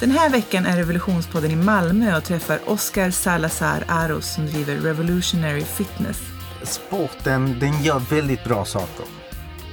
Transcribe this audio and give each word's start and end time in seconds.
Den 0.00 0.10
här 0.10 0.30
veckan 0.30 0.66
är 0.66 0.76
Revolutionspodden 0.76 1.50
i 1.50 1.56
Malmö 1.56 2.16
och 2.16 2.24
träffar 2.24 2.60
Oscar 2.66 3.10
Salazar 3.10 3.84
Aros 3.88 4.34
som 4.34 4.46
driver 4.46 4.76
Revolutionary 4.76 5.64
Fitness. 5.64 6.20
Sporten, 6.62 7.58
den 7.60 7.82
gör 7.82 7.98
väldigt 7.98 8.44
bra 8.44 8.64
saker. 8.64 9.06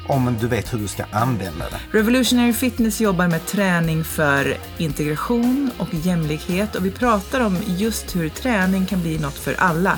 Om 0.07 0.37
du 0.41 0.47
vet 0.47 0.73
hur 0.73 0.77
du 0.79 0.87
ska 0.87 1.03
använda 1.11 1.69
det. 1.69 1.97
Revolutionary 1.97 2.53
Fitness 2.53 3.01
jobbar 3.01 3.27
med 3.27 3.45
träning 3.45 4.03
för 4.03 4.57
integration 4.77 5.71
och 5.79 5.93
jämlikhet 5.93 6.75
och 6.75 6.85
vi 6.85 6.91
pratar 6.91 7.45
om 7.45 7.57
just 7.67 8.15
hur 8.15 8.29
träning 8.29 8.85
kan 8.85 9.01
bli 9.01 9.19
något 9.19 9.37
för 9.37 9.55
alla 9.57 9.97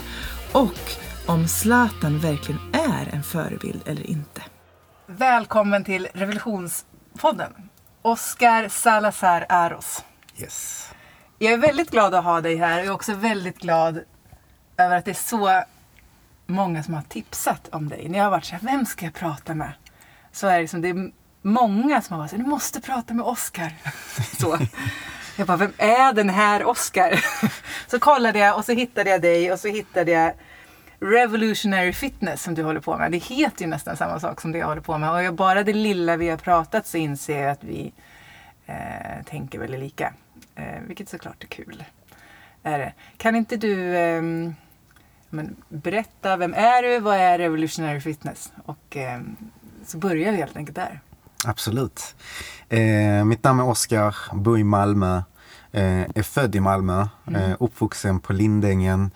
och 0.51 0.79
om 1.25 1.47
Zlatan 1.47 2.19
verkligen 2.19 2.61
är 2.73 3.15
en 3.15 3.23
förebild 3.23 3.81
eller 3.85 4.09
inte. 4.09 4.41
Välkommen 5.07 5.83
till 5.83 6.07
Revolutionspodden. 6.13 7.51
Oscar 8.01 8.67
Salazar 8.67 9.45
Aros. 9.49 10.03
Yes. 10.37 10.89
Jag 11.39 11.53
är 11.53 11.57
väldigt 11.57 11.91
glad 11.91 12.13
att 12.13 12.23
ha 12.23 12.41
dig 12.41 12.55
här 12.55 12.73
och 12.73 12.79
jag 12.79 12.85
är 12.85 12.93
också 12.93 13.13
väldigt 13.13 13.59
glad 13.59 13.99
över 14.77 14.97
att 14.97 15.05
det 15.05 15.11
är 15.11 15.15
så 15.15 15.63
många 16.45 16.83
som 16.83 16.93
har 16.93 17.01
tipsat 17.01 17.69
om 17.71 17.89
dig. 17.89 18.09
När 18.09 18.17
jag 18.17 18.25
har 18.25 18.31
varit 18.31 18.45
så 18.45 18.55
här, 18.55 18.61
vem 18.61 18.85
ska 18.85 19.05
jag 19.05 19.13
prata 19.13 19.55
med? 19.55 19.73
Så 20.31 20.47
är 20.47 20.55
det, 20.55 20.61
liksom, 20.61 20.81
det 20.81 20.89
är 20.89 21.11
många 21.41 22.01
som 22.01 22.13
har 22.13 22.19
varit 22.19 22.31
så 22.31 22.37
här, 22.37 22.43
du 22.43 22.49
måste 22.49 22.81
prata 22.81 23.13
med 23.13 23.25
Oscar. 23.25 23.73
så. 24.39 24.57
Jag 25.35 25.47
bara, 25.47 25.57
vem 25.57 25.73
är 25.77 26.13
den 26.13 26.29
här 26.29 26.65
Oscar? 26.65 27.25
så 27.87 27.99
kollade 27.99 28.39
jag 28.39 28.57
och 28.57 28.65
så 28.65 28.71
hittade 28.71 29.09
jag 29.09 29.21
dig 29.21 29.51
och 29.51 29.59
så 29.59 29.67
hittade 29.67 30.11
jag 30.11 30.33
Revolutionary 30.99 31.93
Fitness 31.93 32.43
som 32.43 32.55
du 32.55 32.63
håller 32.63 32.79
på 32.79 32.97
med. 32.97 33.11
Det 33.11 33.17
heter 33.17 33.61
ju 33.61 33.67
nästan 33.67 33.97
samma 33.97 34.19
sak 34.19 34.41
som 34.41 34.51
det 34.51 34.57
jag 34.57 34.67
håller 34.67 34.81
på 34.81 34.97
med. 34.97 35.29
Och 35.29 35.33
bara 35.33 35.63
det 35.63 35.73
lilla 35.73 36.17
vi 36.17 36.29
har 36.29 36.37
pratat 36.37 36.87
så 36.87 36.97
inser 36.97 37.41
jag 37.41 37.51
att 37.51 37.63
vi 37.63 37.93
eh, 38.65 39.23
tänker 39.25 39.59
väldigt 39.59 39.79
lika. 39.79 40.13
Eh, 40.55 40.81
vilket 40.87 41.09
såklart 41.09 41.43
är 41.43 41.47
kul. 41.47 41.83
Är 42.63 42.79
det. 42.79 42.93
Kan 43.17 43.35
inte 43.35 43.57
du 43.57 43.95
eh, 43.95 44.21
men, 45.33 45.55
berätta, 45.69 46.37
vem 46.37 46.53
är 46.53 46.83
du? 46.83 46.99
Vad 46.99 47.17
är 47.17 47.37
Revolutionary 47.37 47.99
Fitness? 47.99 48.51
Och 48.65 48.97
ehm, 48.97 49.35
så 49.85 49.97
börjar 49.97 50.31
vi 50.31 50.37
helt 50.37 50.57
enkelt 50.57 50.75
där. 50.75 51.01
Absolut. 51.45 52.15
Eh, 52.69 53.25
mitt 53.25 53.43
namn 53.43 53.59
är 53.59 53.67
Oskar, 53.67 54.15
bor 54.33 54.59
i 54.59 54.63
Malmö, 54.63 55.21
eh, 55.71 56.01
är 56.01 56.23
född 56.23 56.55
i 56.55 56.59
Malmö, 56.59 57.07
mm. 57.27 57.41
eh, 57.41 57.57
uppvuxen 57.59 58.19
på 58.19 58.33
Lindängen. 58.33 59.11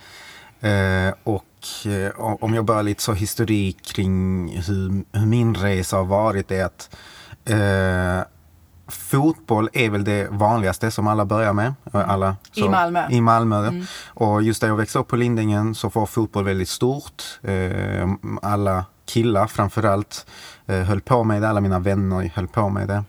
Eh, 0.62 1.14
och 1.24 1.86
eh, 1.86 2.12
om 2.20 2.54
jag 2.54 2.66
börjar 2.66 2.84
lite 2.84 3.04
så 3.04 3.14
historik 3.14 3.86
kring 3.86 4.50
hur, 4.50 5.04
hur 5.20 5.26
min 5.26 5.56
resa 5.56 5.98
har 5.98 6.06
varit 6.06 6.52
är 6.52 6.66
att 6.66 6.96
eh, 7.46 8.22
fotboll 8.88 9.70
är 9.74 9.90
väl 9.90 10.04
det 10.04 10.28
vanligaste 10.32 10.92
som 10.92 11.08
alla 11.08 11.26
börjar 11.26 11.54
med. 11.54 11.74
Mm. 11.94 12.10
Alla, 12.10 12.36
så, 12.52 12.66
I 12.66 12.70
Malmö? 12.70 13.08
I 13.10 13.22
Malmö. 13.22 13.68
Mm. 13.68 13.86
Och 14.08 14.44
just 14.44 14.62
där 14.62 14.68
jag 14.68 14.76
växte 14.76 15.00
upp 15.00 15.08
på 15.08 15.16
Lindängen 15.16 15.76
så 15.76 15.90
var 15.90 16.06
fotboll 16.06 16.44
väldigt 16.44 16.70
stort. 16.70 17.24
Eh, 17.42 18.10
alla 18.42 18.86
killar 19.06 19.48
framförallt 19.48 20.26
eh, 20.66 20.82
höll 20.82 21.02
på 21.02 21.24
med 21.24 21.42
det. 21.42 21.50
Alla 21.50 21.62
mina 21.62 21.80
vänner 21.80 22.32
höll 22.36 22.48
på 22.48 22.70
med 22.70 22.88
det. 22.88 23.04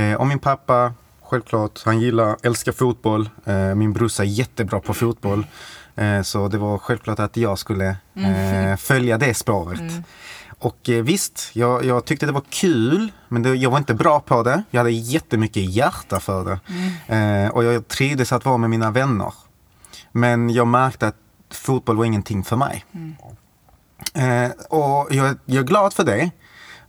Eh, 0.00 0.14
och 0.14 0.26
min 0.26 0.38
pappa, 0.38 0.92
självklart, 1.22 1.80
han 1.84 2.00
gillar, 2.00 2.36
älskar 2.42 2.72
fotboll. 2.72 3.28
Eh, 3.44 3.74
min 3.74 3.92
brorsa 3.92 4.22
är 4.22 4.26
jättebra 4.26 4.80
på 4.80 4.94
fotboll. 4.94 5.46
Eh, 5.96 6.22
så 6.22 6.48
det 6.48 6.58
var 6.58 6.78
självklart 6.78 7.18
att 7.18 7.36
jag 7.36 7.58
skulle 7.58 7.96
mm. 8.16 8.70
Eh, 8.70 8.76
följa 8.76 9.18
det 9.18 9.34
spåret. 9.34 9.80
Mm. 9.80 10.04
Och 10.64 10.88
eh, 10.88 11.02
visst, 11.02 11.50
jag, 11.52 11.84
jag, 11.84 12.04
tyckte 12.04 12.26
det 12.26 12.32
var 12.32 12.44
kul, 12.50 13.12
men 13.28 13.42
det, 13.42 13.54
jag 13.54 13.70
var 13.70 13.78
inte 13.78 13.94
bra 13.94 14.20
på 14.20 14.42
det. 14.42 14.62
Jag 14.70 14.80
hade 14.80 14.90
jättemycket 14.90 15.74
hjärta 15.74 16.20
för 16.20 16.44
det. 16.44 16.60
Mm. 17.08 17.44
Eh, 17.44 17.50
och 17.50 17.64
jag 17.64 17.88
trivdes 17.88 18.32
att 18.32 18.44
vara 18.44 18.56
med 18.56 18.70
mina 18.70 18.90
vänner. 18.90 19.34
Men 20.12 20.50
jag 20.50 20.66
märkte 20.66 21.06
att 21.06 21.16
fotboll 21.50 21.96
var 21.96 22.04
ingenting 22.04 22.44
för 22.44 22.56
mig. 22.56 22.84
Mm. 22.92 23.14
Eh, 24.14 24.50
och 24.68 25.08
jag, 25.10 25.36
jag, 25.44 25.62
är 25.62 25.66
glad 25.66 25.92
för 25.92 26.04
det. 26.04 26.30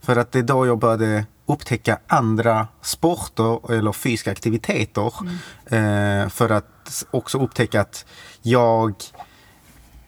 För 0.01 0.15
att 0.15 0.31
det 0.31 0.39
är 0.39 0.43
då 0.43 0.65
jag 0.65 0.79
började 0.79 1.25
upptäcka 1.45 1.99
andra 2.07 2.67
sporter 2.81 3.71
eller 3.73 3.91
fysiska 3.91 4.31
aktiviteter. 4.31 5.13
Mm. 5.21 6.23
Eh, 6.23 6.29
för 6.29 6.49
att 6.49 7.05
också 7.11 7.39
upptäcka 7.39 7.81
att 7.81 8.05
jag 8.41 8.93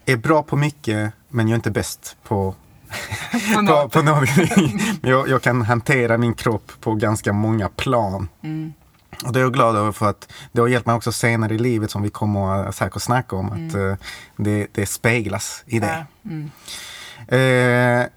är 0.05 0.17
bra 0.17 0.43
på 0.43 0.55
mycket, 0.55 1.13
men 1.29 1.47
jag 1.47 1.53
är 1.53 1.55
inte 1.55 1.71
bäst 1.71 2.17
på 2.23 2.55
på, 3.67 3.89
på 3.89 4.01
någonting. 4.01 4.79
jag, 5.01 5.29
jag 5.29 5.41
kan 5.41 5.61
hantera 5.61 6.17
min 6.17 6.33
kropp 6.33 6.71
på 6.81 6.95
ganska 6.95 7.33
många 7.33 7.69
plan. 7.69 8.29
Mm. 8.43 8.73
Och 9.25 9.33
det 9.33 9.39
är 9.39 9.43
jag 9.43 9.53
glad 9.53 9.75
över 9.75 9.91
för 9.91 10.09
att 10.09 10.33
det 10.51 10.61
har 10.61 10.67
hjälpt 10.67 10.85
mig 10.85 10.95
också 10.95 11.11
senare 11.11 11.53
i 11.53 11.57
livet 11.57 11.91
som 11.91 12.03
vi 12.03 12.09
kommer 12.09 12.67
att 12.67 12.75
säkert 12.75 13.01
snacka 13.01 13.35
om. 13.35 13.51
Mm. 13.51 13.67
Att 13.67 13.75
uh, 13.75 13.95
det, 14.35 14.67
det 14.71 14.85
speglas 14.85 15.63
i 15.65 15.79
det. 15.79 16.05
Ja. 16.21 16.29
Mm. 16.29 16.51
Uh, 17.31 18.07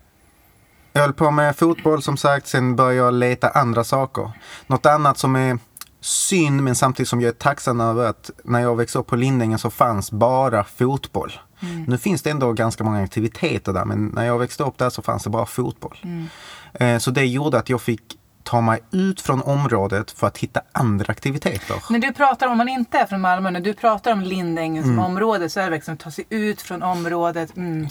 jag 0.93 1.01
höll 1.03 1.13
på 1.13 1.31
med 1.31 1.57
fotboll 1.57 2.03
som 2.03 2.17
sagt, 2.17 2.47
sen 2.47 2.77
började 2.77 2.97
jag 2.97 3.15
leta 3.15 3.49
andra 3.49 3.85
saker. 3.85 4.31
Något 4.67 4.87
annat 4.87 5.19
som 5.19 5.37
är 5.37 5.59
synd 6.01 6.63
men 6.63 6.75
samtidigt 6.75 7.09
som 7.09 7.21
jag 7.21 7.29
är 7.29 7.33
tacksam 7.33 7.81
över 7.81 8.07
att 8.07 8.31
när 8.45 8.61
jag 8.61 8.77
växte 8.77 8.99
upp 8.99 9.07
på 9.07 9.17
Lindängen 9.17 9.59
så 9.59 9.71
fanns 9.71 10.11
bara 10.11 10.65
fotboll. 10.65 11.33
Mm. 11.63 11.85
Nu 11.85 11.99
finns 11.99 12.23
det 12.23 12.31
ändå 12.31 12.53
ganska 12.53 12.85
många 12.85 13.03
aktiviteter 13.03 13.73
där 13.73 13.85
men 13.85 14.07
när 14.07 14.25
jag 14.25 14.39
växte 14.39 14.63
upp 14.63 14.79
där 14.79 14.91
så 14.91 15.03
fanns 15.03 15.25
det 15.25 15.31
bara 15.31 15.47
fotboll. 15.47 15.99
Mm. 16.03 16.29
Eh, 16.75 16.99
så 16.99 17.11
det 17.11 17.27
gjorde 17.27 17.59
att 17.59 17.69
jag 17.69 17.81
fick 17.81 18.17
ta 18.43 18.61
mig 18.61 18.81
ut 18.91 19.21
från 19.21 19.43
området 19.43 20.11
för 20.11 20.27
att 20.27 20.39
hitta 20.39 20.61
andra 20.73 21.07
aktiviteter. 21.09 21.77
När 21.91 21.99
du 21.99 22.13
pratar 22.13 22.47
om, 22.47 22.59
man 22.59 22.69
inte 22.69 22.99
är 22.99 23.07
från 23.07 23.21
Malmö, 23.21 23.51
när 23.51 23.61
du 23.61 23.75
pratar 23.75 24.13
om 24.13 24.21
Lindängen 24.21 24.83
som 24.83 24.93
mm. 24.93 25.05
område 25.05 25.51
så 25.51 25.61
är 25.61 25.65
det 25.65 25.77
liksom 25.77 25.95
att 25.95 26.01
ta 26.01 26.11
sig 26.11 26.25
ut 26.29 26.63
från 26.63 26.83
området. 26.83 27.57
Mm, 27.57 27.89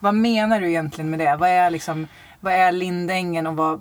vad 0.00 0.14
menar 0.14 0.60
du 0.60 0.68
egentligen 0.68 1.10
med 1.10 1.18
det? 1.20 1.36
Vad 1.36 1.48
är, 1.48 1.70
liksom, 1.70 2.06
vad 2.40 2.52
är 2.52 2.72
Lindängen 2.72 3.46
och 3.46 3.56
vad, 3.56 3.80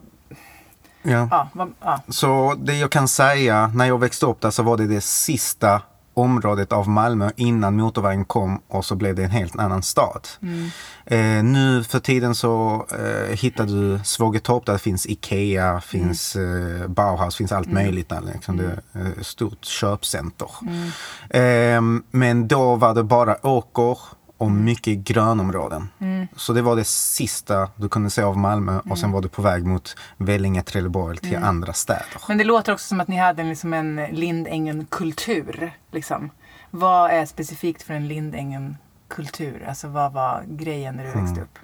Ja. 1.03 1.28
Ja, 1.31 1.50
vad, 1.53 1.73
ja. 1.81 2.02
Så 2.08 2.56
det 2.59 2.78
jag 2.78 2.91
kan 2.91 3.08
säga, 3.08 3.68
när 3.68 3.85
jag 3.85 4.00
växte 4.00 4.25
upp 4.25 4.41
där 4.41 4.52
så 4.52 4.63
var 4.63 4.78
det 4.78 4.88
det 4.88 5.02
sista 5.02 5.81
området 6.14 6.74
av 6.74 6.90
Malmö 6.90 7.30
innan 7.36 7.76
motorvägen 7.76 8.26
kom 8.26 8.62
och 8.68 8.86
så 8.86 8.96
blev 8.96 9.16
det 9.16 9.24
en 9.24 9.32
helt 9.32 9.60
annan 9.60 9.84
stad. 9.84 10.28
Mm. 10.42 10.70
Eh, 11.06 11.44
nu 11.44 11.84
för 11.84 12.00
tiden 12.00 12.36
så 12.36 12.86
eh, 12.92 13.38
hittar 13.38 13.66
du 13.66 14.00
Svågertorp 14.04 14.66
där 14.66 14.74
det 14.74 14.80
finns 14.80 15.06
Ikea, 15.06 15.82
finns 15.82 16.36
mm. 16.36 16.82
eh, 16.82 16.88
Bauhaus, 16.88 17.36
finns 17.36 17.52
allt 17.52 17.68
mm. 17.68 17.84
möjligt 17.84 18.10
där. 18.10 18.22
Liksom. 18.34 18.58
Det 18.58 18.64
är 18.94 19.20
ett 19.20 19.26
stort 19.26 19.66
köpcenter. 19.66 20.50
Mm. 20.62 20.92
Eh, 21.30 22.04
men 22.12 22.48
då 22.48 22.76
var 22.76 22.94
det 22.94 23.04
bara 23.04 23.48
åker 23.48 23.98
och 24.41 24.52
mycket 24.52 24.97
grönområden. 24.97 25.90
Mm. 26.00 26.28
Så 26.35 26.53
det 26.53 26.62
var 26.62 26.75
det 26.75 26.84
sista 26.84 27.69
du 27.75 27.90
kunde 27.90 28.09
se 28.09 28.22
av 28.22 28.38
Malmö 28.38 28.72
mm. 28.72 28.91
och 28.91 28.97
sen 28.97 29.12
var 29.12 29.22
du 29.22 29.29
på 29.29 29.41
väg 29.41 29.66
mot 29.66 29.96
Vellinge, 30.18 30.63
Trelleborg 30.63 31.18
till 31.18 31.35
mm. 31.35 31.50
andra 31.50 31.74
städer. 31.74 32.22
Men 32.28 32.38
det 32.38 32.44
låter 32.44 32.74
också 32.74 32.88
som 32.88 33.00
att 33.00 33.07
ni 33.07 33.18
hade 33.18 33.44
liksom 33.44 33.74
en 33.74 33.96
Lindängen-kultur. 33.96 35.72
Liksom. 35.91 36.29
Vad 36.72 37.12
är 37.12 37.25
specifikt 37.25 37.84
för 37.84 37.94
en 37.94 38.07
Lindängen-kultur? 38.07 39.66
Alltså 39.68 39.88
vad 39.88 40.13
var 40.13 40.44
grejen 40.47 40.96
när 40.96 41.03
du 41.03 41.12
växte 41.12 41.41
mm. 41.41 41.44
upp? 41.44 41.59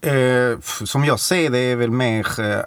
Eh, 0.00 0.84
som 0.86 1.04
jag 1.04 1.20
ser 1.20 1.50
det 1.50 1.58
är 1.58 1.76
väl 1.76 1.90
mer 1.90 2.40
eh, 2.40 2.60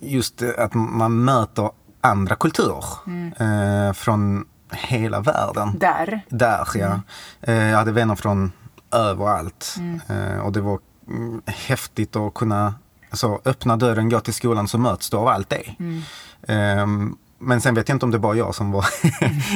just 0.00 0.42
att 0.42 0.74
man 0.74 1.24
möter 1.24 1.70
andra 2.00 2.36
kulturer. 2.36 2.84
Mm. 3.06 3.32
Eh, 3.32 3.92
från 3.92 4.46
hela 4.70 5.20
världen. 5.20 5.78
Där? 5.78 6.20
Där, 6.28 6.66
ja. 6.74 6.86
Mm. 6.86 7.00
Eh, 7.40 7.70
jag 7.70 7.78
hade 7.78 7.92
vänner 7.92 8.14
från 8.14 8.52
överallt. 8.92 9.74
Mm. 9.78 10.00
Eh, 10.08 10.38
och 10.38 10.52
det 10.52 10.60
var 10.60 10.78
mm, 11.08 11.42
häftigt 11.46 12.16
att 12.16 12.34
kunna 12.34 12.74
alltså, 13.10 13.40
öppna 13.44 13.76
dörren, 13.76 14.08
gå 14.08 14.20
till 14.20 14.34
skolan 14.34 14.68
så 14.68 14.78
möts 14.78 15.10
du 15.10 15.16
av 15.16 15.28
allt 15.28 15.50
det. 15.50 15.74
Mm. 15.78 16.02
Ehm, 16.48 17.16
men 17.38 17.60
sen 17.60 17.74
vet 17.74 17.88
jag 17.88 17.96
inte 17.96 18.06
om 18.06 18.10
det 18.10 18.18
bara 18.18 18.36
jag 18.36 18.54
som 18.54 18.72
var 18.72 18.86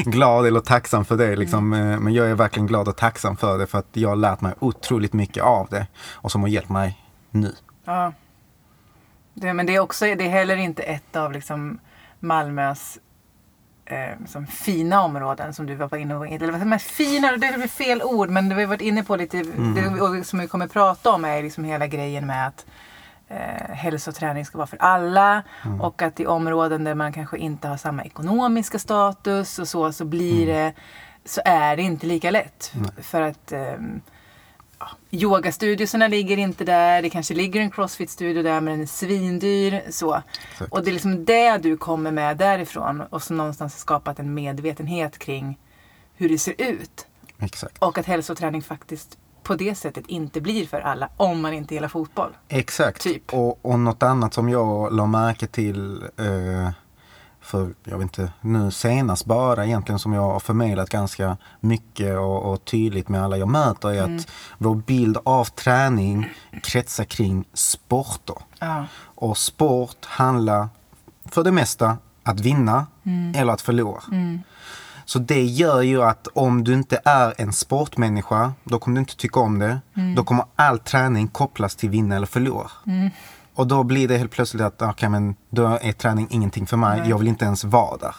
glad 0.11 0.47
eller 0.47 0.61
tacksam 0.61 1.05
för 1.05 1.17
det. 1.17 1.37
Liksom. 1.37 1.73
Mm. 1.73 1.91
Eh, 1.91 2.01
men 2.01 2.15
jag 2.15 2.31
är 2.31 2.35
verkligen 2.35 2.67
glad 2.67 2.89
och 2.89 2.97
tacksam 2.97 3.37
för 3.37 3.59
det 3.59 3.67
för 3.67 3.79
att 3.79 3.89
jag 3.93 4.09
har 4.09 4.17
lärt 4.17 4.41
mig 4.41 4.55
otroligt 4.59 5.13
mycket 5.13 5.43
av 5.43 5.67
det 5.71 5.87
och 6.13 6.33
som 6.33 6.41
har 6.41 6.49
hjälpt 6.49 6.71
mig 6.71 7.05
nu. 7.31 7.55
Ja. 7.85 8.13
Det, 9.35 9.55
men 9.55 9.67
det 9.67 9.75
är 9.75 9.81
också, 9.81 10.05
det 10.05 10.27
är 10.27 10.31
heller 10.31 10.57
inte 10.57 10.83
ett 10.83 11.17
av 11.17 11.33
liksom 11.33 11.79
Malmös 12.21 12.99
eh, 13.91 14.27
som 14.27 14.47
fina 14.47 15.03
områden 15.03 15.55
som 15.55 15.67
du 15.67 15.75
var 15.75 15.97
inne 15.97 16.15
på. 16.15 16.25
Eller 16.25 16.53
vad 16.53 16.67
med 16.67 16.83
fina, 16.83 17.37
det 17.37 17.47
är 17.47 17.69
fel 17.69 18.03
ord 18.03 18.31
men 18.31 18.49
det 18.49 18.55
vi 18.55 18.63
har 18.63 18.69
varit 18.69 18.81
inne 18.81 19.05
på 19.05 19.17
lite. 19.17 19.39
Mm. 19.39 19.75
Det, 19.75 20.25
som 20.25 20.39
vi 20.39 20.47
kommer 20.47 20.67
prata 20.67 21.11
om 21.11 21.25
är 21.25 21.43
liksom 21.43 21.65
hela 21.65 21.87
grejen 21.87 22.27
med 22.27 22.47
att 22.47 22.67
eh, 23.29 23.75
hälsoträning 23.75 24.47
ska 24.47 24.59
vara 24.59 24.67
för 24.67 24.79
alla 24.83 25.43
mm. 25.65 25.81
och 25.81 26.03
att 26.03 26.21
i 26.21 26.27
områden 26.27 26.85
där 26.85 26.95
man 26.95 27.13
kanske 27.13 27.39
inte 27.39 27.69
har 27.69 27.77
samma 27.77 28.05
ekonomiska 28.05 28.79
status 28.79 29.59
och 29.59 29.69
så, 29.69 29.93
så 29.93 30.05
blir 30.05 30.43
mm. 30.43 30.57
det 30.57 30.73
så 31.25 31.41
är 31.45 31.77
det 31.77 31.83
inte 31.83 32.07
lika 32.07 32.31
lätt. 32.31 32.73
För 33.03 33.23
att 33.23 33.53
eh, 33.53 33.75
ja, 34.81 34.89
yogastudiosarna 35.11 36.09
ligger 36.09 36.37
inte 36.37 36.65
där. 36.65 37.03
Det 37.03 37.11
kanske 37.11 37.35
ligger 37.35 37.61
en 37.61 37.71
crossfit-studio 37.71 38.43
där 38.43 38.61
men 38.61 38.73
den 38.73 38.81
är 38.81 38.87
svindyr. 38.87 39.83
Så. 39.91 40.23
Exakt. 40.53 40.73
Och 40.73 40.85
det 40.85 40.91
är 40.91 40.93
liksom 40.93 41.25
det 41.25 41.59
du 41.59 41.77
kommer 41.77 42.11
med 42.11 42.37
därifrån 42.37 43.01
och 43.01 43.23
som 43.23 43.37
någonstans 43.37 43.75
har 43.75 43.79
skapat 43.79 44.19
en 44.19 44.35
medvetenhet 44.35 45.19
kring 45.19 45.59
hur 46.15 46.29
det 46.29 46.39
ser 46.39 46.55
ut. 46.59 47.07
Exakt. 47.39 47.79
Och 47.79 47.99
att 47.99 48.07
hälsoträning 48.07 48.63
faktiskt 48.63 49.19
på 49.43 49.55
det 49.55 49.75
sättet 49.75 50.07
inte 50.07 50.41
blir 50.41 50.67
för 50.67 50.81
alla 50.81 51.09
om 51.17 51.41
man 51.41 51.53
inte 51.53 51.75
gillar 51.75 51.89
fotboll. 51.89 52.37
Exakt. 52.49 53.03
Typ. 53.03 53.35
Och, 53.35 53.65
och 53.65 53.79
något 53.79 54.03
annat 54.03 54.35
som 54.35 54.49
jag 54.49 54.93
la 54.93 55.07
märke 55.07 55.47
till 55.47 56.03
eh, 56.03 56.71
för, 57.41 57.75
jag 57.85 57.99
vet 57.99 58.03
inte, 58.03 58.33
nu 58.41 58.71
senast 58.71 59.25
bara 59.25 59.67
egentligen 59.67 59.99
som 59.99 60.13
jag 60.13 60.23
har 60.23 60.41
förmedlat 60.41 60.91
ganska 60.91 61.37
mycket 61.61 62.19
och, 62.19 62.53
och 62.53 62.65
tydligt 62.65 63.09
med 63.09 63.23
alla 63.23 63.37
jag 63.37 63.49
möter 63.49 63.89
är 63.89 64.03
att 64.03 64.29
vår 64.59 64.75
bild 64.75 65.19
av 65.25 65.45
träning 65.45 66.29
kretsar 66.63 67.05
kring 67.05 67.45
sporter. 67.53 68.37
Ja. 68.59 68.85
Och 69.03 69.39
sport 69.39 70.05
handlar 70.05 70.69
för 71.25 71.45
det 71.45 71.53
mesta 71.53 71.99
att 72.23 72.41
vinna 72.41 72.87
eller 73.37 73.53
att 73.53 73.61
förlora. 73.61 74.03
Så 75.05 75.19
det 75.19 75.45
gör 75.45 75.83
ju 75.83 76.03
att 76.03 76.27
om 76.35 76.65
du 76.65 76.75
inte 76.75 77.01
är 77.05 77.35
en 77.39 77.53
sportmänniska, 77.53 78.53
då 78.65 78.79
kommer 78.79 78.95
du 78.95 79.01
inte 79.01 79.17
tycka 79.17 79.41
om 79.41 79.59
det. 79.59 79.81
Då 80.17 80.25
kommer 80.25 80.45
all 80.57 80.79
träning 80.79 81.29
kopplas 81.29 81.77
till 81.77 81.91
vinna 81.91 82.17
eller 82.17 82.27
förlora. 82.27 82.71
Och 83.61 83.67
då 83.67 83.83
blir 83.83 84.09
det 84.09 84.19
helt 84.19 84.31
plötsligt 84.31 84.63
att 84.63 84.83
okay, 84.83 85.09
men 85.09 85.35
då 85.51 85.79
är 85.81 85.93
träning 85.93 86.27
ingenting 86.31 86.67
för 86.67 86.77
mig. 86.77 87.03
Jag 87.09 87.19
vill 87.19 87.29
inte 87.29 87.45
ens 87.45 87.65
vara 87.65 87.97
där. 87.97 88.15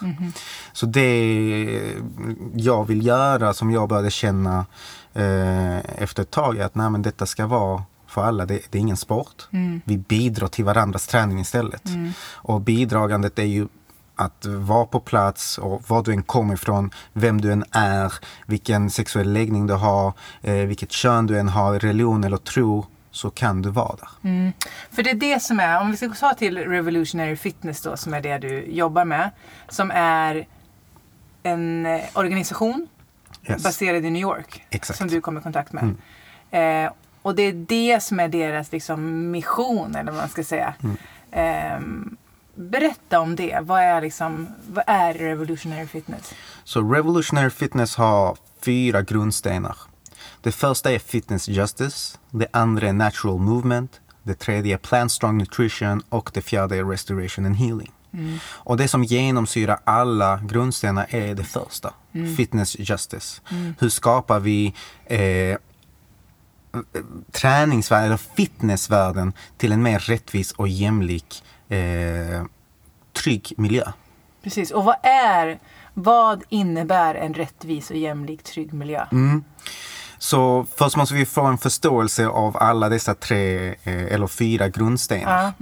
Så 0.74 0.86
det 0.86 1.82
jag 2.54 2.88
vill 2.88 3.06
göra, 3.06 3.54
som 3.54 3.72
jag 3.72 3.90
började 3.90 4.12
känna 4.12 4.66
eh, 5.14 5.78
efter 5.78 6.22
ett 6.22 6.32
tag, 6.32 6.58
är 6.58 6.66
att 6.66 6.76
nej, 6.76 6.90
men 6.90 7.02
detta 7.02 7.26
ska 7.26 7.48
vara 7.48 7.84
för 8.08 8.24
alla. 8.24 8.46
Det, 8.46 8.60
det 8.70 8.78
är 8.78 8.80
ingen 8.80 8.98
sport. 8.98 9.48
Vi 9.84 9.98
bidrar 9.98 10.48
till 10.48 10.66
varandras 10.66 11.08
träning 11.08 11.40
istället. 11.40 11.84
Och 12.34 12.62
bidragandet 12.62 13.40
är 13.40 13.44
ju 13.44 13.68
att 14.16 14.46
vara 14.46 14.86
på 14.86 15.00
plats 15.00 15.58
och 15.58 15.84
var 15.88 16.04
du 16.04 16.12
än 16.12 16.24
kommer 16.24 16.54
ifrån, 16.54 16.92
vem 17.14 17.42
du 17.42 17.52
än 17.52 17.64
är, 17.72 18.14
vilken 18.46 18.90
sexuell 18.90 19.34
läggning 19.34 19.68
du 19.68 19.74
har, 19.74 20.14
eh, 20.42 20.54
vilket 20.54 20.92
kön 20.92 21.28
du 21.28 21.40
än 21.40 21.50
har, 21.50 21.80
religion 21.80 22.24
eller 22.24 22.38
tro, 22.38 22.86
så 23.12 23.30
kan 23.30 23.62
du 23.62 23.69
vara 23.69 23.96
där. 23.96 24.54
För 24.92 25.04
det 25.04 25.10
är 25.10 25.16
det 25.16 25.40
som 25.40 25.60
är, 25.60 25.81
om 25.81 25.92
vi 25.92 25.98
ska 25.98 26.10
ta 26.10 26.34
till 26.34 26.58
Revolutionary 26.58 27.36
Fitness 27.36 27.81
då, 27.81 27.98
som 27.98 28.13
är 28.13 28.22
det 28.22 28.38
du 28.38 28.66
jobbar 28.66 29.06
med. 29.06 29.30
Som 29.69 29.92
är 29.94 30.48
en 31.44 31.86
eh, 31.86 32.02
organisation 32.13 32.88
Yes. 33.50 33.63
baserad 33.63 34.06
i 34.06 34.10
New 34.10 34.22
York. 34.22 34.66
Exakt. 34.69 34.98
Som 34.98 35.08
du 35.08 35.22
kom 35.22 35.38
i 35.38 35.42
kontakt 35.42 35.74
med. 35.74 35.96
Eh, 36.52 36.92
och 37.22 37.36
det 37.36 37.44
är 37.44 37.54
det 37.54 38.04
som 38.04 38.19
är 38.19 38.28
deras 38.28 38.72
liksom, 38.72 39.31
mission, 39.31 39.96
eller 39.96 40.12
vad 40.12 40.22
man 40.22 40.30
ska 40.30 40.44
säga. 40.44 40.74
Ehm, 41.31 42.18
berätta 42.56 43.19
om 43.19 43.36
det. 43.36 43.60
Vad 43.62 43.81
är, 43.81 44.02
liksom, 44.02 44.48
vad 44.68 44.84
är 44.88 45.14
Revolutionary 45.14 45.88
Fitness? 45.88 46.34
Så 46.64 46.81
Revolutionary 46.94 47.50
Fitness 47.50 47.96
har 47.96 48.38
fyra 48.62 49.02
grundstenar. 49.02 49.75
Det 50.42 50.52
första 50.52 50.92
är 50.92 51.00
Fitness 51.00 51.48
Justice, 51.48 52.18
det 52.30 52.48
andra 52.54 52.88
är 52.88 52.94
Natural 52.94 53.40
Movement, 53.40 54.02
det 54.24 54.34
tredje 54.34 54.74
är 54.74 54.78
Plant 54.78 55.12
Strong 55.12 55.38
Nutrition 55.38 56.02
och 56.10 56.32
det 56.34 56.42
fjärde 56.42 56.78
är 56.78 56.86
Restoration 56.86 57.46
and 57.46 57.56
Healing. 57.56 57.92
Och 58.48 58.78
det 58.78 58.88
som 58.88 59.04
genomsyrar 59.04 59.80
alla 59.84 60.42
grundstenar 60.44 61.06
är 61.10 61.36
det 61.36 61.44
första, 61.44 61.94
Fitness 62.38 62.80
Justice. 62.80 63.42
Hur 63.80 63.90
skapar 63.90 64.40
vi 64.40 64.74
eh, 65.06 65.58
träningsvärlden, 67.32 68.06
eller 68.06 68.18
fitnessvärlden 68.18 69.34
till 69.58 69.72
en 69.72 69.84
mer 69.84 70.00
rättvis 70.00 70.52
och 70.52 70.68
jämlik 70.68 71.44
eh, 71.70 72.44
trygg 73.14 73.54
miljö? 73.58 73.92
Precis. 74.44 74.72
Och 74.72 74.84
vad 74.84 74.96
är, 75.04 75.60
vad 75.94 76.44
innebär 76.50 77.16
en 77.16 77.34
rättvis 77.34 77.90
och 77.90 77.98
jämlik 77.98 78.44
trygg 78.44 78.74
miljö? 78.74 79.06
Så 80.21 80.65
först 80.75 80.97
måste 80.97 81.15
vi 81.15 81.25
få 81.25 81.41
en 81.41 81.57
förståelse 81.57 82.27
av 82.27 82.57
alla 82.57 82.89
dessa 82.89 83.13
tre 83.13 83.68
eh, 83.68 84.13
eller 84.13 84.27
fyra 84.27 84.69
grundstenar. 84.69 85.53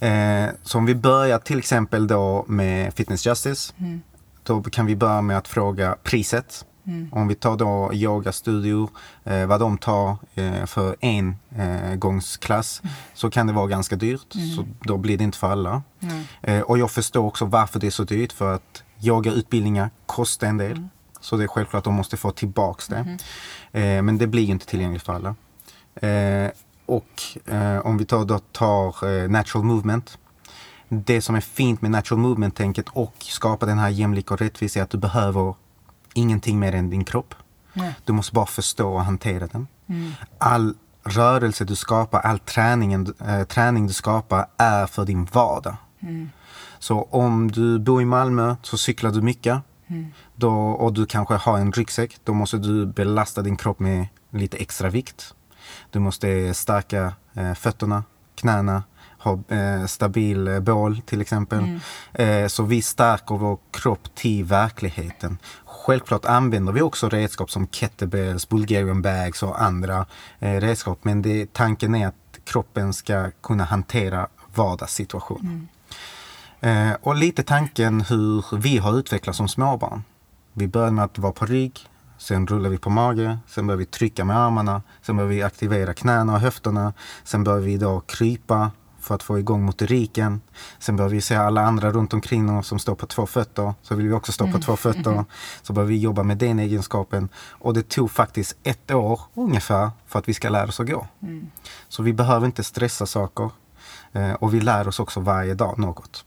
Eh, 0.00 0.50
så 0.62 0.78
om 0.78 0.86
vi 0.86 0.94
börjar 0.94 1.38
till 1.38 1.58
exempel 1.58 2.06
då 2.06 2.44
med 2.48 2.94
Fitness 2.94 3.26
Justice. 3.26 3.72
Då 4.42 4.62
kan 4.62 4.86
vi 4.86 4.96
börja 4.96 5.20
med 5.22 5.38
att 5.38 5.48
fråga 5.48 5.96
priset. 6.02 6.64
Om 7.12 7.28
vi 7.28 7.34
tar 7.34 7.56
då 7.56 7.90
yogastudio, 7.94 8.90
eh, 9.24 9.46
vad 9.46 9.60
de 9.60 9.78
tar 9.78 10.16
eh, 10.34 10.66
för 10.66 10.96
en 11.00 11.36
eh, 11.56 11.94
gångsklass 11.94 12.82
så 13.14 13.30
kan 13.30 13.46
det 13.46 13.52
vara 13.52 13.66
ganska 13.66 13.96
dyrt. 13.96 14.32
Så 14.56 14.64
då 14.80 14.96
blir 14.96 15.18
det 15.18 15.24
inte 15.24 15.38
för 15.38 15.50
alla. 15.50 15.82
Eh, 16.42 16.60
och 16.60 16.78
jag 16.78 16.90
förstår 16.90 17.24
också 17.24 17.44
varför 17.44 17.80
det 17.80 17.86
är 17.86 17.90
så 17.90 18.04
dyrt 18.04 18.32
för 18.32 18.54
att 18.54 18.82
yogautbildningar 19.02 19.90
kostar 20.06 20.46
en 20.46 20.56
del. 20.58 20.88
Så 21.20 21.36
det 21.36 21.44
är 21.44 21.48
självklart 21.48 21.78
att 21.78 21.84
de 21.84 21.94
måste 21.94 22.16
få 22.16 22.30
tillbaks 22.30 22.86
det. 22.86 23.18
Eh, 23.76 24.02
men 24.02 24.18
det 24.18 24.26
blir 24.26 24.50
inte 24.50 24.66
tillgängligt 24.66 25.02
för 25.02 25.12
alla. 25.12 25.34
Eh, 25.94 26.50
och 26.86 27.22
eh, 27.46 27.78
om 27.78 27.98
vi 27.98 28.04
tar, 28.04 28.24
då 28.24 28.38
tar 28.38 29.08
eh, 29.08 29.28
natural 29.28 29.64
movement. 29.64 30.18
Det 30.88 31.22
som 31.22 31.34
är 31.34 31.40
fint 31.40 31.82
med 31.82 31.90
natural 31.90 32.20
movement-tänket 32.20 32.86
och 32.88 33.14
skapa 33.18 33.66
den 33.66 33.78
här 33.78 33.88
jämlika 33.88 34.34
och 34.34 34.40
rättvisa 34.40 34.78
är 34.78 34.82
att 34.82 34.90
du 34.90 34.98
behöver 34.98 35.54
ingenting 36.14 36.58
mer 36.58 36.74
än 36.74 36.90
din 36.90 37.04
kropp. 37.04 37.34
Nej. 37.72 37.94
Du 38.04 38.12
måste 38.12 38.34
bara 38.34 38.46
förstå 38.46 38.94
och 38.94 39.04
hantera 39.04 39.46
den. 39.46 39.66
All 40.38 40.74
rörelse 41.04 41.64
du 41.64 41.76
skapar, 41.76 42.20
all 42.20 42.38
träningen, 42.38 43.14
eh, 43.26 43.44
träning 43.44 43.86
du 43.86 43.92
skapar 43.92 44.46
är 44.56 44.86
för 44.86 45.04
din 45.04 45.24
vardag. 45.24 45.76
Så 46.78 47.02
om 47.10 47.50
du 47.50 47.78
bor 47.78 48.02
i 48.02 48.04
Malmö 48.04 48.56
så 48.62 48.78
cyklar 48.78 49.10
du 49.10 49.22
mycket. 49.22 49.62
Då, 50.34 50.52
och 50.52 50.92
du 50.92 51.06
kanske 51.06 51.34
har 51.34 51.58
en 51.58 51.72
ryggsäck. 51.72 52.16
Då 52.24 52.34
måste 52.34 52.56
du 52.58 52.86
belasta 52.86 53.42
din 53.42 53.56
kropp 53.56 53.78
med 53.78 54.06
lite 54.30 54.56
extra 54.56 54.88
vikt. 54.88 55.34
Du 55.90 55.98
måste 55.98 56.54
stärka 56.54 57.12
eh, 57.34 57.54
fötterna, 57.54 58.04
knäna, 58.34 58.82
ha 59.18 59.38
eh, 59.48 59.86
stabil 59.86 60.48
eh, 60.48 60.60
bål 60.60 61.00
till 61.06 61.20
exempel. 61.20 61.80
Eh, 62.12 62.46
så 62.46 62.62
vi 62.62 62.82
stärker 62.82 63.34
vår 63.34 63.58
kropp 63.70 64.14
till 64.14 64.44
verkligheten. 64.44 65.38
Självklart 65.64 66.24
använder 66.24 66.72
vi 66.72 66.82
också 66.82 67.08
redskap 67.08 67.50
som 67.50 67.66
kettlebells, 67.66 68.48
Bulgarian 68.48 69.02
bags 69.02 69.42
och 69.42 69.62
andra 69.62 70.06
eh, 70.38 70.60
redskap. 70.60 70.98
Men 71.02 71.22
det, 71.22 71.52
tanken 71.52 71.94
är 71.94 72.06
att 72.06 72.14
kroppen 72.44 72.92
ska 72.92 73.30
kunna 73.42 73.64
hantera 73.64 74.28
vardagssituationen. 74.54 75.68
Eh, 76.66 76.92
och 77.02 77.16
lite 77.16 77.42
tanken 77.42 78.00
hur 78.00 78.56
vi 78.56 78.78
har 78.78 78.98
utvecklats 78.98 79.36
som 79.36 79.48
småbarn. 79.48 80.02
Vi 80.52 80.68
börjar 80.68 80.90
med 80.90 81.04
att 81.04 81.18
vara 81.18 81.32
på 81.32 81.46
rygg, 81.46 81.80
sen 82.18 82.46
rullar 82.46 82.70
vi 82.70 82.78
på 82.78 82.90
mage, 82.90 83.38
sen 83.48 83.66
börjar 83.66 83.78
vi 83.78 83.86
trycka 83.86 84.24
med 84.24 84.36
armarna, 84.36 84.82
sen 85.02 85.16
börjar 85.16 85.28
vi 85.28 85.42
aktivera 85.42 85.94
knäna 85.94 86.34
och 86.34 86.40
höfterna, 86.40 86.92
sen 87.24 87.44
börjar 87.44 87.60
vi 87.60 87.76
då 87.76 88.00
krypa 88.00 88.70
för 89.00 89.14
att 89.14 89.22
få 89.22 89.38
igång 89.38 89.62
motoriken. 89.62 90.40
Sen 90.78 90.96
börjar 90.96 91.10
vi 91.10 91.20
se 91.20 91.34
alla 91.34 91.60
andra 91.60 91.92
runt 91.92 92.14
omkring 92.14 92.50
oss 92.50 92.66
som 92.66 92.78
står 92.78 92.94
på 92.94 93.06
två 93.06 93.26
fötter, 93.26 93.74
så 93.82 93.94
vill 93.94 94.06
vi 94.06 94.12
också 94.12 94.32
stå 94.32 94.52
på 94.52 94.58
två 94.58 94.76
fötter. 94.76 95.24
Så 95.62 95.72
börjar 95.72 95.88
vi 95.88 95.98
jobba 95.98 96.22
med 96.22 96.38
den 96.38 96.58
egenskapen. 96.58 97.28
Och 97.50 97.74
det 97.74 97.88
tog 97.88 98.10
faktiskt 98.10 98.56
ett 98.62 98.90
år 98.90 99.20
ungefär 99.34 99.90
för 100.06 100.18
att 100.18 100.28
vi 100.28 100.34
ska 100.34 100.48
lära 100.48 100.68
oss 100.68 100.80
att 100.80 100.86
gå. 100.86 101.06
Så 101.88 102.02
vi 102.02 102.12
behöver 102.12 102.46
inte 102.46 102.64
stressa 102.64 103.06
saker. 103.06 103.50
Eh, 104.12 104.32
och 104.32 104.54
vi 104.54 104.60
lär 104.60 104.88
oss 104.88 105.00
också 105.00 105.20
varje 105.20 105.54
dag 105.54 105.78
något. 105.78 106.25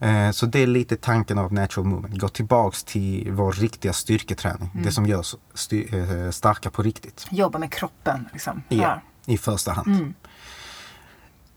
Eh, 0.00 0.30
Så 0.30 0.46
det 0.46 0.58
är 0.58 0.66
lite 0.66 0.96
tanken 0.96 1.38
av 1.38 1.52
natural 1.52 1.86
movement. 1.86 2.20
Gå 2.20 2.28
tillbaks 2.28 2.84
till 2.84 3.32
vår 3.32 3.52
riktiga 3.52 3.92
styrketräning. 3.92 4.70
Det 4.84 4.92
som 4.92 5.06
gör 5.06 5.18
oss 5.18 5.36
eh, 5.72 6.30
starka 6.30 6.70
på 6.70 6.82
riktigt. 6.82 7.26
Jobba 7.30 7.58
med 7.58 7.72
kroppen. 7.72 8.28
Liksom. 8.32 8.62
Ja, 8.68 9.00
i 9.26 9.38
första 9.38 9.72
hand. 9.72 10.14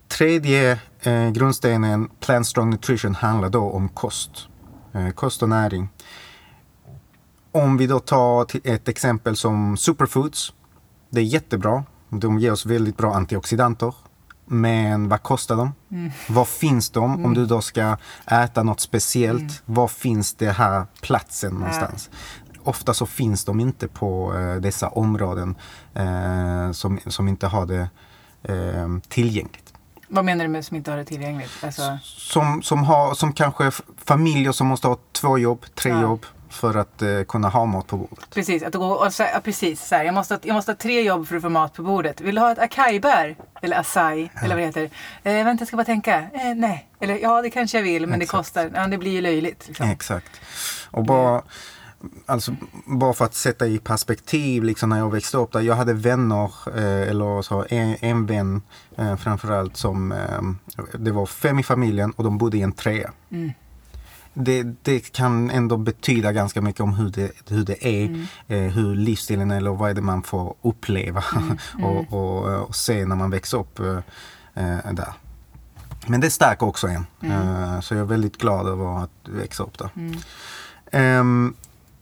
Tredje 0.08 0.80
eh, 1.02 1.30
grundstenen, 1.30 2.10
Plant 2.20 2.48
Strong 2.48 2.70
Nutrition, 2.70 3.16
handlar 3.16 3.50
då 3.50 3.72
om 3.72 3.90
kost. 3.90 4.48
Eh, 4.94 5.10
kost 5.10 5.44
och 5.44 5.50
näring. 5.50 5.90
Om 7.52 7.78
vi 7.78 7.88
då 7.88 8.00
tar 8.00 8.48
ett 8.68 8.88
exempel 8.88 9.36
som 9.36 9.78
superfoods. 9.78 10.54
Det 11.10 11.20
är 11.20 11.26
jättebra. 11.26 11.84
De 12.10 12.40
ger 12.40 12.52
oss 12.52 12.66
väldigt 12.66 12.98
bra 12.98 13.14
antioxidanter. 13.14 13.94
Men 14.46 15.10
vad 15.10 15.24
kostar 15.24 15.56
de? 15.58 15.72
Var 16.30 16.46
finns 16.46 16.90
de? 16.90 17.26
Om 17.26 17.34
du 17.34 17.46
då 17.46 17.62
ska 17.62 17.98
äta 18.28 18.64
något 18.64 18.80
speciellt, 18.80 19.62
var 19.66 19.88
finns 19.88 20.34
det 20.34 20.52
här 20.52 20.86
platsen 21.02 21.54
någonstans? 21.54 22.10
Ofta 22.64 22.94
så 22.94 23.06
finns 23.06 23.46
de 23.46 23.60
inte 23.60 23.88
på 23.88 24.36
eh, 24.38 24.56
dessa 24.56 24.88
områden 24.90 25.56
eh, 25.94 26.72
som, 26.72 27.00
som 27.08 27.28
inte 27.28 27.48
har 27.48 27.66
det 27.66 27.90
eh, 28.44 28.88
tillgängligt. 29.08 29.74
Vad 30.08 30.26
menar 30.26 30.46
du 30.46 30.50
med 30.50 30.66
som 30.66 30.78
inte 30.78 30.92
har 30.92 30.98
det 30.98 31.06
tillgängligt? 31.06 31.52
Alltså, 31.64 31.98
Som, 32.04 32.62
som, 32.62 32.84
har, 32.84 33.14
som 33.14 33.34
kanske 33.34 33.72
familjer 34.06 34.52
som 34.52 34.68
måste 34.68 34.88
ha 34.88 34.98
två 35.12 35.38
jobb, 35.38 35.66
tre 35.76 35.92
Ja. 35.92 36.02
jobb 36.02 36.26
för 36.54 36.78
att 36.78 37.02
eh, 37.02 37.24
kunna 37.28 37.50
ha 37.50 37.66
mat 37.66 37.88
på 37.88 37.98
bordet. 37.98 38.30
Precis, 38.30 38.64
att 38.64 38.74
gå 38.74 38.88
och 38.88 39.14
säga, 39.14 39.30
ja, 39.34 39.40
precis 39.40 39.88
så 39.88 39.96
här, 39.96 40.04
jag, 40.04 40.14
måste, 40.14 40.40
jag 40.44 40.54
måste 40.54 40.72
ha 40.72 40.78
tre 40.78 41.02
jobb 41.02 41.28
för 41.28 41.36
att 41.36 41.42
få 41.42 41.50
mat 41.50 41.74
på 41.74 41.84
bordet. 41.84 42.22
Vill 42.22 42.36
du 42.36 42.42
ha 42.42 42.52
ett 42.52 42.60
acai-bär? 42.60 43.36
Eller 43.62 43.80
acai, 43.80 44.30
eller 44.44 44.56
vad 44.56 44.58
det 44.58 44.66
heter. 44.66 44.90
Eh, 45.24 45.46
vänta, 45.46 45.62
jag 45.62 45.68
ska 45.68 45.78
bara 45.78 45.86
tänka. 45.86 46.20
Eh, 46.20 46.56
nej. 46.56 46.88
Eller 47.00 47.18
ja, 47.18 47.42
det 47.42 47.50
kanske 47.50 47.78
jag 47.78 47.84
vill, 47.84 48.08
men 48.08 48.20
det 48.20 48.24
Exakt. 48.24 48.38
kostar. 48.38 48.72
Ja, 48.74 48.88
det 48.88 48.98
blir 48.98 49.12
ju 49.12 49.22
löjligt. 49.22 49.68
Liksom. 49.68 49.90
Exakt. 49.90 50.42
Och 50.92 51.04
bara, 51.06 51.42
alltså, 52.26 52.56
bara 52.86 53.14
för 53.14 53.26
att 53.26 53.34
sätta 53.34 53.68
i 53.68 53.80
perspektiv, 53.80 54.64
liksom 54.64 54.90
när 54.90 54.98
jag 54.98 55.12
växte 55.12 55.38
upp 55.38 55.52
där. 55.52 55.62
Jag 55.62 55.76
hade 55.76 55.94
vänner, 55.94 56.52
eh, 56.76 57.10
eller 57.10 57.42
så, 57.42 57.66
en, 57.70 57.96
en 58.00 58.26
vän 58.26 58.62
eh, 58.98 59.16
framförallt 59.16 59.78
som, 59.78 60.12
eh, 60.12 60.42
det 61.00 61.12
var 61.12 61.26
fem 61.26 61.60
i 61.60 61.64
familjen 61.64 62.12
och 62.12 62.24
de 62.24 62.38
bodde 62.38 62.58
i 62.58 62.62
en 62.62 62.72
trea. 62.72 63.12
Det, 64.34 64.64
det 64.64 65.14
kan 65.14 65.50
ändå 65.50 65.78
betyda 65.78 66.32
ganska 66.32 66.62
mycket 66.62 66.82
om 66.82 66.94
hur 66.94 67.10
det, 67.10 67.32
hur 67.50 67.64
det 67.64 67.88
är, 67.88 68.28
eh, 68.48 68.72
hur 68.72 68.96
livsstilen 68.96 69.52
är 69.52 69.58
eller 69.58 69.72
vad 69.72 69.90
är 69.90 69.94
det 69.94 70.02
man 70.02 70.24
får 70.24 70.56
uppleva 70.62 71.24
och, 71.84 72.14
och, 72.14 72.66
och 72.68 72.76
se 72.76 73.06
när 73.06 73.16
man 73.16 73.30
växer 73.30 73.58
upp 73.58 73.80
eh, 73.80 73.98
eh, 74.54 74.94
där. 74.94 75.14
Men 76.08 76.22
det 76.22 76.32
stärker 76.32 76.66
också 76.66 76.88
en. 76.88 77.06
Eh, 77.32 77.80
så 77.80 77.94
jag 77.94 78.02
är 78.02 78.06
väldigt 78.06 78.38
glad 78.38 78.68
över 78.68 79.04
att 79.04 79.30
växa 79.30 79.64
upp 79.64 79.78
där. 79.78 79.90
Ehm, 80.92 81.54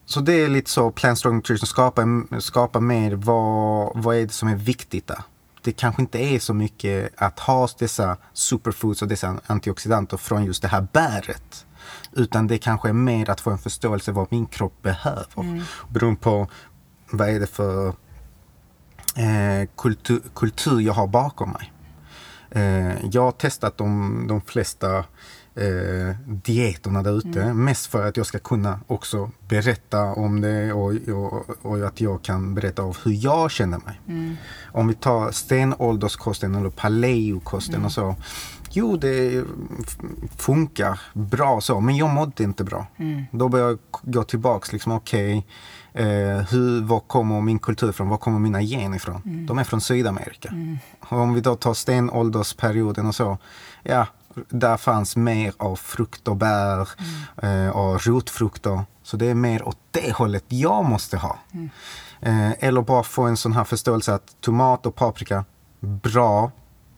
så 0.06 0.20
det 0.20 0.34
är 0.34 0.50
lite 0.50 0.70
så 0.70 0.92
Plant 0.92 1.20
Strong 1.20 1.36
Nutrition 1.36 1.68
skapar, 1.68 2.40
skapar 2.40 2.80
mer 2.80 3.12
vad, 3.12 3.92
vad 3.96 4.16
är 4.16 4.22
det 4.22 4.34
som 4.34 4.50
är 4.50 4.56
viktigt 4.56 5.08
där. 5.08 5.24
Det 5.64 5.72
kanske 5.72 6.02
inte 6.02 6.20
är 6.20 6.40
så 6.40 6.54
mycket 6.54 7.10
att 7.18 7.40
ha 7.40 7.68
dessa 7.80 8.18
superfoods 8.34 9.02
och 9.02 9.08
dessa 9.08 9.40
antioxidanter 9.48 10.18
från 10.18 10.46
just 10.46 10.62
det 10.62 10.68
här 10.68 10.88
bäret. 10.92 11.66
Utan 12.14 12.48
det 12.48 12.58
kanske 12.58 12.90
är 12.90 12.94
mer 12.94 13.30
att 13.30 13.42
få 13.42 13.50
en 13.50 13.58
förståelse 13.58 14.12
vad 14.12 14.28
min 14.30 14.46
kropp 14.46 14.82
behöver. 14.82 15.26
Beroende 15.90 16.20
på 16.20 16.48
vad 17.12 17.30
är 17.30 17.40
det 17.40 17.48
för 17.48 17.88
eh, 19.16 19.70
kultur, 19.78 20.22
kultur 20.36 20.80
jag 20.80 20.94
har 20.94 21.08
bakom 21.08 21.50
mig. 21.50 21.74
Eh, 22.52 23.06
jag 23.12 23.22
har 23.22 23.32
testat 23.32 23.78
de, 23.78 24.26
de 24.28 24.42
flesta 24.42 24.98
eh, 25.56 26.16
dieterna 26.26 27.04
där 27.04 27.18
ute. 27.18 27.54
Mest 27.54 27.86
för 27.86 28.08
att 28.08 28.18
jag 28.18 28.26
ska 28.26 28.40
kunna 28.40 28.80
också 28.88 29.32
berätta 29.48 30.04
om 30.04 30.42
det 30.42 30.74
och, 30.74 30.94
och, 31.08 31.46
och 31.62 31.88
att 31.88 32.02
jag 32.02 32.22
kan 32.22 32.56
berätta 32.56 32.82
av 32.82 32.98
hur 33.04 33.26
jag 33.26 33.52
känner 33.52 33.78
mig. 33.78 34.02
Om 34.72 34.88
vi 34.88 34.94
tar 34.94 35.32
stenålderskosten 35.32 36.56
eller 36.56 36.70
paleokosten 36.70 37.86
och 37.86 37.92
så. 37.92 38.16
Jo, 38.74 38.98
det 38.98 39.44
funkar 40.38 41.02
bra 41.14 41.62
så, 41.62 41.80
men 41.80 41.98
jag 41.98 42.10
mådde 42.10 42.44
inte 42.44 42.64
bra. 42.64 42.86
Då 43.32 43.50
börjar 43.50 43.68
jag 43.68 43.80
gå 44.02 44.24
tillbaks, 44.24 44.74
liksom 44.74 44.92
okej, 44.92 45.48
eh, 45.94 46.06
hur, 46.50 46.82
var 46.82 47.00
kommer 47.00 47.42
min 47.42 47.60
kultur 47.60 47.90
ifrån? 47.90 48.10
Var 48.10 48.18
kommer 48.18 48.40
mina 48.40 48.62
gener 48.62 48.96
ifrån? 48.96 49.46
De 49.48 49.60
är 49.60 49.64
från 49.64 49.82
Sydamerika. 49.82 50.54
Och 51.00 51.18
om 51.18 51.34
vi 51.34 51.42
då 51.42 51.56
tar 51.56 51.74
stenåldersperioden 51.74 53.08
och 53.08 53.16
så, 53.16 53.38
ja, 53.84 54.08
där 54.50 54.78
fanns 54.78 55.16
mer 55.16 55.54
av 55.58 55.76
frukt 55.76 56.28
och 56.28 56.36
bär 56.36 56.90
eh, 57.44 57.70
och 57.70 58.08
rotfrukter. 58.08 58.82
Så 59.04 59.18
det 59.18 59.26
är 59.26 59.36
mer 59.36 59.68
åt 59.68 59.78
det 59.92 60.12
hållet 60.16 60.46
jag 60.48 60.86
måste 60.86 61.18
ha. 61.18 61.38
Eh, 62.22 62.52
eller 62.60 62.82
bara 62.82 63.04
få 63.04 63.24
en 63.24 63.38
sån 63.38 63.54
här 63.54 63.64
förståelse 63.64 64.14
att 64.14 64.36
tomat 64.42 64.86
och 64.86 64.96
paprika, 64.96 65.46
bra 65.80 66.52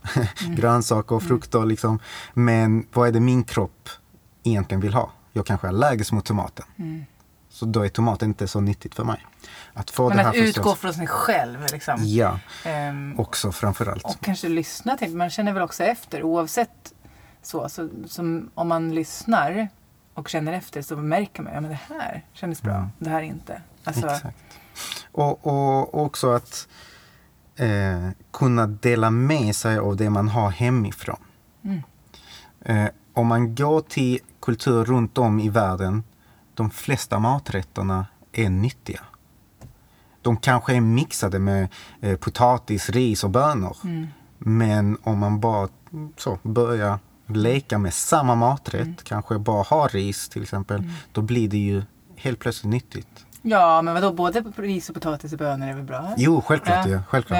grönsaker 0.47 1.15
och 1.15 1.23
frukter 1.23 1.65
liksom. 1.65 1.99
Men 2.33 2.87
vad 2.93 3.07
är 3.07 3.11
det 3.11 3.19
min 3.19 3.43
kropp 3.43 3.89
egentligen 4.43 4.81
vill 4.81 4.93
ha? 4.93 5.11
Jag 5.33 5.45
kanske 5.45 5.67
är 5.67 5.69
allergisk 5.69 6.11
mot 6.11 6.25
tomaten. 6.25 6.65
Så 7.49 7.65
då 7.65 7.85
är 7.85 7.89
tomaten 7.89 8.27
inte 8.29 8.47
så 8.47 8.59
nyttigt 8.61 8.95
för 8.95 9.03
mig. 9.03 9.25
Att 9.73 9.89
få 9.89 10.07
Men 10.07 10.17
det 10.17 10.23
här 10.23 10.29
att 10.29 10.35
utgå 10.35 10.61
förståelsen- 10.75 10.75
från 10.81 10.93
sig 10.93 11.07
själv. 11.07 11.65
Liksom. 11.71 11.95
Ja, 11.99 12.39
Ehm, 12.65 13.19
också 13.19 13.51
framförallt. 13.51 14.03
och 14.03 14.19
kanske 14.21 14.49
lyssna 14.49 14.97
till. 14.97 15.15
Man 15.15 15.29
känner 15.29 15.53
väl 15.53 15.63
också 15.63 15.83
efter 15.83 16.23
oavsett 16.23 16.93
så. 17.41 17.69
så 17.69 17.89
som 18.07 18.49
om 18.55 18.67
man 18.67 18.95
lyssnar 18.95 19.67
och 20.13 20.29
känner 20.29 20.53
efter 20.53 20.81
så 20.81 20.95
märker 20.95 21.43
man 21.43 21.53
ja, 21.53 21.61
men 21.61 21.69
det 21.71 21.79
här 21.89 22.25
kändes 22.33 22.61
bra. 22.61 22.73
Mm. 22.75 22.89
Det 22.99 23.09
här 23.09 23.21
inte. 23.21 23.61
Alltså, 23.83 24.07
Exakt. 24.07 24.37
Och, 25.11 25.47
och, 25.47 25.93
och 25.93 26.05
också 26.05 26.31
att 26.31 26.67
eh, 27.55 28.09
kunna 28.31 28.67
dela 28.67 29.11
med 29.11 29.55
sig 29.55 29.77
av 29.77 29.95
det 29.95 30.09
man 30.09 30.29
har 30.29 30.49
hemifrån. 30.49 31.19
Mm. 31.63 31.81
Eh, 32.61 32.89
om 33.13 33.27
man 33.27 33.55
går 33.55 33.81
till 33.81 34.19
kultur 34.41 34.85
runt 34.85 35.17
om 35.17 35.39
i 35.39 35.49
världen, 35.49 36.03
de 36.53 36.69
flesta 36.71 37.19
maträtterna 37.19 38.05
är 38.31 38.49
nyttiga. 38.49 38.99
De 40.21 40.37
kanske 40.37 40.75
är 40.75 40.81
mixade 40.81 41.39
med 41.39 41.67
eh, 42.01 42.17
potatis, 42.17 42.89
ris 42.89 43.23
och 43.23 43.29
bönor. 43.29 43.77
Mm. 43.83 44.07
Men 44.37 44.97
om 45.03 45.19
man 45.19 45.39
bara 45.39 45.67
så, 46.17 46.39
börjar 46.43 46.99
leka 47.27 47.77
med 47.77 47.93
samma 47.93 48.35
maträtt, 48.35 48.81
Mm. 48.81 48.95
kanske 49.03 49.37
bara 49.39 49.63
ha 49.63 49.87
ris 49.87 50.29
till 50.29 50.41
exempel, 50.43 50.89
då 51.11 51.21
blir 51.21 51.49
det 51.49 51.57
ju 51.57 51.83
helt 52.15 52.39
plötsligt 52.39 52.71
nyttigt. 52.71 53.25
Ja, 53.45 53.81
men 53.81 53.93
vadå? 53.93 54.13
Både 54.13 54.43
ris 54.55 54.89
och 54.89 54.95
potatis 54.95 55.31
och 55.33 55.37
bönor 55.39 55.67
är 55.67 55.73
väl 55.73 55.83
bra? 55.83 56.13
Jo, 56.17 56.41
självklart. 56.47 56.85
Ja. 56.85 56.91
Ja. 56.91 56.99
självklart. 57.09 57.39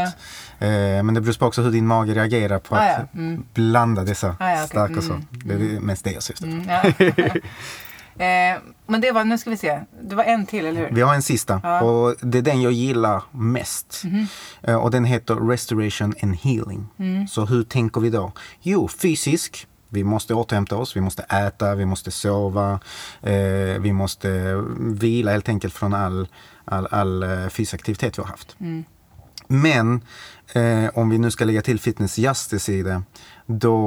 Eh, 0.59 0.67
men 1.03 1.13
det 1.13 1.21
beror 1.21 1.33
på 1.33 1.45
också 1.45 1.61
hur 1.61 1.71
din 1.71 1.87
mage 1.87 2.13
reagerar 2.13 2.59
på 2.59 2.75
Ah, 2.75 2.79
att 2.79 3.07
ja. 3.11 3.19
Mm. 3.19 3.43
blanda 3.53 4.03
dessa 4.03 4.27
Ah, 4.39 4.49
ja, 4.49 4.55
okej. 4.55 4.67
starka 4.67 5.01
så. 5.01 5.13
Mm. 5.13 5.25
Det 5.45 5.53
är 5.53 5.79
mest 5.79 6.03
det 6.03 6.11
jag 6.11 6.23
syftar 6.23 6.45
på. 6.47 6.51
Mm, 6.51 6.69
ja. 6.69 6.83
eh, 8.25 8.59
men 8.87 9.01
det 9.01 9.11
var, 9.11 9.23
nu 9.23 9.37
ska 9.37 9.49
vi 9.49 9.57
se. 9.57 9.79
Det 10.01 10.15
var 10.15 10.23
en 10.23 10.45
till, 10.45 10.65
eller 10.65 10.79
hur? 10.81 10.89
Vi 10.91 11.01
har 11.01 11.13
en 11.15 11.21
sista 11.21 11.61
Ja. 11.63 11.81
och 11.81 12.15
det 12.21 12.37
är 12.37 12.41
den 12.41 12.61
jag 12.61 12.71
gillar 12.71 13.23
mest. 13.31 14.01
Mhm. 14.05 14.27
Eh, 14.61 14.75
och 14.75 14.91
den 14.91 15.05
heter 15.05 15.35
Restoration 15.35 16.13
and 16.23 16.35
Healing. 16.35 16.87
Mm. 16.99 17.27
Så 17.27 17.45
hur 17.45 17.63
tänker 17.63 18.01
vi 18.01 18.09
då? 18.09 18.31
Jo, 18.61 18.87
fysisk. 18.87 19.67
Vi 19.93 20.03
måste 20.03 20.33
återhämta 20.33 20.75
oss, 20.75 20.95
vi 20.95 21.01
måste 21.01 21.23
äta, 21.23 21.75
vi 21.75 21.85
måste 21.85 22.11
sova, 22.11 22.79
eh, 23.21 23.79
vi 23.79 23.93
måste 23.93 24.55
vila 24.79 25.31
helt 25.31 25.49
enkelt 25.49 25.73
från 25.73 25.93
all, 25.93 26.27
all, 26.65 26.87
all 26.91 27.23
eh, 27.23 27.47
fysisk 27.47 27.73
aktivitet 27.73 28.17
vi 28.17 28.21
har 28.21 28.29
haft. 28.29 28.55
Mm. 28.59 28.83
Men 29.47 30.01
eh, 30.53 30.89
om 30.93 31.09
vi 31.09 31.17
nu 31.17 31.31
ska 31.31 31.45
lägga 31.45 31.61
till 31.61 31.79
fitness 31.79 32.17
justice 32.17 32.71
i 32.73 32.83
det, 32.83 33.03
då 33.45 33.77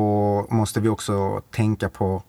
måste 0.51 0.81
vi 0.81 0.89
också 0.89 1.41
tänka 1.41 1.89
på 1.89 2.23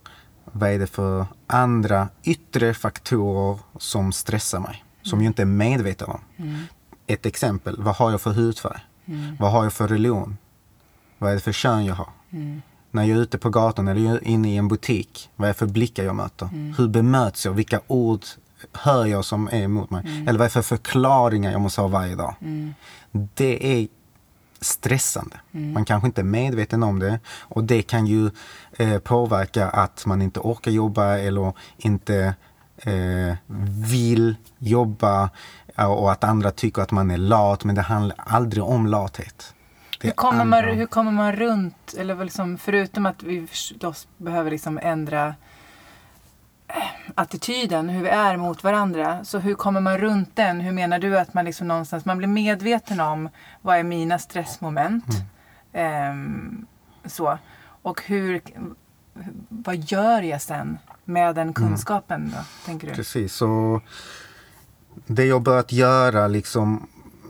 vad 0.46 0.70
är 0.70 0.80
det 0.80 0.88
för 0.88 1.26
andra 1.48 2.10
yttre 2.24 2.74
faktorer 2.74 3.60
som 3.78 4.12
stressar 4.12 4.60
mig, 4.60 4.86
som 5.02 5.22
jag 5.22 5.30
inte 5.30 5.42
är 5.42 5.46
medveten 5.46 6.10
om. 6.10 6.20
Ett 7.08 7.26
exempel, 7.26 7.76
vad 7.80 7.96
har 7.96 8.12
jag 8.12 8.22
för 8.22 8.32
hudfärg? 8.32 8.80
Vad 9.40 9.52
har 9.52 9.64
jag 9.64 9.74
för 9.74 9.88
religion? 9.88 10.38
Vad 11.18 11.32
är 11.32 11.36
det 11.36 11.42
för 11.42 11.52
kön 11.52 11.86
jag 11.86 11.96
har? 11.96 12.10
När 12.98 13.04
jag 13.04 13.18
är 13.18 13.22
ute 13.22 13.38
på 13.38 13.50
gatan 13.50 13.88
eller 13.88 14.28
inne 14.28 14.54
i 14.54 14.58
en 14.58 14.68
butik, 14.68 15.30
vad 15.36 15.50
är 15.50 15.54
det 15.54 15.58
för 15.58 15.66
blickar 15.66 16.04
jag 16.04 16.16
möter? 16.16 16.50
Hur 16.78 16.88
bemöts 16.88 17.46
jag? 17.46 17.54
Vilka 17.54 17.80
ord 17.88 18.22
hör 18.74 19.06
jag 19.06 19.26
som 19.26 19.48
är 19.48 19.62
emot 19.62 19.90
mig? 19.90 20.04
Eller 20.28 20.40
vad 20.40 20.42
är 20.42 20.44
det 20.44 20.50
för 20.50 20.62
förklaringar 20.62 21.52
jag 21.52 21.62
måste 21.62 21.82
ha 21.82 21.88
varje 21.88 22.16
dag? 22.16 22.36
Det 23.12 23.74
är 23.74 23.88
stressande. 24.62 25.36
Man 25.52 25.86
kanske 25.86 26.08
inte 26.08 26.22
är 26.22 26.26
medveten 26.26 26.84
om 26.84 27.00
det 27.00 27.20
och 27.40 27.64
det 27.64 27.82
kan 27.82 28.08
ju 28.08 28.30
eh, 28.78 29.00
påverka 29.00 29.70
att 29.70 30.06
man 30.06 30.22
inte 30.22 30.40
orkar 30.40 30.72
jobba 30.72 31.18
eller 31.18 31.54
inte 31.78 32.36
eh, 32.78 33.36
vill 33.92 34.36
jobba 34.58 35.30
eh, 35.76 35.92
och 35.92 36.12
att 36.12 36.24
andra 36.24 36.52
tycker 36.52 36.82
att 36.82 36.92
man 36.92 37.12
är 37.12 37.18
lat 37.18 37.64
men 37.64 37.76
det 37.76 37.82
handlar 37.82 38.18
aldrig 38.18 38.64
om 38.64 38.88
lathet. 38.88 39.54
Hur 40.02 40.12
kommer, 40.12 40.46
man, 40.46 40.64
hur 40.64 40.86
kommer 40.86 41.12
man 41.12 41.36
runt, 41.36 41.94
eller 41.98 42.24
liksom, 42.24 42.58
förutom 42.58 43.06
att 43.06 43.24
vi 43.24 43.48
förstås 43.48 44.08
behöver 44.18 44.52
liksom 44.52 44.80
ändra 44.82 45.36
eh, 46.68 46.84
attityden, 47.16 47.90
hur 47.90 48.04
vi 48.04 48.10
är 48.10 48.38
mot 48.38 48.64
varandra. 48.64 49.26
Så 49.26 49.40
hur 49.40 49.56
kommer 49.56 49.82
man 49.82 49.98
runt 49.98 50.36
den? 50.36 50.62
Hur 50.62 50.72
menar 50.72 51.00
du 51.00 51.20
att 51.20 51.34
man 51.34 51.46
liksom 51.46 51.68
någonstans, 51.68 52.06
man 52.06 52.18
blir 52.18 52.28
medveten 52.28 53.00
om 53.00 53.30
vad 53.62 53.78
är 53.78 53.84
mina 53.84 54.20
stressmoment? 54.20 55.06
Ehm, 55.74 56.66
så. 57.06 57.38
Och 57.82 58.02
hur, 58.06 58.42
vad 59.50 59.76
gör 59.76 60.22
jag 60.22 60.42
sen 60.42 60.78
med 61.06 61.36
den 61.36 61.54
kunskapen 61.54 62.32
då, 62.36 62.44
tänker 62.66 62.88
du? 62.88 62.94
Precis, 62.94 63.34
så 63.34 63.82
det 65.06 65.26
jag 65.26 65.42
börjat 65.42 65.72
göra 65.72 66.28
liksom 66.28 66.88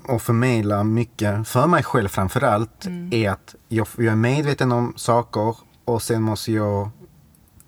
och 0.08 0.22
förmedla 0.22 0.84
mycket 0.84 1.48
för 1.48 1.68
mig 1.68 1.84
själv 1.84 2.08
framför 2.08 2.44
allt 2.44 2.86
är 3.12 3.30
att 3.30 3.56
jag, 3.68 3.88
jag 3.98 4.06
är 4.06 4.16
medveten 4.16 4.72
om 4.72 4.94
saker 4.96 5.56
och 5.86 6.02
sen 6.02 6.22
måste 6.22 6.52
jag 6.52 6.90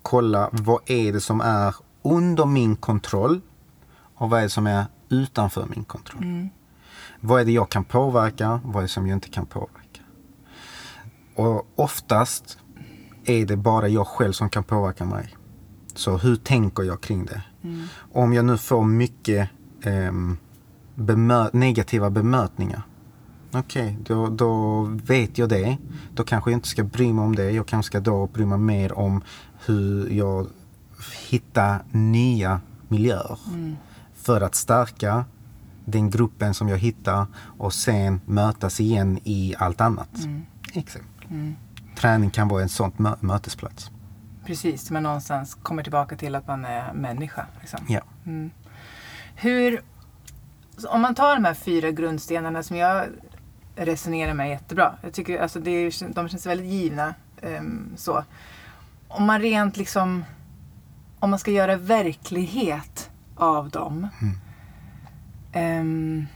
kolla 0.02 0.48
vad 0.52 0.80
är 0.86 1.12
det 1.12 1.20
som 1.20 1.40
är 1.40 1.74
under 2.02 2.46
min 2.46 2.76
kontroll 2.76 3.40
och 4.14 4.30
vad 4.30 4.38
är 4.38 4.42
det 4.42 4.50
som 4.50 4.66
är 4.66 4.84
utanför 5.08 5.66
min 5.66 5.84
kontroll. 5.84 6.22
Vad 7.20 7.40
är 7.40 7.44
det 7.44 7.52
jag 7.52 7.68
kan 7.68 7.84
påverka? 7.84 8.60
Vad 8.64 8.76
är 8.76 8.82
det 8.82 8.88
som 8.88 9.06
jag 9.06 9.16
inte 9.16 9.28
kan 9.28 9.46
påverka? 9.46 10.00
Och 11.34 11.66
oftast 11.76 12.58
är 13.24 13.46
det 13.46 13.56
bara 13.56 13.88
jag 13.88 14.06
själv 14.06 14.32
som 14.32 14.50
kan 14.50 14.64
påverka 14.64 15.04
mig. 15.04 15.36
Så 15.94 16.16
hur 16.16 16.36
tänker 16.36 16.82
jag 16.82 17.00
kring 17.00 17.24
det? 17.24 17.42
Om 18.12 18.32
jag 18.32 18.44
nu 18.44 18.58
får 18.58 18.84
mycket 18.84 19.50
ehm, 19.82 20.38
bemö- 21.00 21.50
negativa 21.52 22.10
bemötningar. 22.10 22.82
Okej, 23.52 23.98
då, 24.04 24.26
då 24.28 24.82
vet 25.06 25.38
jag 25.38 25.48
det. 25.48 25.76
Då 26.14 26.24
kanske 26.24 26.50
jag 26.50 26.56
inte 26.56 26.68
ska 26.68 26.84
bry 26.84 27.12
mig 27.12 27.24
om 27.24 27.36
det. 27.36 27.50
Jag 27.50 27.66
kanske 27.66 27.86
ska 27.90 28.00
då 28.00 28.26
bry 28.26 28.44
mig 28.46 28.58
mer 28.58 28.92
om 28.98 29.22
hur 29.66 30.10
jag 30.10 30.46
hittar 31.28 31.82
nya 31.90 32.60
miljöer. 32.88 33.38
För 34.14 34.40
att 34.40 34.54
stärka 34.54 35.24
den 35.84 36.10
gruppen 36.10 36.54
som 36.54 36.68
jag 36.68 36.78
hittar 36.78 37.26
och 37.58 37.74
sen 37.74 38.20
mötas 38.24 38.80
igen 38.80 39.18
i 39.24 39.54
allt 39.58 39.80
annat. 39.80 40.08
Exempel. 40.72 41.54
Träning 41.98 42.30
kan 42.30 42.48
vara 42.48 42.62
en 42.62 42.68
sån 42.68 42.92
mö- 42.92 43.16
mötesplats. 43.20 43.90
Precis, 44.46 44.90
men 44.90 45.02
någonstans 45.02 45.54
kommer 45.62 45.82
tillbaka 45.82 46.16
till 46.16 46.34
att 46.34 46.46
man 46.48 46.64
är 46.64 46.92
människa. 46.92 47.46
Liksom. 47.60 47.80
Ja. 47.88 48.00
Hur, 49.34 49.76
så 49.76 49.82
om 50.84 51.00
man 51.00 51.14
tar 51.14 51.34
de 51.34 51.44
här 51.44 51.54
fyra 51.54 51.90
grundstenarna 51.90 52.62
som 52.62 52.76
jag 52.76 53.04
resonerar 53.76 54.34
med 54.34 54.48
jättebra. 54.48 54.94
Jag 55.02 55.12
tycker 55.12 55.42
alltså 55.42 55.60
det 55.60 55.70
är, 55.70 56.14
de 56.14 56.28
känns 56.28 56.46
väldigt 56.46 56.66
givna. 56.66 57.14
ehm, 57.42 57.92
så. 57.96 58.24
Om 59.08 59.26
man 59.26 59.40
rent 59.40 59.76
liksom, 59.76 60.24
om 61.18 61.30
man 61.30 61.38
ska 61.38 61.50
göra 61.50 61.76
verklighet 61.76 63.10
av 63.36 63.70
dem. 63.70 64.08
ehm, 65.52 66.26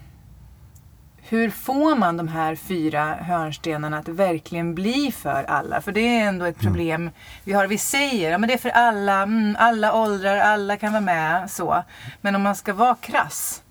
hur 1.28 1.50
får 1.50 1.96
man 1.96 2.16
de 2.16 2.28
här 2.28 2.56
fyra 2.56 3.14
hörnstenarna 3.14 3.98
att 3.98 4.08
verkligen 4.08 4.74
bli 4.74 5.12
för 5.12 5.44
alla? 5.44 5.80
För 5.80 5.92
det 5.92 6.00
är 6.00 6.28
ändå 6.28 6.44
ett 6.44 6.58
problem. 6.58 7.10
Vi, 7.44 7.52
har, 7.52 7.66
vi 7.66 7.78
säger 7.78 8.34
att 8.34 8.40
ja, 8.40 8.46
det 8.46 8.52
är 8.52 8.58
för 8.58 8.70
alla, 8.70 9.22
mm, 9.22 9.56
alla 9.58 9.94
åldrar, 9.94 10.36
alla 10.36 10.76
kan 10.76 10.92
vara 10.92 11.00
med. 11.00 11.50
så. 11.50 11.82
Men 12.20 12.34
om 12.34 12.42
man 12.42 12.56
ska 12.56 12.74
vara 12.74 12.94
krass 12.94 13.63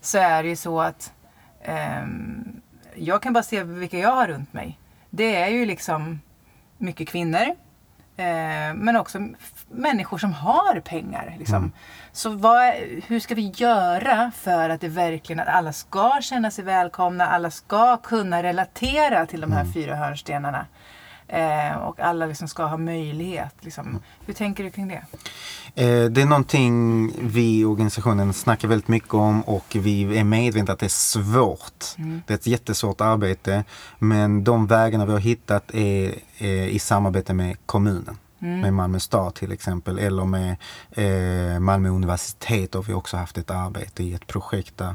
så 0.00 0.18
är 0.18 0.42
det 0.42 0.48
ju 0.48 0.56
så 0.56 0.80
att 0.80 1.12
ehm, 1.62 2.60
jag 2.94 3.22
kan 3.22 3.32
bara 3.32 3.42
se 3.42 3.62
vilka 3.62 3.98
jag 3.98 4.12
har 4.12 4.26
runt 4.26 4.52
mig. 4.52 4.78
Det 5.10 5.36
är 5.36 5.48
ju 5.48 5.66
liksom 5.66 6.20
mycket 6.78 7.08
kvinnor. 7.08 7.46
Eh, 8.16 8.74
men 8.74 8.96
också 8.96 9.28
människor 9.68 10.18
som 10.18 10.32
har 10.32 10.80
pengar. 10.80 11.36
Liksom. 11.38 11.72
Så 12.12 12.30
vad, 12.30 12.74
hur 13.06 13.20
ska 13.20 13.34
vi 13.34 13.52
göra 13.56 14.32
för 14.36 14.70
att 14.70 14.80
det 14.80 14.88
verkligen 14.88 15.40
att 15.40 15.48
alla 15.48 15.72
ska 15.72 16.18
känna 16.20 16.50
sig 16.50 16.64
välkomna, 16.64 17.26
alla 17.26 17.50
ska 17.50 17.96
kunna 17.96 18.42
relatera 18.42 19.26
till 19.26 19.40
de 19.40 19.52
här 19.52 19.64
fyra 19.74 19.96
hörnstenarna. 19.96 20.66
Eh, 21.32 21.76
och 21.76 22.00
alla 22.00 22.26
liksom 22.26 22.48
ska 22.48 22.64
ha 22.64 22.76
möjlighet. 22.76 23.54
Liksom. 23.60 23.98
Hur 24.26 24.34
tänker 24.34 24.64
du 24.64 24.70
kring 24.70 24.88
det? 24.88 25.02
Eh, 25.74 26.04
Det 26.10 26.22
är 26.22 26.26
någonting 26.26 27.12
vi 27.20 27.60
i 27.60 27.64
organisationen 27.64 28.32
snackar 28.32 28.68
väldigt 28.68 28.88
mycket 28.88 29.14
om 29.14 29.42
och 29.42 29.64
vi 29.80 30.18
är 30.18 30.24
medvetna 30.24 30.72
att 30.72 30.78
det 30.78 30.86
är 30.86 30.88
svårt. 30.88 31.84
Det 32.26 32.32
är 32.32 32.34
ett 32.34 32.46
jättesvårt 32.46 33.00
arbete. 33.00 33.64
Men 33.98 34.44
de 34.44 34.66
vägarna 34.66 35.06
vi 35.06 35.12
har 35.12 35.18
hittat 35.18 35.70
är, 35.74 36.14
är 36.38 36.66
i 36.66 36.78
samarbete 36.78 37.34
med 37.34 37.56
kommunen. 37.66 38.18
Med 38.42 38.72
Malmö 38.72 39.00
stad 39.00 39.34
till 39.34 39.52
exempel 39.52 39.98
eller 39.98 40.24
med 40.24 40.56
eh, 40.90 41.60
Malmö 41.60 41.88
universitet 41.88 42.74
har 42.74 42.82
vi 42.82 42.92
också 42.92 43.16
haft 43.16 43.38
ett 43.38 43.50
arbete 43.50 44.02
i 44.02 44.14
ett 44.14 44.26
projekt 44.26 44.78
där. 44.78 44.94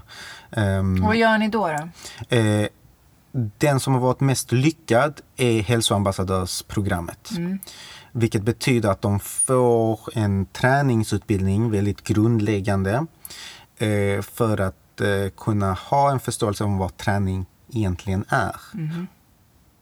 Och 1.01 1.08
vad 1.08 1.15
gör 1.15 1.38
ni 1.38 1.48
då? 1.48 1.68
då? 1.68 1.89
Den 3.58 3.80
som 3.80 3.94
har 3.94 4.00
varit 4.01 4.20
mest 4.20 4.51
lyckad 4.51 5.22
är 5.38 5.62
hälsoambassadörsprogrammet. 5.62 7.30
Vilket 8.12 8.44
betyder 8.44 8.89
att 8.89 9.01
de 9.01 9.20
får 9.20 10.00
en 10.13 10.46
träningsutbildning, 10.46 11.72
väldigt 11.72 12.04
grundläggande, 12.04 13.06
eh, 13.77 14.22
för 14.22 14.62
att 14.62 15.01
eh, 15.01 15.30
kunna 15.38 15.74
ha 15.74 16.12
en 16.12 16.20
förståelse 16.20 16.63
om 16.63 16.77
vad 16.77 16.98
träning 16.98 17.46
egentligen 17.74 18.25
är. 18.30 18.56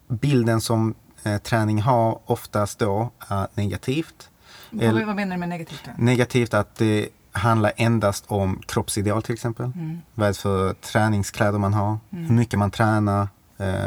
Bilden 0.07 0.61
som 0.61 0.95
eh, 1.23 1.37
träning 1.37 1.81
har 1.81 2.19
oftast 2.25 2.79
då 2.79 3.11
är 3.27 3.47
negativt. 3.53 4.29
Eller- 4.79 4.93
Vad, 4.93 5.05
vad 5.05 5.15
menar 5.15 5.35
du 5.35 5.39
med 5.39 5.49
negativt? 5.49 5.81
Då? 5.85 5.91
Negativt 6.03 6.53
att 6.53 6.75
det 6.75 7.09
handlar 7.31 7.71
endast 7.77 8.23
om 8.27 8.61
kroppsideal 8.65 9.23
till 9.23 9.33
exempel. 9.33 9.71
Vad 10.15 10.27
är 10.27 10.31
det 10.31 10.37
för 10.37 10.73
träningskläder 10.73 11.59
man 11.59 11.73
har, 11.73 11.97
hur 12.09 12.33
mycket 12.33 12.59
man 12.59 12.71
tränar, 12.71 13.27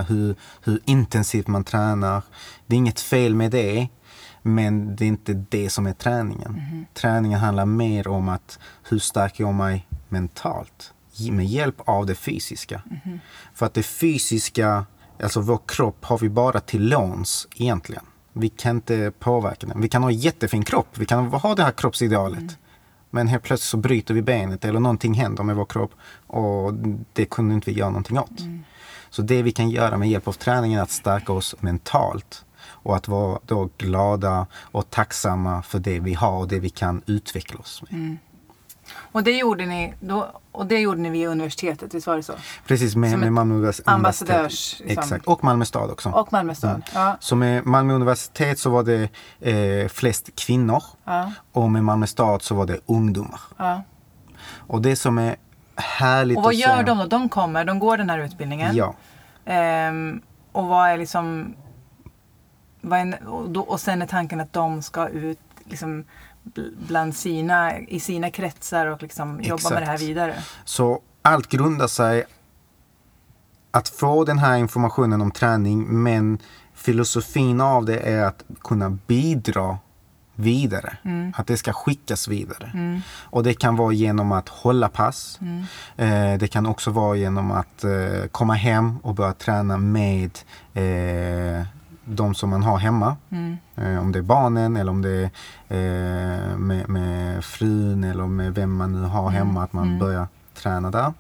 hur, 0.09 0.35
hur 0.63 0.81
intensivt 0.85 1.47
man 1.47 1.65
tränar. 1.65 2.23
Det 2.67 2.77
är 2.77 2.79
inget 2.79 3.01
fel 3.01 3.35
med 3.35 3.51
det, 3.51 3.89
men 4.43 4.97
det 4.97 5.05
är 5.05 5.09
inte 5.09 5.45
det 5.51 5.71
som 5.71 5.87
är 5.87 5.93
träningen. 5.93 6.87
Träningen 6.95 7.41
handlar 7.41 7.67
mer 7.67 8.09
om 8.09 8.29
att 8.29 8.59
hur 8.89 8.99
stärker 8.99 9.45
jag 9.45 9.55
mig 9.55 9.87
mentalt 10.09 10.93
med 11.31 11.47
hjälp 11.47 11.77
av 11.79 12.07
det 12.07 12.15
fysiska. 12.15 12.83
För 13.55 13.67
att 13.67 13.75
det 13.75 13.83
fysiska, 13.83 14.87
alltså 15.23 15.41
vår 15.41 15.61
kropp 15.67 16.05
har 16.05 16.19
vi 16.19 16.29
bara 16.29 16.61
till 16.61 16.89
låns 16.89 17.49
egentligen. 17.57 18.05
Vi 18.33 18.49
kan 18.49 18.77
inte 18.77 19.13
påverka 19.19 19.67
den. 19.67 19.81
Vi 19.81 19.89
kan 19.89 20.03
ha 20.03 20.11
jättefin 20.11 20.65
kropp, 20.65 20.89
vi 20.99 21.07
kan 21.07 21.27
ha 21.27 21.55
det 21.55 21.63
här 21.63 21.73
kroppsidealet. 21.73 22.59
Men 23.11 23.29
helt 23.29 23.43
plötsligt 23.43 23.71
så 23.71 23.77
bryter 23.77 24.15
vi 24.15 24.23
benet 24.23 24.65
eller 24.65 24.81
någonting 24.81 25.15
händer 25.15 25.43
med 25.43 25.57
vår 25.57 25.65
kropp 25.65 25.91
och 26.27 26.75
det 27.13 27.25
kunde 27.25 27.55
inte 27.55 27.71
vi 27.71 27.79
göra 27.79 27.91
någonting 27.91 28.19
åt. 28.19 28.41
Så 29.17 29.23
det 29.23 29.43
vi 29.43 29.53
kan 29.53 29.71
göra 29.71 29.97
med 29.97 30.09
hjälp 30.09 30.29
av 30.29 30.33
träningen 30.33 30.79
är 30.79 30.83
att 30.83 30.91
stärka 30.91 31.33
oss 31.33 31.55
mentalt 31.61 32.45
och 32.65 32.97
att 32.97 33.09
vara 33.09 33.39
då 33.47 33.69
glada 33.79 34.47
och 34.57 34.91
tacksamma 34.91 35.63
för 35.63 35.79
det 35.79 36.01
vi 36.01 36.15
har 36.15 36.39
och 36.39 36.49
det 36.49 36.59
vi 36.61 36.69
kan 36.69 37.03
utveckla 37.07 37.61
oss 37.61 37.83
med. 37.91 38.17
Och 39.13 39.23
det 39.23 39.31
gjorde 39.31 39.67
ni, 39.67 39.95
då, 40.01 40.31
och 40.53 40.67
det 40.67 40.79
gjorde 40.79 41.01
ni 41.01 41.11
via 41.11 41.29
universitetet, 41.29 41.95
visst 41.95 42.07
var 42.07 42.17
det 42.17 42.23
så? 42.23 42.33
Precis, 42.67 42.97
med, 42.97 43.19
med 43.19 43.33
Malmö 43.33 43.55
universitet. 43.55 43.89
ambassadörs, 43.89 44.81
liksom. 44.85 45.03
Exakt, 45.03 45.27
och 45.27 45.45
Malmö 45.45 45.65
stad 45.65 45.91
också. 45.91 46.09
Och 46.11 46.33
Malmö 46.33 46.55
stad? 46.55 46.83
Ja. 46.95 47.17
Så 47.21 47.37
med 47.37 47.67
Malmö 47.67 47.95
universitet 47.95 48.59
så 48.59 48.71
var 48.71 48.83
det 48.83 49.09
eh, 49.41 49.89
flest 49.89 50.31
kvinnor 50.37 50.83
Ja. 51.05 51.33
och 51.53 51.71
med 51.71 51.85
Malmö 51.85 52.07
stad 52.07 52.43
så 52.43 52.55
var 52.55 52.67
det 52.67 52.79
ungdomar. 52.87 53.41
ja. 53.57 53.83
Och 54.57 54.83
det 54.83 54.97
som 54.97 55.19
är 55.19 55.37
härligt 55.77 56.37
Och 56.39 56.45
vad 56.45 56.55
gör 56.55 56.83
de 56.83 56.99
då? 56.99 57.07
De 57.07 57.29
kommer, 57.29 57.65
de 57.65 57.79
går 57.79 57.97
den 57.97 58.11
här 58.11 58.19
utbildningen. 58.19 58.77
Ja, 58.77 58.95
Ehm, 59.47 60.21
och 60.53 60.67
vad 60.67 60.89
är 60.89 60.99
liksom... 60.99 61.55
Vad 62.81 62.99
är, 62.99 63.27
och, 63.29 63.51
då, 63.51 63.61
och 63.61 63.81
sen 63.81 64.03
är 64.03 64.07
tanken 64.07 64.41
att 64.41 64.53
de 64.53 64.83
ska 64.83 65.09
ut 65.09 65.39
liksom, 65.65 66.05
bl- 66.45 66.75
bland 66.89 67.17
sina, 67.17 67.79
i 67.79 68.01
sina 68.01 68.31
kretsar 68.31 68.87
och 68.87 69.03
liksom 69.03 69.41
jobba 69.43 69.71
med 69.71 69.83
det 69.83 69.87
här 69.87 69.95
Exakt. 69.95 70.11
vidare. 70.11 70.35
så 70.65 71.01
allt 71.23 71.49
grundar 71.49 71.87
sig 71.87 72.25
att 73.71 73.89
få 73.89 74.25
den 74.25 74.39
här 74.39 74.57
informationen 74.57 75.21
om 75.21 75.31
träning 75.31 76.03
men 76.03 76.39
filosofin 76.75 77.61
av 77.61 77.85
det 77.85 77.99
är 77.99 78.25
att 78.25 78.45
kunna 78.61 78.91
bidra 78.91 79.79
vidare. 80.37 80.97
Att 81.35 81.47
det 81.47 81.57
ska 81.57 81.73
skickas 81.73 82.29
vidare. 82.29 83.01
Och 83.23 83.43
det 83.43 83.55
kan 83.55 83.77
vara 83.77 83.93
genom 83.93 84.33
att 84.33 84.49
hålla 84.49 84.89
pass. 84.89 85.39
Eh, 85.97 86.39
det 86.39 86.49
kan 86.51 86.67
också 86.67 86.91
vara 86.91 87.17
genom 87.17 87.51
att 87.51 87.85
eh, 87.85 88.27
komma 88.31 88.55
hem 88.55 88.99
och 88.99 89.15
börja 89.15 89.33
träna 89.33 89.77
med 89.77 90.31
eh, 90.75 91.67
de 92.05 92.35
som 92.35 92.51
man 92.51 92.63
har 92.63 92.79
hemma. 92.79 93.17
Eh, 93.77 93.99
om 93.99 94.13
det 94.13 94.19
är 94.19 94.23
barnen 94.23 94.77
eller 94.77 94.91
om 94.93 95.03
det 95.03 95.31
är 95.69 96.51
eh, 96.51 96.57
med, 96.57 96.89
med 96.89 97.45
frun 97.45 98.05
eller 98.05 98.27
med 98.27 98.55
vem 98.55 98.77
man 98.77 98.93
nu 98.93 99.03
har 99.03 99.31
hemma. 99.31 99.63
Att 99.65 99.73
man 99.73 99.99
börjar 99.99 100.27
träna 100.55 100.91
där. 100.91 101.13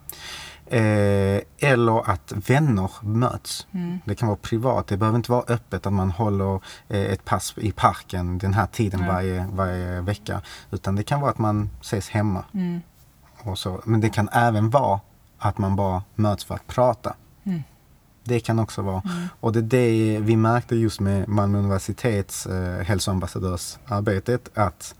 Eh, 0.69 1.41
eller 1.59 2.11
att 2.11 2.33
vänner 2.49 2.91
möts. 3.03 3.67
Det 4.05 4.15
kan 4.15 4.29
vara 4.29 4.39
privat. 4.43 4.87
Det 4.87 4.97
behöver 4.97 5.17
inte 5.17 5.31
vara 5.31 5.45
öppet 5.49 5.87
att 5.87 5.93
man 5.93 6.11
håller 6.11 6.55
eh, 6.89 7.01
ett 7.01 7.25
pass 7.25 7.55
i 7.57 7.73
parken 7.73 8.39
den 8.39 8.55
här 8.55 8.67
tiden 8.67 9.07
varje, 9.07 9.47
varje 9.53 10.01
vecka. 10.01 10.43
Utan 10.71 10.97
det 10.97 11.03
kan 11.03 11.21
vara 11.21 11.31
att 11.31 11.39
man 11.39 11.71
ses 11.81 12.09
hemma. 12.09 12.45
Och 13.43 13.59
så. 13.59 13.81
Men 13.85 14.01
det 14.01 14.09
kan 14.09 14.29
även 14.33 14.71
vara 14.71 15.01
att 15.39 15.59
man 15.59 15.77
bara 15.77 16.03
möts 16.15 16.45
för 16.45 16.55
att 16.55 16.67
prata. 16.67 17.15
Det 18.25 18.41
kan 18.41 18.59
också 18.59 18.83
vara. 18.83 19.03
Och 19.41 19.53
det 19.53 19.59
är 19.59 19.63
det 19.63 20.19
vi 20.21 20.37
märkte 20.37 20.77
just 20.77 21.01
med 21.01 21.29
Malmö 21.29 21.59
universitets 21.59 22.47
eh, 22.47 22.85
hälsoambassadörsarbetet. 22.85 24.59
Att 24.59 24.95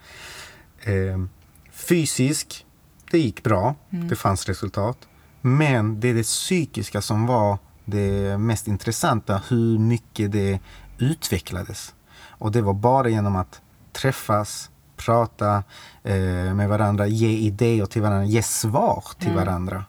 eh, 0.81 1.25
fysisk, 1.73 2.67
det 3.11 3.19
gick 3.19 3.43
bra. 3.43 3.75
Det 4.09 4.17
fanns 4.17 4.47
resultat. 4.47 4.99
Men 5.47 6.01
det 6.01 6.09
är 6.09 6.15
det 6.15 6.23
psykiska 6.23 7.01
som 7.01 7.27
var 7.27 7.59
det 7.85 8.39
mest 8.39 8.69
intressanta. 8.69 9.43
Hur 9.49 9.79
mycket 9.79 10.33
det 10.33 10.61
utvecklades. 10.99 11.95
Och 12.29 12.53
det 12.53 12.63
var 12.63 12.75
bara 12.75 13.09
genom 13.09 13.37
att 13.37 13.61
träffas, 13.93 14.71
prata 14.97 15.63
eh, 16.03 16.55
med 16.55 16.69
varandra, 16.69 17.07
ge 17.07 17.29
idéer 17.29 17.87
till 17.87 18.03
varandra, 18.03 18.25
ge 18.25 18.43
svar 18.43 19.05
till 19.19 19.33
varandra. 19.35 19.85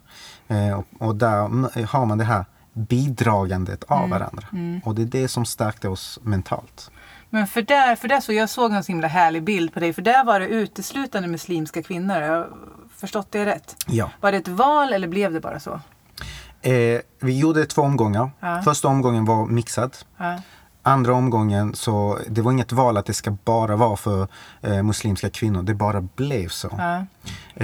Eh, 0.47 0.79
och, 0.79 0.85
och 0.99 1.15
där 1.15 1.85
har 1.85 2.05
man 2.05 2.17
det 2.17 2.23
här 2.23 2.45
bidragandet 2.73 3.83
av 3.83 4.09
varandra. 4.09 4.47
Och 4.83 4.95
det 4.95 5.01
är 5.01 5.21
det 5.21 5.27
som 5.27 5.45
stärkte 5.45 5.89
oss 5.89 6.19
mentalt. 6.23 6.91
Men 7.29 7.47
för 7.47 7.61
där, 7.61 7.95
för 7.95 8.07
där 8.07 8.19
så 8.19 8.33
jag 8.33 8.49
såg 8.49 8.71
en 8.71 8.83
så 8.83 8.91
himla 8.91 9.07
härlig 9.07 9.43
bild 9.43 9.73
på 9.73 9.79
dig. 9.79 9.93
För 9.93 10.01
där 10.01 10.23
var 10.23 10.39
det 10.39 10.47
uteslutande 10.47 11.27
muslimska 11.27 11.83
kvinnor. 11.83 12.47
Förstått 12.97 13.27
det 13.31 13.45
rätt. 13.45 13.75
Ja. 13.87 14.09
Var 14.21 14.31
det 14.31 14.37
ett 14.37 14.47
val 14.47 14.93
eller 14.93 15.07
blev 15.07 15.33
det 15.33 15.39
bara 15.39 15.59
så? 15.59 15.79
Eh, 16.61 16.99
vi 17.19 17.39
gjorde 17.39 17.65
två 17.65 17.81
omgångar. 17.81 18.31
Ja. 18.39 18.61
Första 18.61 18.87
omgången 18.87 19.25
var 19.25 19.45
mixad. 19.45 19.97
Ja. 20.17 20.41
Andra 20.83 21.13
omgången 21.13 21.75
så 21.75 22.19
det 22.27 22.41
var 22.41 22.51
inget 22.51 22.71
val 22.71 22.97
att 22.97 23.05
det 23.05 23.13
ska 23.13 23.31
bara 23.31 23.75
vara 23.75 23.97
för 23.97 24.27
eh, 24.61 24.83
muslimska 24.83 25.29
kvinnor. 25.29 25.63
Det 25.63 25.73
bara 25.73 26.01
blev 26.01 26.47
så. 26.49 26.69
Ja. 26.77 27.05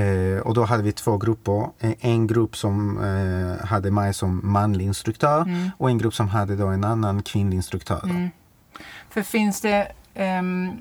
Eh, 0.02 0.40
och 0.40 0.54
då 0.54 0.64
hade 0.66 0.84
vi 0.84 0.92
två 0.92 1.18
grupper. 1.18 1.70
Eh, 1.80 1.92
En 2.00 2.28
grupp 2.28 2.58
som 2.58 3.04
eh, 3.04 3.66
hade 3.68 3.92
mig 3.92 4.14
som 4.14 4.42
manlig 4.44 4.86
instruktör 4.86 5.42
Mm. 5.42 5.72
och 5.78 5.90
en 5.90 5.98
grupp 5.98 6.14
som 6.16 6.28
hade 6.30 6.56
då 6.56 6.68
en 6.68 6.84
annan 6.84 7.24
kvinnlig 7.24 7.56
instruktör. 7.58 8.02
då. 8.04 8.30
För 9.10 9.22
finns 9.22 9.62
det... 9.62 9.92
ehm, 10.14 10.72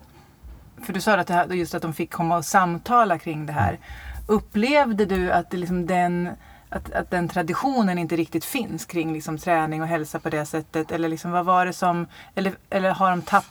för 0.86 0.92
du 0.92 1.00
sa 1.00 1.14
att 1.18 1.26
det 1.26 1.34
här, 1.34 1.46
just 1.46 1.74
att 1.74 1.82
de 1.82 1.92
fick 1.92 2.12
komma 2.12 2.36
och 2.36 2.44
samtala 2.44 3.18
kring 3.18 3.46
det 3.46 3.52
här. 3.52 3.78
Upplevde 4.26 5.06
du 5.06 5.32
att, 5.32 5.50
det 5.50 5.56
liksom 5.56 5.86
den, 5.86 6.30
att, 6.68 6.92
att 6.92 7.10
den 7.10 7.28
traditionen 7.28 7.98
inte 7.98 8.16
riktigt 8.16 8.44
finns 8.44 8.84
kring 8.84 9.12
liksom 9.12 9.38
träning 9.38 9.82
och 9.82 9.88
hälsa 9.88 10.18
på 10.18 10.30
det 10.30 10.46
sättet? 10.46 10.92
Eller 10.92 11.08
liksom, 11.08 11.30
vad 11.30 11.44
var 11.44 11.66
det 11.66 11.72
som... 11.72 12.06
Eller, 12.34 12.52
eller 12.70 12.90
har 12.90 13.10
de 13.10 13.22
tapp, 13.22 13.46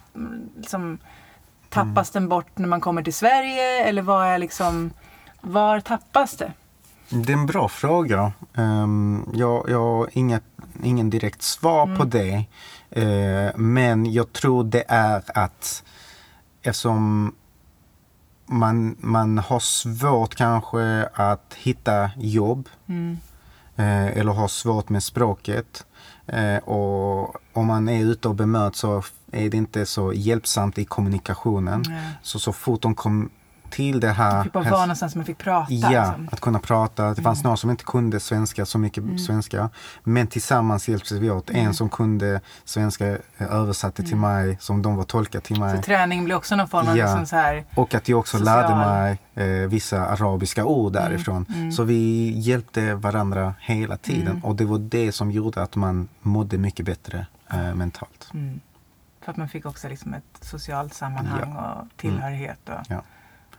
liksom, 0.57 0.97
tappas 1.69 2.10
den 2.10 2.29
bort 2.29 2.57
när 2.57 2.67
man 2.67 2.81
kommer 2.81 3.03
till 3.03 3.13
Sverige? 3.13 3.84
Eller 3.86 4.01
vad 4.01 4.27
är 4.27 4.38
liksom... 4.38 4.91
Var 5.41 5.79
tappas 5.79 6.38
det? 6.38 6.53
Det 7.10 7.34
är 7.34 7.38
en 7.38 7.45
bra 7.45 7.69
fråga. 7.69 8.31
Ehm, 8.53 9.29
jag, 9.34 9.69
jag 9.69 9.79
har 9.79 10.10
inget, 10.12 10.43
ingen 10.84 11.10
direkt 11.10 11.41
svar 11.41 11.95
på 11.95 12.03
det. 12.03 12.45
Eh, 12.89 13.55
men 13.55 14.13
jag 14.13 14.34
tror 14.34 14.63
det 14.63 14.84
är 14.88 15.23
att 15.27 15.84
eftersom 16.62 17.34
man, 18.51 18.95
man 18.99 19.37
har 19.37 19.59
svårt 19.59 20.35
kanske 20.35 21.05
att 21.13 21.53
hitta 21.57 22.09
jobb 22.17 22.69
Mm. 22.87 23.17
eh, 23.75 24.07
eller 24.17 24.31
har 24.31 24.47
svårt 24.47 24.89
med 24.89 25.03
språket. 25.03 25.85
Eh, 26.27 26.57
och 26.57 27.35
om 27.53 27.67
man 27.67 27.89
är 27.89 28.03
ute 28.03 28.27
och 28.27 28.35
bemöts 28.35 28.79
så 28.79 29.03
är 29.31 29.49
det 29.49 29.57
inte 29.57 29.85
så 29.85 30.13
hjälpsamt 30.13 30.77
i 30.77 30.85
kommunikationen. 30.85 31.83
Nej. 31.87 32.09
Så 32.21 32.39
så 32.39 32.53
fort 32.53 32.81
de 32.81 32.95
kom 32.95 33.29
till 33.71 33.99
det 33.99 34.10
här 34.12 34.43
Fick 34.43 34.53
bara 34.53 34.63
häls- 34.63 34.71
vara 34.71 34.81
någonstans 34.81 35.15
man 35.15 35.25
fick 35.25 35.38
prata. 35.38 35.73
Ja, 35.73 35.89
liksom. 35.89 36.29
att 36.31 36.39
kunna 36.39 36.60
prata. 36.60 37.13
Det 37.13 37.21
fanns 37.21 37.43
några 37.43 37.57
som 37.57 37.69
inte 37.69 37.84
kunde 37.84 38.19
svenska, 38.19 38.65
så 38.65 38.77
mycket 38.77 39.21
svenska. 39.21 39.69
Men 40.03 40.27
tillsammans 40.27 40.89
hjälptes 40.89 41.12
vi 41.12 41.29
åt. 41.31 41.49
En 41.49 41.73
som 41.73 41.89
kunde 41.89 42.41
svenska 42.65 43.07
eh, 43.07 43.17
översatte 43.38 44.03
till 44.03 44.15
mig, 44.17 44.57
som 44.60 44.81
de 44.81 44.95
var 44.95 45.03
tolkar 45.03 45.39
till 45.39 45.55
Så 45.55 45.62
mig. 45.62 45.81
träning 45.81 46.23
blir 46.25 46.36
också 46.36 46.55
någon 46.55 46.67
form 46.67 46.88
av 46.88 46.97
Ja. 46.97 47.05
liksom 47.05 47.25
så 47.25 47.36
här... 47.36 47.65
Och 47.75 47.93
att 47.95 48.10
jag 48.10 48.19
också 48.19 48.38
Social. 48.38 48.55
lärde 48.62 48.75
mig 48.75 49.19
eh, 49.63 49.67
vissa 49.69 50.05
arabiska 50.07 50.65
ord 50.65 50.93
därifrån. 50.93 51.45
Så 51.75 51.84
vi 51.84 52.29
hjälpte 52.39 52.95
varandra 52.95 53.53
hela 53.60 53.97
tiden. 53.97 54.41
Och 54.43 54.55
det 54.55 54.65
var 54.65 54.77
det 54.79 55.12
som 55.12 55.31
gjorde 55.31 55.62
att 55.63 55.75
man 55.75 56.07
mådde 56.21 56.57
mycket 56.57 56.86
bättre 56.86 57.25
eh, 57.53 57.73
mentalt. 57.75 58.29
Mm. 58.34 58.60
För 59.23 59.31
att 59.31 59.38
man 59.38 59.49
fick 59.49 59.65
också 59.65 59.89
liksom 59.89 60.13
ett 60.13 60.23
socialt 60.41 60.93
sammanhang 60.93 61.55
och 61.57 61.88
tillhörighet. 61.97 62.60
Och 62.69 62.73
Ja. 62.89 63.01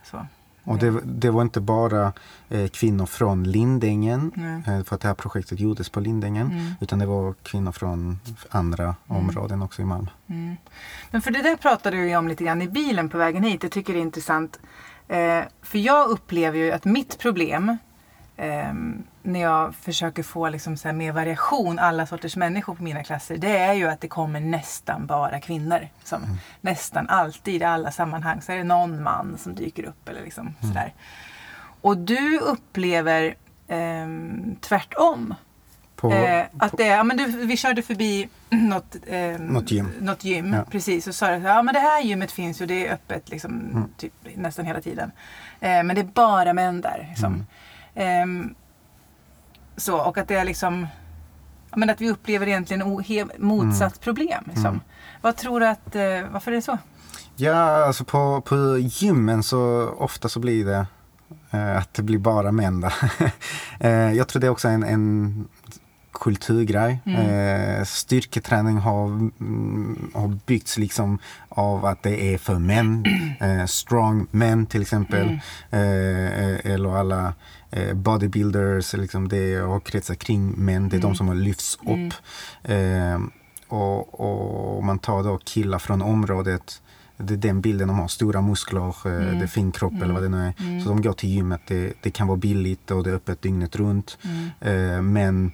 Så. 0.03 0.25
Och 0.65 0.77
det, 0.77 0.99
det 1.05 1.29
var 1.29 1.41
inte 1.41 1.61
bara 1.61 2.13
eh, 2.49 2.67
kvinnor 2.67 3.05
från 3.05 3.43
Lindängen, 3.43 4.31
eh, 4.67 4.83
för 4.83 4.95
att 4.95 5.01
det 5.01 5.07
här 5.07 5.15
projektet 5.15 5.59
gjordes 5.59 5.89
på 5.89 5.99
Lindängen, 5.99 6.51
Mm. 6.51 6.71
utan 6.79 6.99
det 6.99 7.05
var 7.05 7.33
kvinnor 7.43 7.71
från 7.71 8.19
andra 8.49 8.95
områden 9.07 9.61
också 9.61 9.81
i 9.81 9.85
Malmö. 9.85 10.09
Mm. 10.27 10.55
Men 11.11 11.21
för 11.21 11.31
det 11.31 11.41
där 11.41 11.55
pratade 11.55 11.97
vi 11.97 12.15
om 12.15 12.27
lite 12.27 12.43
grann 12.43 12.61
i 12.61 12.67
bilen 12.67 13.09
på 13.09 13.17
vägen 13.17 13.43
hit. 13.43 13.63
Jag 13.63 13.71
tycker 13.71 13.93
det 13.93 13.99
är 13.99 14.01
intressant. 14.01 14.59
Eh, 15.07 15.41
för 15.61 15.77
jag 15.77 16.09
upplever 16.09 16.57
ju 16.57 16.71
att 16.71 16.85
mitt 16.85 17.19
problem 17.19 17.77
eh, 18.37 18.73
när 19.23 19.39
jag 19.41 19.75
försöker 19.75 20.23
få 20.23 20.49
liksom 20.49 20.77
så 20.77 20.93
mer 20.93 21.11
variation, 21.11 21.79
alla 21.79 22.05
sorters 22.05 22.35
människor 22.35 22.75
på 22.75 22.83
mina 22.83 23.03
klasser, 23.03 23.37
det 23.37 23.57
är 23.57 23.73
ju 23.73 23.87
att 23.89 24.01
det 24.01 24.07
kommer 24.07 24.39
nästan 24.39 25.05
bara 25.05 25.39
kvinnor. 25.39 25.87
Som 26.03 26.37
Nästan 26.61 27.09
alltid 27.09 27.61
i 27.61 27.65
alla 27.65 27.91
sammanhang 27.91 28.41
så 28.41 28.51
är 28.51 28.57
det 28.57 28.63
någon 28.63 29.03
man 29.03 29.37
som 29.37 29.55
dyker 29.55 29.83
upp. 29.83 30.09
Eller 30.09 30.21
liksom 30.21 30.55
sådär. 30.61 30.93
Och 31.81 31.97
du 31.97 32.39
upplever 32.39 33.35
eh, 33.67 34.07
tvärtom. 34.61 35.35
På, 35.95 36.11
Eh, 36.13 36.45
att 36.57 36.77
det, 36.77 36.85
ja, 36.87 37.03
men 37.03 37.17
du, 37.17 37.25
vi 37.25 37.57
körde 37.57 37.81
förbi 37.81 38.29
något, 38.49 38.95
eh, 39.07 39.39
Något 39.39 39.71
gym. 39.71 39.91
Något 39.99 40.23
gym 40.23 40.53
Ja. 40.53 40.63
precis. 40.71 41.07
Och 41.07 41.15
sa 41.15 41.27
att 41.33 41.43
ja, 41.43 41.61
men 41.61 41.73
det 41.73 41.79
här 41.79 42.01
gymmet 42.01 42.31
finns 42.31 42.61
ju, 42.61 42.65
det 42.65 42.87
är 42.87 42.93
öppet 42.93 43.29
liksom, 43.29 43.51
Mm. 43.51 43.83
typ, 43.97 44.13
nästan 44.35 44.65
hela 44.65 44.81
tiden. 44.81 45.11
Eh, 45.59 45.83
men 45.83 45.87
det 45.95 46.01
är 46.01 46.05
bara 46.05 46.53
män 46.53 46.81
där. 46.81 47.05
Liksom. 47.09 47.45
Mm. 47.95 48.55
Så, 49.77 49.97
och 49.97 50.17
att 50.17 50.27
det 50.27 50.35
är 50.35 50.45
liksom 50.45 50.87
men 51.75 51.89
att 51.89 52.01
vi 52.01 52.09
upplever 52.09 52.47
egentligen 52.47 53.03
motsatt 53.37 54.01
problem. 54.01 54.43
Liksom. 54.47 54.65
Mm. 54.65 54.81
Vad 55.21 55.35
tror 55.35 55.59
du 55.59 55.67
att, 55.67 55.95
eh, 55.95 56.31
varför 56.31 56.51
är 56.51 56.55
det 56.55 56.61
så? 56.61 56.77
Ja, 57.35 57.85
alltså 57.85 58.05
på, 58.05 58.41
på 58.41 58.77
gymmen 58.77 59.43
så 59.43 59.89
ofta 59.97 60.29
så 60.29 60.39
blir 60.39 60.65
det 60.65 60.85
eh, 61.51 61.77
att 61.77 61.93
det 61.93 62.03
blir 62.03 62.17
bara 62.17 62.51
män 62.51 62.81
där. 62.81 62.93
eh, 63.79 64.13
jag 64.13 64.27
tror 64.27 64.39
det 64.41 64.47
är 64.47 64.51
också 64.51 64.67
en, 64.67 64.83
en 64.83 65.47
kulturgrej. 66.13 66.99
Eh, 67.05 67.83
styrketräning 67.83 68.77
har, 68.77 69.05
mm, 69.05 70.11
har 70.13 70.27
byggts 70.45 70.77
liksom 70.77 71.19
av 71.49 71.85
att 71.85 72.03
det 72.03 72.33
är 72.33 72.37
för 72.37 72.59
män. 72.59 73.05
Eh, 73.39 73.65
strong 73.65 74.27
men 74.31 74.65
till 74.65 74.81
exempel. 74.81 75.27
Eh, 75.69 76.65
eller 76.73 76.97
alla 76.97 77.33
eh, 77.71 77.93
bodybuilders, 77.93 78.93
liksom 78.93 79.27
det 79.27 79.55
har 79.55 79.79
kretsat 79.79 80.19
kring 80.19 80.51
män. 80.51 80.89
Det 80.89 80.97
är 80.97 81.01
de 81.01 81.15
som 81.15 81.27
har 81.27 81.35
lyfts 81.35 81.77
upp. 81.81 82.13
Eh, 82.63 83.19
och, 83.67 84.19
och 84.19 84.83
man 84.83 84.99
tar 84.99 85.23
då 85.23 85.37
killar 85.37 85.79
från 85.79 86.01
området 86.01 86.81
det 87.17 87.33
är 87.33 87.37
den 87.37 87.61
bilden 87.61 87.87
de 87.87 87.99
har, 87.99 88.07
stora 88.07 88.41
muskler, 88.41 88.87
eh, 88.87 89.37
det 89.37 89.43
är 89.43 89.47
fin 89.47 89.71
kropp 89.71 89.93
eller 90.01 90.13
vad 90.13 90.23
det 90.23 90.29
nu 90.29 90.37
är. 90.47 90.79
Så 90.79 90.89
de 90.89 91.01
går 91.01 91.13
till 91.13 91.29
gymmet, 91.29 91.61
det, 91.67 91.93
det 92.01 92.11
kan 92.11 92.27
vara 92.27 92.37
billigt 92.37 92.91
och 92.91 93.03
det 93.03 93.09
är 93.09 93.13
öppet 93.13 93.41
dygnet 93.41 93.75
runt. 93.75 94.17
Eh, 94.59 95.01
men 95.01 95.45
eh, 95.45 95.51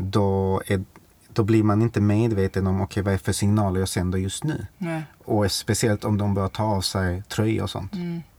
då, 0.00 0.62
är, 0.66 0.84
då 1.32 1.44
blir 1.44 1.62
man 1.62 1.82
inte 1.82 2.00
medveten 2.00 2.66
om 2.66 2.80
okej, 2.80 3.02
vad 3.02 3.14
är 3.14 3.18
för 3.18 3.32
signaler 3.32 3.80
jag 3.80 3.88
sänder 3.88 4.18
just 4.18 4.44
nu. 4.44 4.66
Nej. 4.78 5.02
Och 5.24 5.52
speciellt 5.52 6.04
om 6.04 6.18
de 6.18 6.34
börjar 6.34 6.48
ta 6.48 6.64
av 6.64 6.80
sig 6.80 7.22
tröjor 7.22 7.62
och 7.62 7.70
sånt. 7.70 7.92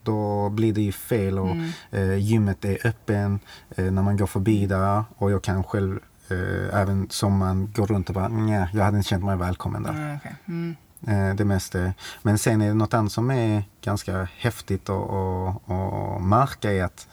Då 0.04 0.50
blir 0.50 0.74
det 0.74 0.82
ju 0.82 0.92
fel 0.92 1.40
och 1.40 1.56
eh, 1.92 2.16
gymmet 2.16 2.66
är 2.66 2.88
öppen 2.88 3.40
eh, 3.76 3.92
när 3.92 4.02
man 4.02 4.18
går 4.18 4.28
förbi 4.28 4.66
där 4.66 5.04
och 5.18 5.32
jag 5.32 5.44
kan 5.44 5.64
själv 5.64 6.00
eh, 6.30 6.82
även 6.82 7.10
som 7.10 7.38
man 7.38 7.72
går 7.76 7.88
runt 7.88 8.10
och 8.10 8.16
bara 8.16 8.28
nej, 8.28 8.70
jag 8.74 8.84
hade 8.84 8.98
inte 8.98 9.10
känt 9.10 9.24
mig 9.24 9.38
välkommen 9.38 9.84
där. 9.84 10.20
Mm. 10.46 10.76
Eh, 11.08 11.36
det 11.36 11.46
mesta. 11.46 11.94
Men 12.22 12.38
sen 12.38 12.62
är 12.62 12.68
det 12.68 12.74
något 12.74 12.94
annat 12.94 13.12
som 13.12 13.32
är 13.32 13.64
ganska 13.82 14.28
häftigt 14.38 14.90
att 14.90 14.90
och, 14.90 15.70
och 15.70 16.22
märka 16.22 16.72
är 16.72 16.84
att 16.84 17.08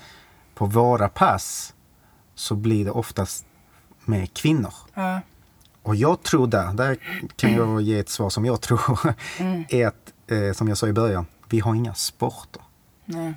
på 0.55 0.66
våra 0.66 1.09
pass 1.09 1.75
så 2.35 2.55
blir 2.55 2.85
det 2.85 2.90
oftast 2.90 3.46
med 4.04 4.34
kvinnor. 4.34 4.74
Ja. 4.94 5.20
Och 5.82 5.96
jag 5.96 6.22
tror 6.22 6.46
där, 6.46 6.72
där 6.72 6.96
kan 7.36 7.52
jag 7.52 7.80
ge 7.80 7.98
ett 7.98 8.08
svar 8.08 8.30
som 8.30 8.44
jag 8.44 8.60
tror, 8.60 9.14
är 9.68 9.86
att, 9.86 10.12
eh, 10.26 10.52
som 10.52 10.68
jag 10.68 10.78
sa 10.78 10.88
i 10.88 10.92
början, 10.92 11.26
vi 11.48 11.60
har 11.60 11.74
inga 11.74 11.94
sporter. 11.94 12.62
Nej. 13.04 13.34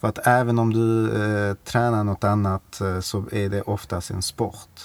För 0.00 0.08
att 0.08 0.26
även 0.26 0.58
om 0.58 0.72
du 0.72 1.12
eh, 1.22 1.54
tränar 1.54 2.04
något 2.04 2.24
annat 2.24 2.80
eh, 2.80 3.00
så 3.00 3.24
är 3.32 3.48
det 3.48 3.62
oftast 3.62 4.10
en 4.10 4.22
sport. 4.22 4.80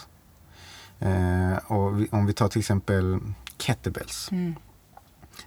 Eh, 0.99 1.57
och 1.67 1.99
vi, 1.99 2.07
om 2.11 2.25
vi 2.25 2.33
tar 2.33 2.47
till 2.47 2.59
exempel 2.59 3.19
kettlebells. 3.57 4.31
Mm. 4.31 4.55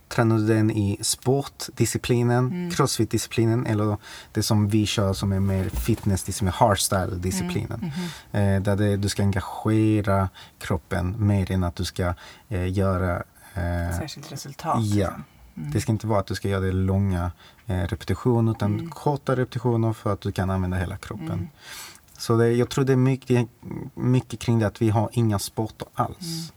Tränar 0.09 0.37
du 0.39 0.47
den 0.47 0.71
i 0.71 0.99
sportdisciplinen, 1.01 2.71
crossfit-disciplinen 2.71 3.67
eller 3.67 3.97
det 4.33 4.43
som 4.43 4.69
vi 4.69 4.87
kör 4.87 5.13
som 5.13 5.33
är 5.33 5.41
mer 5.41 5.69
fitness-disciplinen, 5.69 6.53
hardstyle-disciplinen. 6.53 7.93
Eh, 8.33 8.63
där 8.63 8.77
det, 8.77 8.97
du 8.97 9.09
ska 9.09 9.23
engagera 9.23 10.29
kroppen 10.59 11.27
mer 11.27 11.51
än 11.51 11.65
att 11.65 11.77
du 11.77 11.85
ska 11.85 12.15
eh, 12.49 12.73
göra 12.73 13.17
eh, 13.55 13.99
Särskilt 13.99 14.33
resultat. 14.33 14.85
Ja. 14.85 15.11
liksom. 15.55 15.73
Det 15.73 15.81
ska 15.81 15.93
inte 15.93 16.07
vara 16.07 16.21
att 16.21 16.27
du 16.27 16.35
ska 16.35 16.49
göra 16.49 16.61
det 16.61 16.73
långa 16.73 17.33
eh, 17.67 17.83
repetitioner 17.83 18.53
utan 18.53 18.91
korta 18.91 19.37
repetitioner 19.37 19.93
för 19.93 20.13
att 20.13 20.21
du 20.21 20.33
kan 20.33 20.51
använda 20.51 20.77
hela 20.77 20.97
kroppen. 20.97 21.49
Så 22.19 22.37
det, 22.37 22.53
jag 22.53 22.69
tror 22.69 22.85
det 22.85 22.93
är 22.93 22.97
mycket, 22.97 23.49
mycket 23.95 24.41
kring 24.41 24.59
det 24.59 24.67
att 24.67 24.83
vi 24.83 24.91
har 24.91 25.11
inga 25.13 25.39
sporter 25.39 25.89
alls. 25.95 26.53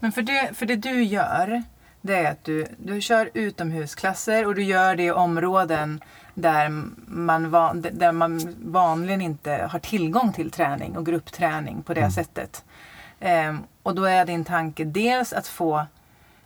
Men 0.00 0.12
för 0.12 0.22
det, 0.22 0.50
för 0.54 0.66
det 0.66 0.76
du 0.76 1.02
gör, 1.02 1.62
det 2.08 2.16
är 2.16 2.30
att 2.30 2.44
du, 2.44 2.66
du 2.78 3.00
kör 3.00 3.30
utomhusklasser 3.34 4.46
och 4.46 4.54
du 4.54 4.62
gör 4.62 4.96
det 4.96 5.02
i 5.02 5.10
områden 5.10 6.00
där 6.34 6.68
man, 7.06 7.50
van, 7.50 7.86
där 7.92 8.12
man 8.12 8.54
vanligen 8.64 9.20
inte 9.20 9.68
har 9.70 9.78
tillgång 9.78 10.32
till 10.32 10.50
träning 10.50 10.96
och 10.96 11.06
gruppträning 11.06 11.82
på 11.82 11.94
det 11.94 12.10
sättet. 12.10 12.64
Ehm, 13.20 13.58
och 13.82 13.94
då 13.94 14.04
är 14.04 14.24
din 14.24 14.44
tanke 14.44 14.84
dels 14.84 15.32
att 15.32 15.46
få 15.46 15.86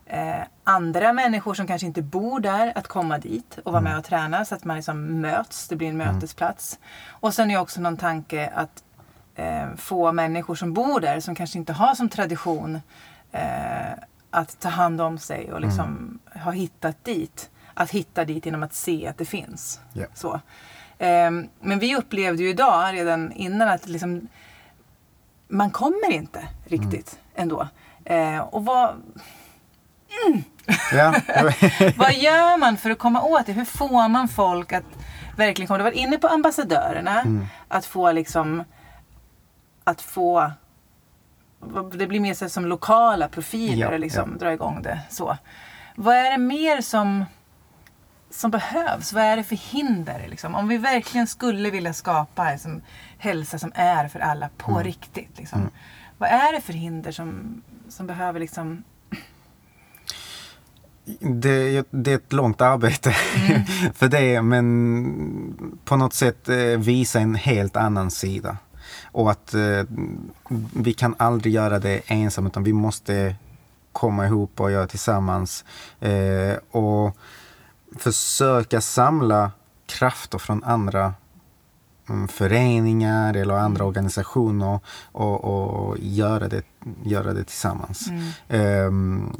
eh, 0.06 0.42
andra 0.64 1.12
människor 1.12 1.54
som 1.54 1.66
kanske 1.66 1.86
inte 1.86 2.02
bor 2.02 2.40
där 2.40 2.72
att 2.74 2.88
komma 2.88 3.18
dit 3.18 3.58
och 3.64 3.72
vara 3.72 3.82
med 3.82 3.98
och 3.98 4.04
träna 4.04 4.44
så 4.44 4.54
att 4.54 4.64
man 4.64 4.76
liksom 4.76 5.20
möts. 5.20 5.68
Det 5.68 5.76
blir 5.76 5.88
en 5.88 5.96
mötesplats. 5.96 6.78
Och 7.08 7.34
sen 7.34 7.50
är 7.50 7.60
också 7.60 7.80
någon 7.80 7.96
tanke 7.96 8.50
att 8.54 8.84
eh, 9.34 9.74
få 9.76 10.12
människor 10.12 10.54
som 10.54 10.72
bor 10.72 11.00
där 11.00 11.20
som 11.20 11.34
kanske 11.34 11.58
inte 11.58 11.72
har 11.72 11.94
som 11.94 12.08
tradition 12.08 12.80
eh, 13.32 13.92
att 14.32 14.60
ta 14.60 14.68
hand 14.68 15.00
om 15.00 15.18
sig 15.18 15.52
och 15.52 15.60
liksom 15.60 16.18
ha 16.44 16.50
hittat 16.50 17.04
dit. 17.04 17.50
Att 17.74 17.90
hitta 17.90 18.24
dit 18.24 18.46
genom 18.46 18.62
att 18.62 18.74
se 18.74 19.06
att 19.06 19.18
det 19.18 19.24
finns. 19.24 19.80
Ja. 19.92 20.06
Så. 20.14 20.40
Ehm, 20.98 21.48
men 21.60 21.78
vi 21.78 21.96
upplevde 21.96 22.42
ju 22.42 22.48
idag 22.50 22.94
redan 22.94 23.32
innan 23.32 23.68
att 23.68 23.88
liksom, 23.88 24.28
man 25.48 25.70
kommer 25.70 26.12
inte 26.12 26.48
riktigt 26.64 27.18
ändå. 27.34 27.68
Eh, 28.04 28.38
och 28.38 28.64
vad, 28.64 29.02
Ja, 30.92 31.14
vad 31.96 32.14
gör 32.14 32.58
man 32.58 32.76
för 32.76 32.90
att 32.90 32.98
komma 32.98 33.22
åt 33.22 33.46
det? 33.46 33.52
Hur 33.52 33.64
får 33.64 34.08
man 34.08 34.28
folk 34.28 34.72
att 34.72 34.84
verkligen 35.36 35.66
komma? 35.66 35.78
Du 35.78 35.84
var 35.84 35.90
inne 35.90 36.18
på 36.18 36.28
ambassadörerna. 36.28 37.24
Att 37.68 37.86
få 37.86 38.12
liksom 38.12 38.64
att 39.84 40.00
få 40.00 40.50
det 41.92 42.06
blir 42.06 42.20
mer 42.20 42.34
så 42.34 42.48
som 42.48 42.66
lokala 42.66 43.28
profiler 43.28 43.92
Ja, 43.92 43.98
liksom, 43.98 44.30
ja. 44.32 44.38
dra 44.38 44.52
igång 44.52 44.82
det. 44.82 45.00
Så. 45.10 45.36
Vad 45.94 46.16
är 46.16 46.30
det 46.30 46.38
mer 46.38 46.80
som, 46.80 47.24
som 48.30 48.50
behövs? 48.50 49.12
Vad 49.12 49.22
är 49.22 49.36
det 49.36 49.44
för 49.44 49.56
hinder? 49.56 50.26
Liksom? 50.28 50.54
Om 50.54 50.68
vi 50.68 50.78
verkligen 50.78 51.26
skulle 51.26 51.70
vilja 51.70 51.92
skapa 51.92 52.50
liksom, 52.50 52.80
hälsa 53.18 53.58
som 53.58 53.72
är 53.74 54.08
för 54.08 54.20
alla 54.20 54.48
på 54.56 54.78
riktigt. 54.78 55.38
Liksom. 55.38 55.70
Vad 56.18 56.30
är 56.30 56.52
det 56.52 56.60
för 56.60 56.72
hinder 56.72 57.12
som, 57.12 57.62
som 57.88 58.06
behöver 58.06 58.40
liksom... 58.40 58.84
det, 61.20 61.86
det 61.90 62.12
är 62.12 62.16
ett 62.16 62.32
långt 62.32 62.60
arbete 62.60 63.10
för 63.94 64.08
det, 64.08 64.42
men 64.42 65.78
på 65.84 65.96
något 65.96 66.14
sätt 66.14 66.48
eh, 66.48 66.56
visa 66.56 67.20
en 67.20 67.34
helt 67.34 67.76
annan 67.76 68.10
sida. 68.10 68.56
Och 69.12 69.30
att 69.30 69.54
eh, 69.54 69.84
vi 70.74 70.92
kan 70.92 71.14
aldrig 71.18 71.54
göra 71.54 71.78
det 71.78 72.00
ensam 72.06 72.46
utan 72.46 72.64
vi 72.64 72.72
måste 72.72 73.36
komma 73.92 74.26
ihop 74.26 74.60
och 74.60 74.70
göra 74.70 74.86
tillsammans. 74.86 75.64
Eh, 76.00 76.56
och 76.70 77.16
försöka 77.98 78.80
samla 78.80 79.50
krafter 79.86 80.38
från 80.38 80.64
andra 80.64 81.14
mm, 82.08 82.28
föreningar 82.28 83.34
eller 83.34 83.54
andra 83.54 83.84
organisationer 83.84 84.80
och, 85.12 85.44
och 85.44 85.96
göra, 85.98 86.48
det, 86.48 86.62
göra 87.04 87.32
det 87.32 87.44
tillsammans. 87.44 88.08
Ehm, 88.48 89.36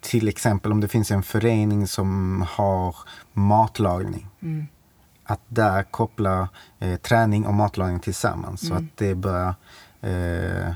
till 0.00 0.28
exempel 0.28 0.72
om 0.72 0.80
det 0.80 0.88
finns 0.88 1.10
en 1.10 1.22
förening 1.22 1.86
som 1.86 2.44
har 2.50 2.96
matlagning. 3.32 4.26
Att 5.24 5.40
där 5.48 5.82
koppla 5.82 6.48
eh, 6.78 6.96
träning 6.96 7.46
och 7.46 7.54
matlagning 7.54 8.00
tillsammans. 8.00 8.68
Så 8.68 8.74
att 8.74 8.84
det 8.96 9.14
börjar 9.14 9.54
eh, 10.00 10.74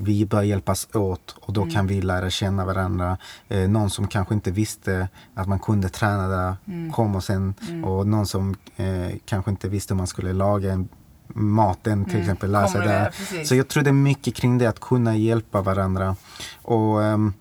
vi 0.00 0.26
bör 0.26 0.42
hjälpas 0.42 0.88
åt 0.94 1.36
och 1.40 1.52
då 1.52 1.66
kan 1.66 1.86
vi 1.86 2.02
lära 2.02 2.30
känna 2.30 2.64
varandra. 2.64 3.18
Eh, 3.48 3.68
någon 3.68 3.90
som 3.90 4.08
kanske 4.08 4.34
inte 4.34 4.50
visste 4.50 5.08
att 5.34 5.48
man 5.48 5.58
kunde 5.58 5.88
träna 5.88 6.28
där 6.28 6.56
kommer 6.92 7.20
sen 7.20 7.54
och 7.84 8.06
någon 8.06 8.26
som 8.26 8.56
eh, 8.76 9.16
kanske 9.24 9.50
inte 9.50 9.68
visste 9.68 9.94
hur 9.94 9.98
man 9.98 10.06
skulle 10.06 10.32
laga 10.32 10.72
en 10.72 10.88
maten 11.34 12.04
till 12.04 12.20
exempel 12.20 12.50
lära 12.50 12.68
sig 12.68 12.80
där. 12.80 13.14
Så 13.44 13.54
jag 13.54 13.68
tror 13.68 13.82
det 13.82 13.90
är 13.90 13.92
mycket 13.92 14.34
kring 14.34 14.58
det 14.58 14.66
att 14.66 14.80
kunna 14.80 15.16
hjälpa 15.16 15.62
varandra. 15.62 16.16
Och 16.62 17.02
ehm, 17.04 17.32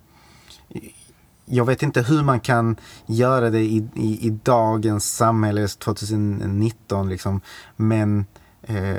jag 1.49 1.65
vet 1.65 1.83
inte 1.83 2.01
hur 2.01 2.23
man 2.23 2.39
kan 2.39 2.75
göra 3.05 3.49
det 3.49 3.59
i, 3.59 3.87
i, 3.95 4.27
i 4.27 4.29
dagens 4.43 5.15
samhälle 5.15 5.67
2019 5.67 7.09
liksom. 7.09 7.41
Men 7.75 8.25
eh, 8.61 8.97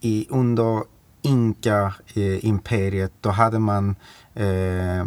i, 0.00 0.26
under 0.30 0.82
Inka-imperiet 1.22 3.12
då 3.20 3.30
hade 3.30 3.58
man 3.58 3.96
eh, 4.34 5.06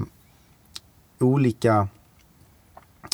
olika 1.20 1.88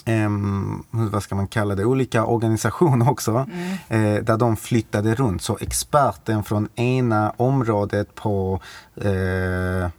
hur- 0.06 1.10
vad 1.10 1.24
ska 1.24 1.36
man 1.36 1.48
kalla 1.48 1.76
det, 1.76 1.86
olika 1.86 2.26
organisationer 2.26 3.10
också. 3.10 3.48
Eh, 3.88 4.16
där 4.16 4.38
de 4.38 4.56
flyttade 4.58 5.16
runt. 5.16 5.42
Så 5.42 5.58
experten 5.62 6.44
från 6.44 6.68
ena 6.76 7.34
området 7.38 8.16
på 8.16 8.60
eh, 8.96 9.90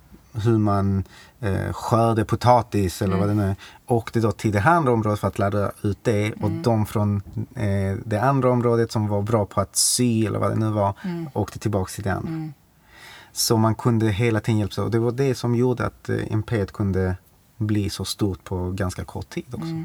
hur 0.43 0.59
man 0.59 1.05
eh, 1.45 1.73
skörde 1.73 2.25
potatis 2.25 3.03
eller 3.03 3.17
vad 3.17 3.29
det 3.29 3.35
nu 3.35 3.43
är. 3.43 3.57
Åkte 3.87 4.21
då 4.21 4.33
till 4.33 4.53
det 4.53 4.61
här 4.61 4.75
andra 4.77 4.93
området 4.93 5.21
för 5.21 5.29
att 5.29 5.39
lära 5.39 5.71
ut 5.83 5.99
det. 6.03 6.33
Och 6.33 6.51
de 6.51 6.87
från 6.87 7.23
eh, 7.55 7.97
det 8.05 8.19
andra 8.23 8.51
området 8.51 8.93
som 8.93 9.09
var 9.09 9.23
bra 9.23 9.47
på 9.47 9.61
att 9.61 9.77
sy 9.77 10.27
eller 10.27 10.39
vad 10.39 10.51
det 10.51 10.57
nu 10.57 10.71
var. 10.71 10.95
Åkte 11.33 11.59
tillbaks 11.59 11.95
till 11.95 12.05
det 12.05 12.13
andra. 12.13 12.31
Så 13.33 13.57
man 13.57 13.75
kunde 13.75 14.09
hela 14.09 14.41
tiden 14.41 14.59
hjälpas 14.59 14.79
åt. 14.79 14.85
Och 14.85 14.91
det 14.91 14.99
var 14.99 15.13
det 15.13 15.35
som 15.35 15.55
gjorde 15.55 15.87
att 15.87 16.09
eh, 16.09 16.33
imperiet 16.33 16.73
kunde 16.73 17.17
bli 17.57 17.91
så 17.91 18.05
stort 18.05 18.45
på 18.45 18.71
ganska 18.71 19.05
kort 19.05 19.29
tid 19.29 19.55
också. 19.55 19.85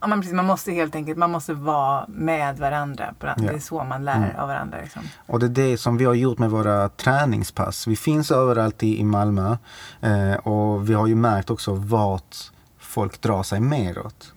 Ja, 0.00 0.06
men 0.06 0.20
precis, 0.20 0.34
man 0.34 0.46
måste 0.46 0.72
helt 0.72 0.94
enkelt 0.94 1.18
man 1.18 1.30
måste 1.30 1.54
vara 1.54 2.04
med 2.08 2.58
varandra. 2.58 3.14
På 3.18 3.26
den. 3.26 3.44
Ja. 3.44 3.50
Det 3.50 3.56
är 3.56 3.60
så 3.60 3.84
man 3.84 4.04
lär 4.04 4.36
av 4.38 4.48
varandra. 4.48 4.78
Liksom. 4.82 5.02
Och 5.26 5.40
det 5.40 5.46
är 5.46 5.70
det 5.70 5.78
som 5.78 5.96
vi 5.96 6.04
har 6.04 6.14
gjort 6.14 6.38
med 6.38 6.50
våra 6.50 6.88
träningspass. 6.88 7.86
Vi 7.86 7.96
finns 7.96 8.30
överallt 8.30 8.82
i, 8.82 9.00
i 9.00 9.04
Malmö 9.04 9.56
eh, 10.00 10.34
och 10.34 10.90
vi 10.90 10.94
har 10.94 11.06
ju 11.06 11.14
märkt 11.14 11.50
också 11.50 11.74
vart 11.74 12.36
folk 12.78 13.20
drar 13.20 13.42
sig 13.42 13.60
meråt. 13.60 14.32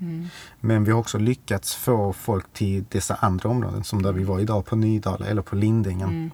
Men 0.59 0.83
vi 0.83 0.91
har 0.91 0.99
också 0.99 1.17
lyckats 1.17 1.75
få 1.75 2.13
folk 2.13 2.53
till 2.53 2.85
dessa 2.89 3.15
andra 3.19 3.49
områden 3.49 3.83
som 3.83 4.01
där 4.01 4.11
vi 4.11 4.23
var 4.23 4.39
idag 4.39 4.65
på 4.65 4.75
Nydala 4.75 5.25
eller 5.25 5.41
på 5.41 5.55
Lindängen. 5.55 6.31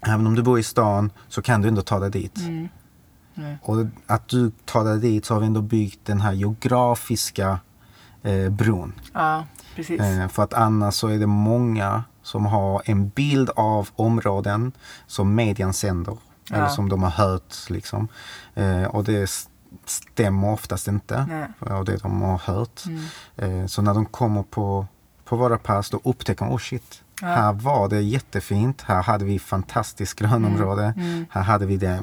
Även 0.00 0.26
om 0.26 0.34
du 0.34 0.42
bor 0.42 0.58
i 0.58 0.62
stan 0.62 1.10
så 1.28 1.42
kan 1.42 1.62
du 1.62 1.68
ändå 1.68 1.82
ta 1.82 1.98
dig 1.98 2.10
dit. 2.10 2.36
Nej. 3.34 3.58
Och 3.62 3.76
att 4.06 4.28
du 4.28 4.50
tar 4.64 4.84
dig 4.84 4.98
dit 5.00 5.24
så 5.24 5.34
har 5.34 5.40
vi 5.40 5.46
ändå 5.46 5.60
byggt 5.60 6.00
den 6.04 6.20
här 6.20 6.32
geografiska 6.32 7.58
eh, 8.26 8.48
bron. 8.50 8.92
Ja, 9.12 9.44
precis. 9.76 10.00
Eh, 10.00 10.28
för 10.28 10.42
att 10.42 10.54
annars 10.54 10.94
så 10.94 11.08
är 11.08 11.18
det 11.18 11.26
många 11.26 12.04
som 12.22 12.46
har 12.46 12.82
en 12.84 13.08
bild 13.08 13.50
av 13.56 13.88
områden 13.96 14.72
som 15.06 15.34
median 15.34 15.72
sänder. 15.72 16.16
Eller 16.50 16.62
Ja. 16.62 16.68
som 16.68 16.88
de 16.88 17.02
har 17.02 17.10
hört 17.10 17.54
liksom. 17.70 18.08
Eh, 18.54 18.82
och 18.84 19.04
det 19.04 19.30
stämmer 19.86 20.50
oftast 20.52 20.88
inte. 20.88 21.26
Nej. 21.28 21.72
Av 21.76 21.84
det 21.84 21.96
de 21.96 22.22
har 22.22 22.38
hört. 22.38 22.82
Mm. 22.86 23.60
Eh, 23.62 23.66
så 23.66 23.82
när 23.82 23.94
de 23.94 24.06
kommer 24.06 24.42
på, 24.42 24.86
på 25.24 25.36
våra 25.36 25.58
pass 25.58 25.90
då 25.90 26.00
upptäcker 26.04 26.44
de, 26.44 26.52
oh 26.54 26.58
shit. 26.58 27.02
Ja. 27.20 27.26
Här 27.26 27.52
var 27.52 27.88
det 27.88 28.00
jättefint. 28.00 28.82
Här 28.82 29.02
hade 29.02 29.24
vi 29.24 29.38
fantastiskt 29.38 30.14
grönområde. 30.18 30.94
Mm. 30.96 31.26
Här 31.30 31.42
hade 31.42 31.66
vi 31.66 31.76
det 31.76 32.00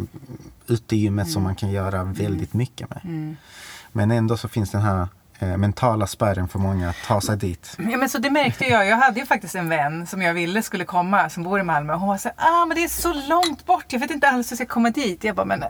utegymmet 0.67 1.31
som 1.31 1.43
man 1.43 1.55
kan 1.55 1.71
göra 1.71 2.03
väldigt 2.03 2.53
mycket 2.53 2.89
med. 2.89 3.01
Mm. 3.03 3.35
Men 3.91 4.11
ändå 4.11 4.37
så 4.37 4.47
finns 4.47 4.71
den 4.71 4.81
här 4.81 5.07
mentala 5.39 6.07
spärren 6.07 6.47
för 6.47 6.59
många 6.59 6.89
att 6.89 6.95
ta 7.07 7.21
sig 7.21 7.37
dit. 7.37 7.75
Ja, 7.77 7.97
men 7.97 8.09
så 8.09 8.17
det 8.17 8.29
märkte 8.29 8.65
jag. 8.65 8.87
Jag 8.87 8.97
hade 8.97 9.19
ju 9.19 9.25
faktiskt 9.25 9.55
en 9.55 9.69
vän 9.69 10.07
som 10.07 10.21
jag 10.21 10.33
ville 10.33 10.61
skulle 10.61 10.85
komma 10.85 11.29
som 11.29 11.43
bor 11.43 11.59
i 11.59 11.63
Malmö. 11.63 11.93
Hon 11.93 12.07
var 12.07 12.17
så 12.17 12.29
här, 12.37 12.47
ah 12.61 12.65
men 12.65 12.75
det 12.77 12.83
är 12.83 12.87
så 12.87 13.13
långt 13.13 13.65
bort. 13.65 13.85
Jag 13.87 13.99
vet 13.99 14.11
inte 14.11 14.27
alls 14.29 14.51
hur 14.51 14.53
jag 14.53 14.57
ska 14.67 14.73
komma 14.73 14.89
dit. 14.89 15.23
Jag 15.23 15.35
bara, 15.35 15.45
men 15.45 15.63
eh, 15.63 15.69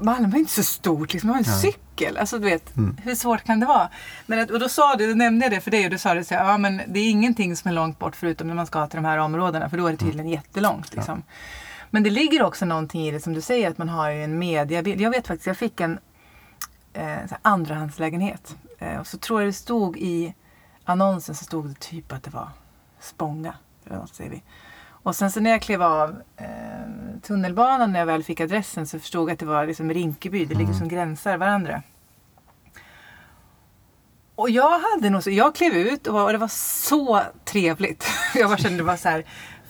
Malmö 0.00 0.36
är 0.36 0.38
inte 0.38 0.52
så 0.52 0.62
stort. 0.62 1.12
Liksom. 1.12 1.28
Man 1.28 1.34
har 1.44 1.52
en 1.52 1.58
cykel. 1.60 2.16
Alltså 2.16 2.38
du 2.38 2.44
vet, 2.44 2.72
hur 3.02 3.14
svårt 3.14 3.44
kan 3.44 3.60
det 3.60 3.66
vara? 3.66 3.88
Men, 4.26 4.38
att- 4.40 4.50
och 4.50 4.60
då 4.60 4.68
sa 4.68 4.94
du, 4.96 5.08
då 5.08 5.14
nämnde 5.14 5.44
jag 5.44 5.52
det 5.52 5.60
för 5.60 5.70
dig 5.70 5.84
och 5.84 5.90
du 5.90 5.98
sa 5.98 6.14
det 6.14 6.24
så 6.24 6.34
här, 6.34 6.44
ja 6.50 6.58
men 6.58 6.80
det 6.88 7.00
är 7.00 7.10
ingenting 7.10 7.56
som 7.56 7.68
är 7.68 7.72
långt 7.74 7.98
bort 7.98 8.16
förutom 8.16 8.48
när 8.48 8.54
man 8.54 8.66
ska 8.66 8.86
till 8.86 8.96
de 8.96 9.04
här 9.04 9.18
områdena. 9.18 9.70
För 9.70 9.76
då 9.76 9.86
är 9.86 9.90
det 9.92 9.98
tydligen 9.98 10.28
jättelångt. 10.28 10.94
Liksom. 10.94 11.22
Men 11.90 12.02
det 12.02 12.10
ligger 12.10 12.42
också 12.42 12.64
någonting 12.64 13.06
i 13.06 13.10
det 13.10 13.20
som 13.20 13.34
du 13.34 13.40
säger 13.40 13.70
att 13.70 13.78
man 13.78 13.88
har 13.88 14.10
ju 14.10 14.24
en 14.24 14.38
mediabild. 14.38 15.00
Jag 15.00 15.10
vet 15.10 15.26
faktiskt, 15.26 15.46
jag 15.46 15.56
fick 15.56 15.80
en 15.80 15.98
eh, 16.96 17.26
så 17.28 17.34
andrahandslägenhet. 17.42 18.56
Eh, 18.78 18.98
och 18.98 19.06
så 19.06 19.18
tror 19.18 19.40
jag 19.40 19.48
det 19.48 19.52
stod 19.52 19.96
i 19.96 20.34
annonsen 20.84 21.34
så 21.34 21.44
stod 21.44 21.68
det 21.68 21.80
typ 21.80 22.12
att 22.12 22.22
det 22.22 22.30
var 22.30 22.48
Spånga. 23.00 23.54
Eller 23.84 23.96
något 23.96 24.14
säger 24.14 24.30
vi. 24.30 24.42
Och 24.88 25.16
sen 25.16 25.30
så 25.30 25.40
när 25.40 25.50
jag 25.50 25.62
klev 25.62 25.82
av 25.82 26.22
eh, 26.36 26.46
tunnelbanan 27.22 27.92
när 27.92 27.98
jag 27.98 28.06
väl 28.06 28.24
fick 28.24 28.40
adressen 28.40 28.86
så 28.86 28.98
förstod 28.98 29.28
jag 29.28 29.32
att 29.32 29.38
det 29.38 29.46
var 29.46 29.66
liksom 29.66 29.90
Rinkeby. 29.90 30.44
Det 30.44 30.54
ligger 30.54 30.72
som 30.72 30.88
gränsar 30.88 31.36
varandra. 31.36 31.82
Och 34.34 34.50
jag 34.50 34.78
hade 34.78 35.10
nog 35.10 35.22
så, 35.22 35.30
jag 35.30 35.54
klev 35.54 35.72
ut 35.72 36.06
och, 36.06 36.14
var, 36.14 36.24
och 36.24 36.32
det 36.32 36.38
var 36.38 36.48
så 36.48 37.22
trevligt. 37.44 38.06
Jag 38.34 38.48
bara 38.48 38.58
kände 38.58 38.78
det 38.78 38.84
var 38.84 38.96
så 38.96 39.08
här, 39.08 39.24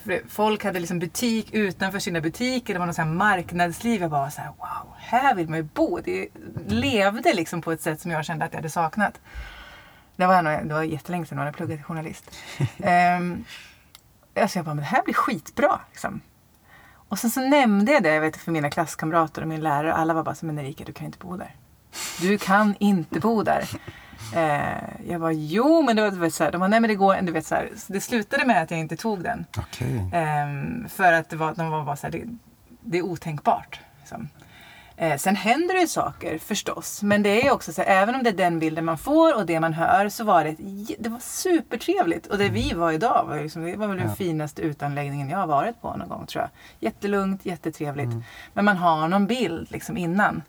för 0.07 0.23
folk 0.29 0.65
hade 0.65 0.81
liksom 0.81 0.99
butik 0.99 1.55
utanför 1.55 1.99
sina 1.99 2.21
butiker. 2.21 2.75
Det 2.75 2.79
var 2.79 2.87
något 2.87 2.97
så 2.97 3.03
här 3.03 3.09
marknadsliv. 3.09 4.01
Jag 4.01 4.11
bara 4.11 4.31
så 4.31 4.41
här, 4.41 4.49
wow, 4.49 4.95
här 4.99 5.35
vill 5.35 5.49
man 5.49 5.59
ju 5.59 5.63
bo. 5.63 6.01
Det 6.05 6.29
levde 6.67 7.35
liksom 7.35 7.63
på 7.63 7.73
ett 7.73 7.83
sätt 7.83 8.01
som 8.01 8.11
jag 8.11 8.25
kände 8.25 8.45
att 8.45 8.53
jag 8.53 8.59
hade 8.59 8.71
saknat. 8.71 9.21
Det 10.17 10.27
var, 10.27 10.43
nog, 10.43 10.69
det 10.69 10.75
var 10.75 10.83
jättelänge 10.83 11.27
sedan 11.27 11.39
jag 11.39 11.45
hade 11.45 11.57
pluggat 11.57 11.79
till 11.79 11.85
journalist. 11.85 12.31
um, 13.19 13.45
alltså 14.43 14.59
jag 14.59 14.65
bara, 14.65 14.75
men 14.75 14.85
det 14.85 14.91
här 14.91 15.03
blir 15.03 15.15
skitbra. 15.15 15.81
Liksom. 15.91 16.21
Och 17.09 17.19
sen 17.19 17.31
så 17.31 17.41
nämnde 17.41 17.93
jag 17.93 18.03
det 18.03 18.15
jag 18.15 18.21
vet, 18.21 18.37
för 18.37 18.53
mina 18.53 18.71
klasskamrater 18.71 19.43
och 19.43 19.49
min 19.49 19.61
lärare. 19.61 19.95
Alla 19.95 20.15
var 20.15 20.23
bara 20.23 20.35
så 20.35 20.47
men 20.47 20.59
Erika 20.59 20.85
du 20.85 20.93
kan 20.93 21.07
inte 21.07 21.19
bo 21.19 21.37
där. 21.37 21.57
Du 22.21 22.39
kan 22.39 22.75
inte 22.79 23.21
bo 23.21 23.43
där. 23.43 23.69
Eh, 24.35 25.11
jag 25.11 25.19
var 25.19 25.31
jo 25.31 25.83
men 25.83 25.97
det 25.97 26.03
var, 26.03 26.11
du 26.11 26.17
vet, 26.19 26.35
så 26.35 26.45
här, 26.45 26.53
de 26.53 26.61
var 26.61 26.69
nej 26.69 26.81
men 26.81 26.89
det 26.89 26.95
går 26.95 27.19
du 27.23 27.33
vet 27.33 27.47
så 27.47 27.55
här. 27.55 27.69
Så 27.77 27.93
det 27.93 28.01
slutade 28.01 28.45
med 28.47 28.63
att 28.63 28.71
jag 28.71 28.81
inte 28.81 28.97
tog 28.97 29.23
den. 29.23 29.45
Okej. 29.59 29.97
Eh, 30.13 30.89
för 30.89 31.13
att 31.13 31.29
det 31.31 31.37
var, 31.37 31.55
de 31.55 31.71
var 31.71 31.85
bara 31.85 31.97
så 31.97 32.07
här, 32.07 32.13
det, 32.13 32.25
det 32.81 32.99
är 32.99 33.03
otänkbart. 33.03 33.81
Liksom. 34.01 34.29
Eh, 34.99 35.17
sen 35.17 35.37
händer 35.37 35.75
det 35.75 35.81
ju 35.81 35.87
saker 35.87 36.39
förstås. 36.39 37.03
Men 37.03 37.23
det 37.23 37.47
är 37.47 37.53
också 37.53 37.73
så 37.73 37.83
här, 37.83 38.03
även 38.03 38.15
om 38.15 38.23
det 38.23 38.31
är 38.31 38.35
den 38.37 38.59
bilden 38.59 38.85
man 38.85 38.99
får 38.99 39.37
och 39.37 39.47
det 39.47 39.61
man 39.61 39.73
hör 39.73 40.09
så 40.09 40.25
var 40.25 40.45
det, 40.45 40.57
det 40.99 41.09
var 41.09 41.19
supertrevligt. 41.21 42.27
Och 42.27 42.39
det 42.39 42.49
vi 42.49 42.73
var 42.73 42.93
idag 42.93 43.25
var, 43.29 43.37
liksom, 43.41 43.63
det 43.63 43.77
var 43.77 43.87
väl 43.87 43.97
den 43.97 44.09
Ja. 44.09 44.15
finaste 44.15 44.63
utanläggningen 44.63 45.31
jag 45.31 45.39
har 45.39 45.47
varit 45.47 45.81
på 45.83 45.97
någon 45.97 46.09
gång 46.09 46.27
tror 46.27 46.43
jag. 46.43 46.51
Jättelugnt, 46.89 47.47
jättetrevligt. 47.47 48.11
Men 48.53 48.65
man 48.65 48.77
har 48.77 49.09
någon 49.09 49.27
bild 49.27 49.71
liksom 49.71 49.97
innan. 49.97 50.43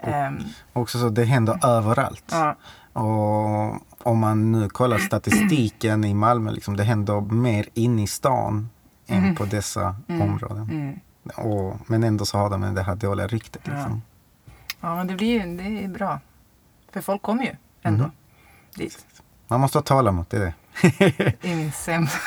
Ehm, 0.00 0.38
Också 0.72 0.98
så, 0.98 1.08
det 1.08 1.24
händer 1.24 1.66
överallt. 1.66 2.24
ja, 2.30 2.56
Och 2.94 3.74
om 4.06 4.18
man 4.18 4.52
nu 4.52 4.68
kollar 4.68 4.98
statistiken 4.98 6.04
i 6.04 6.14
Malmö, 6.14 6.50
liksom, 6.50 6.76
det 6.76 6.84
händer 6.84 7.20
mer 7.20 7.66
inne 7.74 8.02
i 8.02 8.06
stan 8.06 8.68
än 9.06 9.34
på 9.36 9.44
dessa 9.44 9.96
områden. 10.08 10.68
mm. 10.70 10.98
Och, 11.36 11.76
men 11.86 12.04
ändå 12.04 12.24
så 12.24 12.38
har 12.38 12.50
de 12.50 12.74
det 12.74 12.82
här 12.82 12.94
dåliga 12.96 13.26
ryktet. 13.26 13.62
Ja. 13.64 13.72
Liksom. 13.74 14.02
ja, 14.80 14.94
men 14.96 15.06
det 15.06 15.14
blir 15.14 15.44
ju 15.46 15.56
det 15.56 15.84
är 15.84 15.88
bra. 15.88 16.20
För 16.92 17.00
folk 17.00 17.22
kommer 17.22 17.44
ju 17.44 17.50
ändå 17.82 18.02
Mhm. 18.04 18.10
dit. 18.76 19.06
Man 19.48 19.60
måste 19.60 19.78
ha 19.78 19.82
tålamod, 19.82 20.26
det 20.30 20.36
är 20.36 20.40
det. 20.40 20.54
Det 20.98 21.44
är 21.50 21.56
min 21.56 21.72
sämsta, 21.72 22.18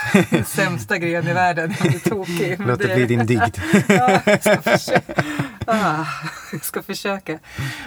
sämsta 0.45 0.97
gren 0.97 1.27
i 1.27 1.33
världen. 1.33 1.73
Jag 1.79 1.95
är 1.95 1.99
tokig. 1.99 2.60
Låt 2.60 2.79
det 2.79 2.88
det- 2.88 2.95
bli 2.95 3.05
din 3.05 3.25
dygd. 3.25 3.57
Ja, 3.88 4.19
jag 4.25 4.41
ska 4.43 4.62
försöka. 4.62 5.23
Ah, 5.65 6.05
jag 6.51 6.63
ska 6.63 6.81
försöka. 6.81 7.39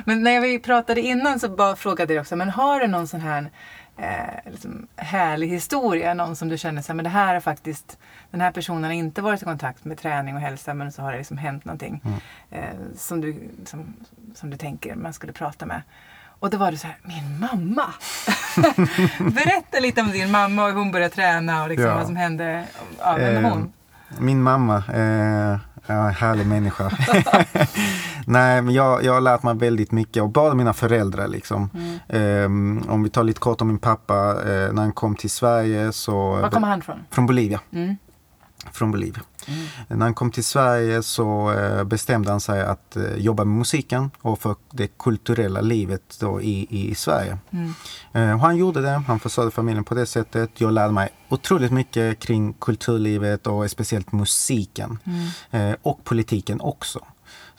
Men 0.05 0.23
när 0.23 0.40
vi 0.40 0.59
pratade 0.59 1.01
innan 1.01 1.40
så 1.40 1.49
bara 1.49 1.77
frågade 1.77 2.14
jag 2.14 2.20
också, 2.20 2.37
men 2.37 2.51
har 2.51 2.81
du 2.81 2.87
någon 2.87 3.09
sån 3.09 3.20
här 3.20 3.51
eh, 3.99 4.51
liksom 4.53 4.87
härlig 4.96 5.49
historia? 5.49 6.14
Någon 6.14 6.37
som 6.37 6.49
du 6.49 6.59
känner 6.59 6.83
så 6.83 6.88
här, 6.88 6.94
men 6.94 7.05
det 7.05 7.11
här 7.11 7.35
är 7.35 7.40
faktiskt, 7.40 7.99
den 8.31 8.40
här 8.40 8.53
personen 8.53 8.85
har 8.85 8.90
inte 8.92 9.23
varit 9.23 9.42
i 9.42 9.44
kontakt 9.44 9.85
med 9.85 9.99
träning 9.99 10.35
och 10.35 10.40
hälsa 10.40 10.75
men 10.75 10.92
så 10.92 11.03
har 11.03 11.12
det 11.12 11.18
liksom 11.18 11.38
hänt 11.38 11.64
någonting 11.64 12.03
Mm. 12.05 12.18
eh, 12.51 12.77
som, 12.96 13.20
du, 13.20 13.37
som, 13.64 13.94
som 14.35 14.51
du 14.51 14.57
tänker 14.57 14.94
man 14.94 15.12
skulle 15.12 15.33
prata 15.33 15.66
med. 15.66 15.83
Och 16.40 16.50
då 16.50 16.59
var 16.59 16.70
det 16.72 16.79
så 16.79 16.87
här, 16.87 16.98
min 17.03 17.40
mamma! 17.40 17.87
Berätta 19.35 19.81
lite 19.81 20.00
om 20.00 20.11
din 20.11 20.31
mamma 20.31 20.62
och 20.64 20.68
hur 20.70 20.76
hon 20.79 20.92
började 20.92 21.14
träna 21.14 21.62
och 21.62 21.68
liksom 21.68 21.87
Ja. 21.87 21.94
vad 21.94 22.07
som 22.07 22.16
hände. 22.16 22.64
Ja, 22.98 23.14
vem 23.18 23.44
Eh, 23.44 23.50
hon? 23.53 23.72
Min 24.18 24.42
mamma, 24.42 24.76
eh, 24.76 25.59
en 25.87 26.11
härlig 26.14 26.46
människa. 26.46 26.85
Nej, 28.26 28.62
men 28.62 28.74
jag, 28.74 29.05
jag 29.05 29.12
har 29.14 29.20
lärt 29.20 29.42
mig 29.42 29.55
väldigt 29.57 29.92
mycket 29.92 30.22
av 30.22 30.29
båda 30.33 30.55
mina 30.55 30.72
föräldrar. 30.72 31.29
Liksom. 31.29 31.70
Mm. 32.09 32.79
Eh, 32.85 32.92
om 32.92 33.03
vi 33.03 33.11
tar 33.11 33.24
lite 33.24 33.40
kort 33.40 33.61
om 33.61 33.68
min 33.68 33.79
pappa, 33.79 34.14
eh, 34.31 34.72
när 34.72 34.83
han 34.83 34.92
kom 34.92 35.16
till 35.16 35.31
Sverige 35.31 35.92
så... 35.92 36.37
Var 36.37 36.50
kommer 36.50 36.68
han 36.68 36.83
från? 36.83 36.96
Från 37.11 37.26
Bolivia. 37.26 37.61
Mm. 37.72 37.96
Från 38.72 38.90
Bolivia. 38.90 39.22
Mm. 39.51 39.99
När 39.99 40.07
han 40.07 40.15
kom 40.15 40.31
till 40.31 40.45
Sverige 40.45 41.03
så 41.03 41.53
eh, 41.53 41.85
bestämde 41.85 42.31
han 42.31 42.41
sig 42.41 42.63
att 42.63 42.97
eh, 42.97 43.17
jobba 43.17 43.45
med 43.45 43.59
musiken 43.59 44.11
och 44.21 44.39
för 44.39 44.55
det 44.71 44.87
kulturella 44.99 45.61
livet 45.61 46.17
då 46.21 46.43
i, 46.43 46.67
i 46.71 46.95
Sverige. 46.95 47.39
Mm. 47.51 47.75
Eh, 48.13 48.35
och 48.35 48.41
han 48.41 48.57
gjorde 48.57 48.81
det, 48.81 49.03
han 49.07 49.21
försörjde 49.21 49.51
familjen 49.51 49.85
på 49.85 49.95
det 49.95 50.07
sättet. 50.07 50.51
Jag 50.61 50.73
lärde 50.73 50.93
mig 50.93 51.09
otroligt 51.29 51.73
mycket 51.73 52.19
kring 52.19 52.53
kulturlivet 52.53 53.47
och 53.47 53.71
speciellt 53.71 54.13
musiken. 54.13 54.99
Mm. 55.53 55.77
Och 55.83 56.05
politiken 56.05 56.61
också. 56.61 57.01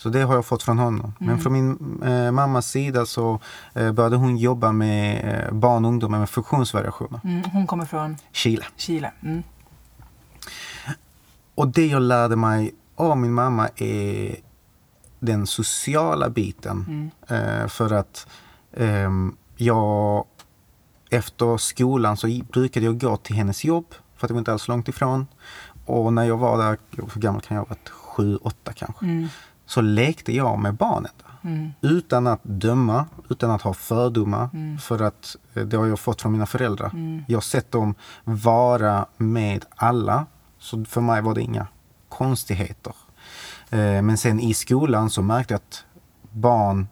Så 0.01 0.09
det 0.09 0.21
har 0.21 0.35
jag 0.35 0.45
fått 0.45 0.63
från 0.63 0.77
honom. 0.77 1.13
Men 1.19 1.39
från 1.39 1.53
min 1.53 2.01
eh, 2.03 2.31
mammas 2.31 2.67
sida 2.67 3.05
så 3.05 3.39
eh, 3.73 3.91
började 3.91 4.15
hon 4.15 4.37
jobba 4.37 4.71
med 4.71 5.33
eh, 5.33 5.53
barn 5.53 5.85
och 5.85 5.91
ungdomar 5.91 6.19
med 6.19 6.29
funktionsvariationer. 6.29 7.19
Mm. 7.23 7.43
Hon 7.43 7.67
kommer 7.67 7.85
från 7.85 8.17
Chile. 8.31 8.65
Chile. 8.77 9.11
Mm. 9.23 9.43
Och 11.61 11.67
det 11.67 11.87
jag 11.87 12.01
lärde 12.01 12.35
mig 12.35 12.73
av 12.95 13.17
min 13.17 13.33
mamma 13.33 13.69
är 13.75 14.35
den 15.19 15.47
sociala 15.47 16.29
biten. 16.29 17.11
Eh, 17.27 17.67
för 17.67 17.93
att 17.93 18.27
ehm, 18.73 19.35
jag 19.57 20.25
efter 21.09 21.57
skolan 21.57 22.17
så 22.17 22.41
brukade 22.51 22.85
jag 22.85 22.99
gå 22.99 23.17
till 23.17 23.35
hennes 23.35 23.63
jobb 23.63 23.85
för 24.15 24.25
att 24.25 24.27
det 24.27 24.33
var 24.33 24.39
inte 24.39 24.51
alls 24.51 24.67
långt 24.67 24.87
ifrån. 24.87 25.27
Och 25.85 26.13
när 26.13 26.23
jag 26.23 26.37
var 26.37 26.57
där, 26.57 26.77
hur 27.13 27.21
gammal 27.21 27.41
kan 27.41 27.55
jag 27.55 27.63
ha 27.63 27.69
varit? 27.69 27.89
Sju, 27.89 28.37
åtta 28.37 28.73
kanske. 28.73 29.05
Mm. 29.05 29.27
Så 29.65 29.81
lekte 29.81 30.35
jag 30.35 30.59
med 30.59 30.73
barnen 30.73 31.11
där. 31.17 31.49
Mm. 31.51 31.71
Utan 31.81 32.27
att 32.27 32.43
döma, 32.43 33.05
utan 33.29 33.51
att 33.51 33.61
ha 33.61 33.73
fördomar. 33.73 34.49
Mm. 34.53 34.77
För 34.77 35.01
att 35.01 35.35
eh, 35.53 35.63
det 35.63 35.77
har 35.77 35.87
jag 35.87 35.99
fått 35.99 36.21
från 36.21 36.31
mina 36.31 36.45
föräldrar. 36.45 36.89
Mm. 36.93 37.23
Jag 37.27 37.37
har 37.37 37.41
sett 37.41 37.71
dem 37.71 37.95
vara 38.23 39.05
med 39.17 39.65
alla. 39.75 40.25
Så 40.61 40.85
för 40.85 41.01
mig 41.01 41.21
var 41.21 41.35
det 41.35 41.41
inga 41.41 41.67
konstigheter. 42.09 42.93
Eh, 43.69 44.01
men 44.01 44.17
sen 44.17 44.39
i 44.39 44.53
skolan 44.53 45.09
så 45.09 45.21
märkte 45.21 45.53
jag 45.53 45.57
att 45.59 45.83
barn 46.31 46.87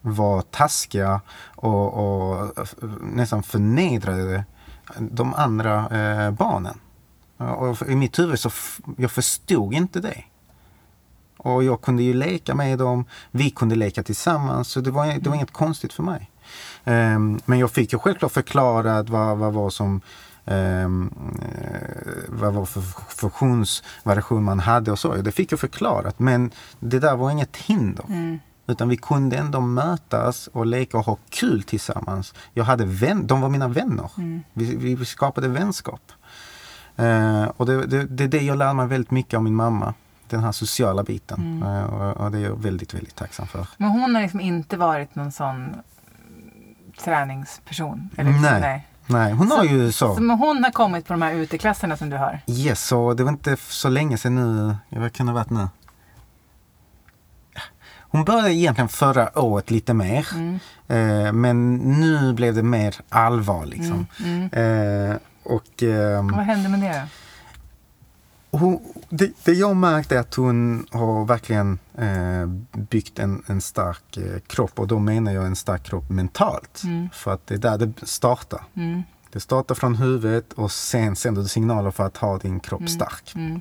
var 0.00 0.42
taskiga 0.42 1.20
och, 1.56 1.94
och 1.94 2.52
nästan 3.02 3.42
förnedrade 3.42 4.44
de 4.98 5.34
andra 5.34 5.88
eh, 5.88 6.30
barnen. 6.30 6.80
Och 7.36 7.88
I 7.88 7.96
mitt 7.96 8.18
huvud 8.18 8.38
så 8.38 8.50
jag 8.96 9.10
förstod 9.10 9.74
inte 9.74 10.00
det. 10.00 10.24
Och 11.36 11.64
jag 11.64 11.80
kunde 11.80 12.02
ju 12.02 12.14
leka 12.14 12.54
med 12.54 12.78
dem, 12.78 13.04
vi 13.30 13.50
kunde 13.50 13.74
leka 13.74 14.02
tillsammans, 14.02 14.68
så 14.68 14.80
det 14.80 14.90
var, 14.90 15.06
det 15.06 15.28
var 15.28 15.36
inget 15.36 15.52
konstigt 15.52 15.92
för 15.92 16.02
mig. 16.02 16.30
Ehm, 16.84 17.40
men 17.44 17.58
jag 17.58 17.70
fick 17.70 17.92
ju 17.92 17.98
självklart 17.98 18.32
förklarat 18.32 19.08
vad, 19.08 19.38
vad 19.38 19.52
var 19.52 19.70
som 19.70 20.00
eh, 20.44 20.88
vad 22.28 22.54
var 22.54 22.64
för 22.64 22.80
funktionsvariation 23.08 24.44
man 24.44 24.60
hade 24.60 24.92
och 24.92 24.98
så. 24.98 25.14
Det 25.14 25.32
fick 25.32 25.52
jag 25.52 25.60
förklarat, 25.60 26.18
men 26.18 26.50
det 26.80 26.98
där 26.98 27.16
var 27.16 27.30
inget 27.30 27.56
hinder. 27.56 28.04
Mm. 28.08 28.38
Utan 28.66 28.88
vi 28.88 28.96
kunde 28.96 29.36
ändå 29.36 29.60
mötas 29.60 30.46
och 30.46 30.66
leka 30.66 30.98
och 30.98 31.04
ha 31.04 31.16
kul 31.30 31.62
tillsammans. 31.62 32.34
Jag 32.54 32.64
hade 32.64 32.84
vän, 32.84 33.26
de 33.26 33.40
var 33.40 33.48
mina 33.48 33.68
vänner. 33.68 34.10
Mm. 34.16 34.42
Vi, 34.52 34.94
vi 34.94 35.04
skapade 35.04 35.48
vänskap. 35.48 36.12
Eh, 36.96 37.44
och 37.44 37.66
det, 37.66 37.86
det, 37.86 38.04
det 38.04 38.24
är 38.24 38.28
det 38.28 38.42
jag 38.42 38.58
lär 38.58 38.74
mig 38.74 38.86
väldigt 38.86 39.10
mycket 39.10 39.36
av 39.36 39.42
min 39.42 39.54
mamma. 39.54 39.94
Den 40.28 40.40
här 40.40 40.52
sociala 40.52 41.02
biten. 41.02 41.40
Mm. 41.40 41.62
Eh, 41.62 41.84
och, 41.84 42.16
och 42.16 42.30
det 42.30 42.38
är 42.38 42.42
jag 42.42 42.62
väldigt, 42.62 42.94
väldigt 42.94 43.14
tacksam 43.14 43.46
för. 43.46 43.68
Men 43.76 43.88
hon 43.88 44.14
har 44.14 44.22
liksom 44.22 44.40
inte 44.40 44.76
varit 44.76 45.14
någon 45.14 45.32
sån 45.32 45.76
träningsperson? 47.04 48.10
Eller? 48.16 48.30
Nej. 48.30 48.60
Nej. 48.60 48.86
Nej, 49.10 49.32
hon 49.32 49.50
har 49.50 49.64
ju 49.64 49.92
så. 49.92 50.14
Så 50.14 50.20
hon 50.20 50.64
har 50.64 50.70
kommit 50.72 51.06
på 51.06 51.12
de 51.12 51.22
här 51.22 51.32
uteklasserna 51.32 51.96
som 51.96 52.10
du 52.10 52.16
har? 52.16 52.40
Yes, 52.46 52.92
och 52.92 53.16
det 53.16 53.22
var 53.24 53.30
inte 53.30 53.56
så 53.56 53.88
länge 53.88 54.18
sedan 54.18 54.34
nu. 54.34 54.76
Vad 55.00 55.12
kan 55.12 55.26
det 55.26 55.32
ha 55.32 55.38
varit 55.38 55.50
nu? 55.50 55.68
Hon 58.12 58.24
började 58.24 58.54
egentligen 58.54 58.88
förra 58.88 59.38
året 59.38 59.70
lite 59.70 59.94
mer. 59.94 60.26
Mm. 60.34 60.58
Eh, 60.88 61.32
men 61.32 61.74
nu 61.76 62.32
blev 62.32 62.54
det 62.54 62.62
mer 62.62 62.94
allvar 63.08 63.66
liksom. 63.66 64.06
Mm. 64.24 64.48
Mm. 64.52 65.10
Eh, 65.10 65.16
och 65.42 65.82
ehm, 65.82 66.28
Vad 66.28 66.44
hände 66.44 66.68
med 66.68 66.80
det 66.80 67.00
då? 67.00 67.06
Hon, 68.50 68.80
det, 69.08 69.32
det 69.44 69.52
jag 69.52 69.76
märkt 69.76 70.12
är 70.12 70.18
att 70.18 70.34
hon 70.34 70.86
har 70.90 71.24
verkligen 71.24 71.78
eh, 71.98 72.46
byggt 72.80 73.18
en, 73.18 73.42
en 73.46 73.60
stark 73.60 74.16
eh, 74.16 74.38
kropp. 74.46 74.78
Och 74.78 74.86
då 74.86 74.98
menar 74.98 75.32
jag 75.32 75.46
en 75.46 75.56
stark 75.56 75.82
kropp 75.82 76.10
mentalt. 76.10 76.82
Mm. 76.84 77.08
För 77.12 77.32
att 77.32 77.46
det 77.46 77.54
är 77.54 77.58
där 77.58 77.78
det 77.78 78.06
startar. 78.06 78.62
Mm. 78.74 79.02
Det 79.32 79.40
startar 79.40 79.74
från 79.74 79.94
huvudet 79.94 80.52
och 80.52 80.72
sen 80.72 81.16
sänder 81.16 81.42
du 81.42 81.48
signaler 81.48 81.90
för 81.90 82.06
att 82.06 82.16
ha 82.16 82.38
din 82.38 82.60
kropp 82.60 82.80
Mm. 82.80 82.88
stark. 82.88 83.32
Mm. 83.34 83.60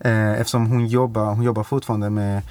Eh, 0.00 0.40
eftersom 0.40 0.66
hon 0.66 0.86
jobbar, 0.86 1.34
hon 1.34 1.42
jobbar 1.42 1.64
fortfarande 1.64 2.10
med, 2.10 2.42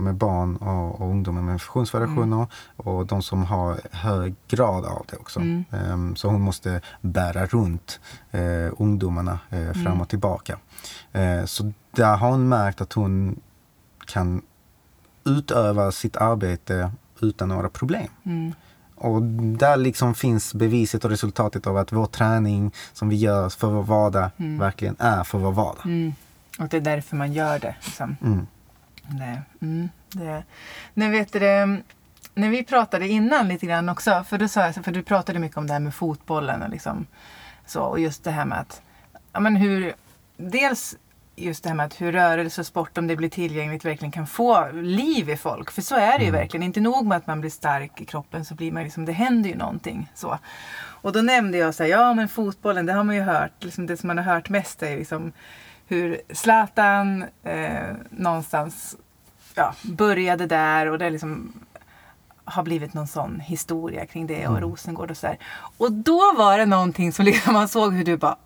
med 0.00 0.14
barn 0.14 0.56
och, 0.56 1.00
och 1.00 1.10
ungdomar 1.10 1.42
med 1.42 1.60
funktionsvariationer 1.62 2.46
och 2.76 3.06
de 3.06 3.22
som 3.22 3.44
har 3.44 3.80
hög 3.92 4.34
grad 4.48 4.84
av 4.84 5.06
det 5.10 5.16
också. 5.16 5.40
Mm. 5.40 5.64
Eh, 5.72 6.14
så 6.14 6.28
hon 6.28 6.40
måste 6.40 6.80
bära 7.00 7.46
runt 7.46 8.00
eh, 8.30 8.72
ungdomarna 8.78 9.38
eh, 9.50 9.72
fram 9.72 9.86
Mm. 9.86 10.00
och 10.00 10.08
tillbaka. 10.08 10.58
Eh, 11.12 11.44
så 11.44 11.72
där 11.90 12.16
har 12.16 12.30
hon 12.30 12.48
märkt 12.48 12.80
att 12.80 12.92
hon 12.92 13.40
kan 14.06 14.42
utöva 15.24 15.92
sitt 15.92 16.16
arbete 16.16 16.90
utan 17.20 17.48
några 17.48 17.68
problem. 17.68 18.08
Mm. 18.24 18.52
Och 18.94 19.22
där 19.58 19.76
liksom 19.76 20.14
finns 20.14 20.54
beviset 20.54 21.04
och 21.04 21.10
resultatet 21.10 21.66
av 21.66 21.76
att 21.76 21.92
vår 21.92 22.06
träning 22.06 22.72
som 22.92 23.08
vi 23.08 23.16
gör 23.16 23.48
för 23.48 23.68
vår 23.68 23.82
vardag 23.82 24.30
Mm. 24.36 24.58
verkligen 24.58 24.96
är 24.98 25.24
för 25.24 25.38
vår 25.38 25.52
vardag. 25.52 25.84
Mm. 25.86 26.12
Och 26.58 26.68
det 26.68 26.76
är 26.76 26.80
därför 26.80 27.16
man 27.16 27.32
gör 27.32 27.58
det. 27.58 27.74
Liksom. 27.84 28.16
Mm. 29.10 29.18
Nej. 29.18 29.40
Mm. 29.62 29.88
Det. 30.12 30.44
Nu 30.94 31.10
vet 31.10 31.32
du 31.32 31.40
när 32.36 32.50
vi 32.50 32.64
pratade 32.64 33.08
innan 33.08 33.48
lite 33.48 33.66
grann 33.66 33.88
också, 33.88 34.24
för, 34.28 34.38
då 34.38 34.48
sa 34.48 34.60
jag, 34.60 34.74
för 34.74 34.92
du 34.92 35.02
pratade 35.02 35.38
mycket 35.38 35.58
om 35.58 35.66
det 35.66 35.72
här 35.72 35.80
med 35.80 35.94
fotbollen 35.94 36.62
och, 36.62 36.70
liksom, 36.70 37.06
så, 37.66 37.82
och 37.82 38.00
just 38.00 38.24
det 38.24 38.30
här 38.30 38.44
med 38.44 38.58
att, 38.58 38.82
ja, 39.32 39.40
men 39.40 39.56
hur, 39.56 39.94
dels 40.36 40.96
just 41.36 41.62
det 41.62 41.68
här 41.68 41.76
med 41.76 41.86
att 41.86 42.00
hur 42.00 42.12
rörelse 42.12 42.60
och 42.60 42.66
sport, 42.66 42.98
om 42.98 43.06
det 43.06 43.16
blir 43.16 43.28
tillgängligt, 43.28 43.84
verkligen 43.84 44.12
kan 44.12 44.26
få 44.26 44.68
liv 44.72 45.30
i 45.30 45.36
folk. 45.36 45.70
För 45.70 45.82
så 45.82 45.94
är 45.94 46.18
det 46.18 46.24
ju 46.24 46.30
verkligen. 46.30 46.64
Inte 46.64 46.80
nog 46.80 47.06
med 47.06 47.16
att 47.16 47.26
man 47.26 47.40
blir 47.40 47.50
stark 47.50 48.00
i 48.00 48.04
kroppen 48.04 48.44
så 48.44 48.54
blir 48.54 48.72
man 48.72 48.82
liksom, 48.82 49.04
det 49.04 49.12
händer 49.12 49.50
ju 49.50 49.56
någonting. 49.56 50.10
Så. 50.14 50.38
Och 50.78 51.12
då 51.12 51.22
nämnde 51.22 51.58
jag 51.58 51.74
så 51.74 51.82
här, 51.82 51.90
ja 51.90 52.14
men 52.14 52.28
fotbollen, 52.28 52.86
det 52.86 52.92
har 52.92 53.04
man 53.04 53.14
ju 53.14 53.22
hört. 53.22 53.64
Liksom 53.64 53.86
det 53.86 53.96
som 53.96 54.06
man 54.06 54.18
har 54.18 54.24
hört 54.24 54.48
mest 54.48 54.82
är 54.82 54.96
liksom 54.96 55.32
hur 55.86 56.20
Zlatan 56.34 57.24
eh, 57.42 57.94
någonstans 58.10 58.96
ja, 59.54 59.74
började 59.82 60.46
där 60.46 60.86
och 60.86 60.98
det 60.98 61.10
liksom 61.10 61.52
har 62.44 62.62
blivit 62.62 62.94
någon 62.94 63.06
sån 63.06 63.40
historia 63.40 64.06
kring 64.06 64.26
det 64.26 64.48
och 64.48 64.60
Rosengård 64.60 65.10
och 65.10 65.16
sådär. 65.16 65.38
Och 65.78 65.92
då 65.92 66.34
var 66.36 66.58
det 66.58 66.66
någonting 66.66 67.12
som 67.12 67.24
liksom 67.24 67.52
man 67.52 67.68
såg 67.68 67.94
hur 67.94 68.04
du 68.04 68.16
bara 68.16 68.36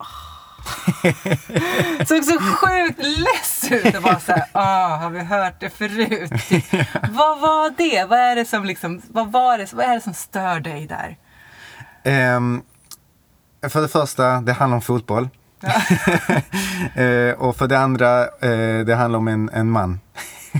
Såg 2.08 2.24
så 2.24 2.38
sjukt 2.40 2.98
less 2.98 3.68
ut 3.70 3.96
och 3.96 4.02
bara 4.02 4.20
såhär, 4.20 4.44
ah, 4.52 4.96
har 4.96 5.10
vi 5.10 5.20
hört 5.20 5.60
det 5.60 5.70
förut? 5.70 6.30
vad 7.10 7.40
var 7.40 7.76
det? 7.76 8.04
Vad 8.04 8.18
är 8.18 8.36
det 8.36 8.44
som 8.44 8.64
liksom, 8.64 9.02
vad 9.08 9.32
var 9.32 9.58
det, 9.58 9.72
vad 9.72 9.86
är 9.86 9.94
det 9.94 10.00
som 10.00 10.14
stör 10.14 10.60
dig 10.60 10.86
där? 10.86 11.16
Ehm, 12.04 12.62
för 13.68 13.82
det 13.82 13.88
första, 13.88 14.40
det 14.40 14.52
handlar 14.52 14.76
om 14.76 14.82
fotboll. 14.82 15.28
Eh, 16.94 17.32
och 17.38 17.56
för 17.56 17.66
det 17.66 17.78
andra, 17.78 18.22
eh, 18.22 18.84
det 18.86 18.94
handlar 18.94 19.18
om 19.18 19.28
en, 19.28 19.50
en 19.52 19.70
man. 19.70 20.00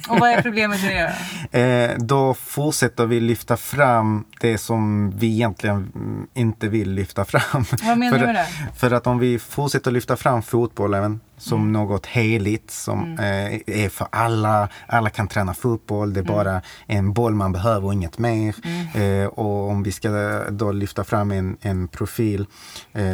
Och 0.08 0.18
vad 0.18 0.30
är 0.30 0.42
problemet 0.42 0.82
med 0.82 0.90
det 0.90 1.14
Eh, 1.60 1.90
då 1.98 2.34
fortsätter 2.34 3.06
vi 3.06 3.20
lyfta 3.20 3.56
fram 3.56 4.24
det 4.40 4.58
som 4.58 5.10
vi 5.16 5.26
egentligen 5.26 5.76
mm, 5.94 6.26
inte 6.34 6.68
vill 6.68 6.90
lyfta 6.90 7.24
fram. 7.24 7.64
Vad 7.82 7.98
menar 7.98 8.12
för, 8.18 8.26
du 8.26 8.26
med 8.26 8.34
det? 8.34 8.46
För 8.78 8.90
att 8.90 9.06
om 9.06 9.18
vi 9.18 9.38
fortsätter 9.38 9.90
lyfta 9.90 10.16
fram 10.16 10.42
fotbollen 10.42 11.20
som 11.36 11.60
Mm. 11.60 11.72
något 11.72 12.06
heligt 12.06 12.70
som 12.70 13.18
eh, 13.18 13.54
är 13.84 13.88
för 13.88 14.06
alla. 14.10 14.68
Alla 14.86 15.10
kan 15.10 15.28
träna 15.28 15.54
fotboll, 15.54 16.12
det 16.14 16.20
är 16.20 16.24
Mm. 16.24 16.34
bara 16.34 16.62
en 16.86 17.12
boll 17.12 17.34
man 17.34 17.52
behöver 17.52 17.86
och 17.86 17.92
inget 17.94 18.18
mer. 18.18 18.54
Eh, 18.94 19.26
och 19.26 19.70
om 19.70 19.82
vi 19.82 19.92
ska 19.92 20.10
då 20.50 20.72
lyfta 20.72 21.04
fram 21.04 21.30
en, 21.30 21.56
en 21.60 21.88
profil, 21.88 22.46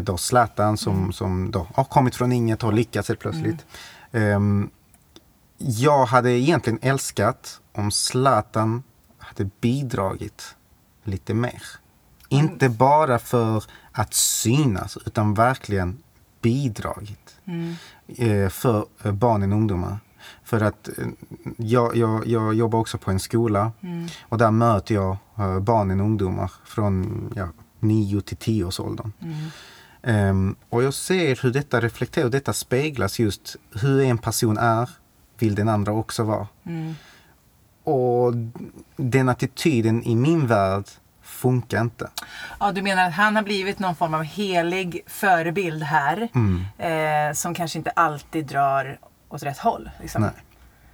då 0.03 0.17
Zlatan 0.17 0.77
som, 0.77 0.97
Mm. 0.99 1.13
som 1.13 1.51
då 1.51 1.67
har 1.75 1.85
kommit 1.85 2.17
från 2.17 2.33
inget 2.33 2.65
och 2.65 2.73
lyckats 2.73 3.09
helt 3.09 3.21
plötsligt. 3.21 3.67
Ehm, 4.13 4.71
jag 5.59 6.07
hade 6.07 6.31
egentligen 6.31 6.79
älskat 6.83 7.61
om 7.73 7.91
Zlatan 7.91 8.83
hade 9.19 9.51
bidragit 9.61 10.55
lite 11.05 11.35
mer. 11.35 11.63
Inte 12.29 12.69
bara 12.69 13.19
för 13.19 13.65
att 13.93 14.15
synas 14.15 14.99
utan 15.07 15.35
verkligen 15.35 15.99
bidragit 16.41 17.37
eh, 18.07 18.49
för 18.49 18.87
eh, 19.03 19.13
barnen 19.13 19.53
och 19.53 19.59
ungdomar. 19.59 19.99
För 20.45 20.61
att 20.61 20.89
eh, 20.89 21.07
jag, 21.57 21.97
jag, 21.97 22.27
jag 22.27 22.55
jobbar 22.55 22.79
också 22.79 22.99
på 22.99 23.11
en 23.11 23.21
skola 23.21 23.73
och 24.29 24.39
där 24.39 24.51
möter 24.51 24.95
jag 24.95 25.17
barnen 25.63 26.01
och 26.01 26.07
ungdomar 26.07 26.53
från 26.65 27.33
ja, 27.37 27.49
9 27.81 28.21
till 28.21 28.37
10 28.37 28.65
års 28.65 28.81
åldern. 28.81 29.13
Ehm, 30.03 30.57
och 30.69 30.83
jag 30.83 30.95
ser 30.95 31.43
hur 31.43 31.53
detta 31.53 31.81
reflekterar 31.81 32.25
och 32.25 32.31
detta 32.31 32.53
speglas 32.53 33.19
just 33.19 33.57
hur 33.73 34.01
en 34.01 34.19
person 34.19 34.59
är 34.59 34.91
vill 35.39 35.55
den 35.55 35.69
andra 35.69 35.93
också 35.93 36.23
vara. 36.23 36.47
Och 37.85 38.33
den 38.97 39.29
attityden 39.29 40.03
i 40.03 40.17
min 40.17 40.47
värld 40.47 40.85
funkar 41.23 41.81
inte. 41.81 42.11
Ja, 42.61 42.73
du 42.73 42.83
menar 42.83 43.07
att 43.07 43.15
han 43.15 43.37
har 43.37 43.43
blivit 43.43 43.79
någon 43.79 43.97
form 43.97 44.15
av 44.15 44.23
helig 44.23 45.01
förebild 45.07 45.83
här. 45.83 46.29
Mm. 46.35 46.65
Eh, 46.79 47.35
som 47.35 47.55
kanske 47.55 47.79
inte 47.79 47.91
alltid 47.91 48.47
drar 48.47 48.99
åt 49.29 49.43
rätt 49.43 49.59
håll. 49.59 49.91
Liksom. 50.01 50.23
Nej. 50.23 50.31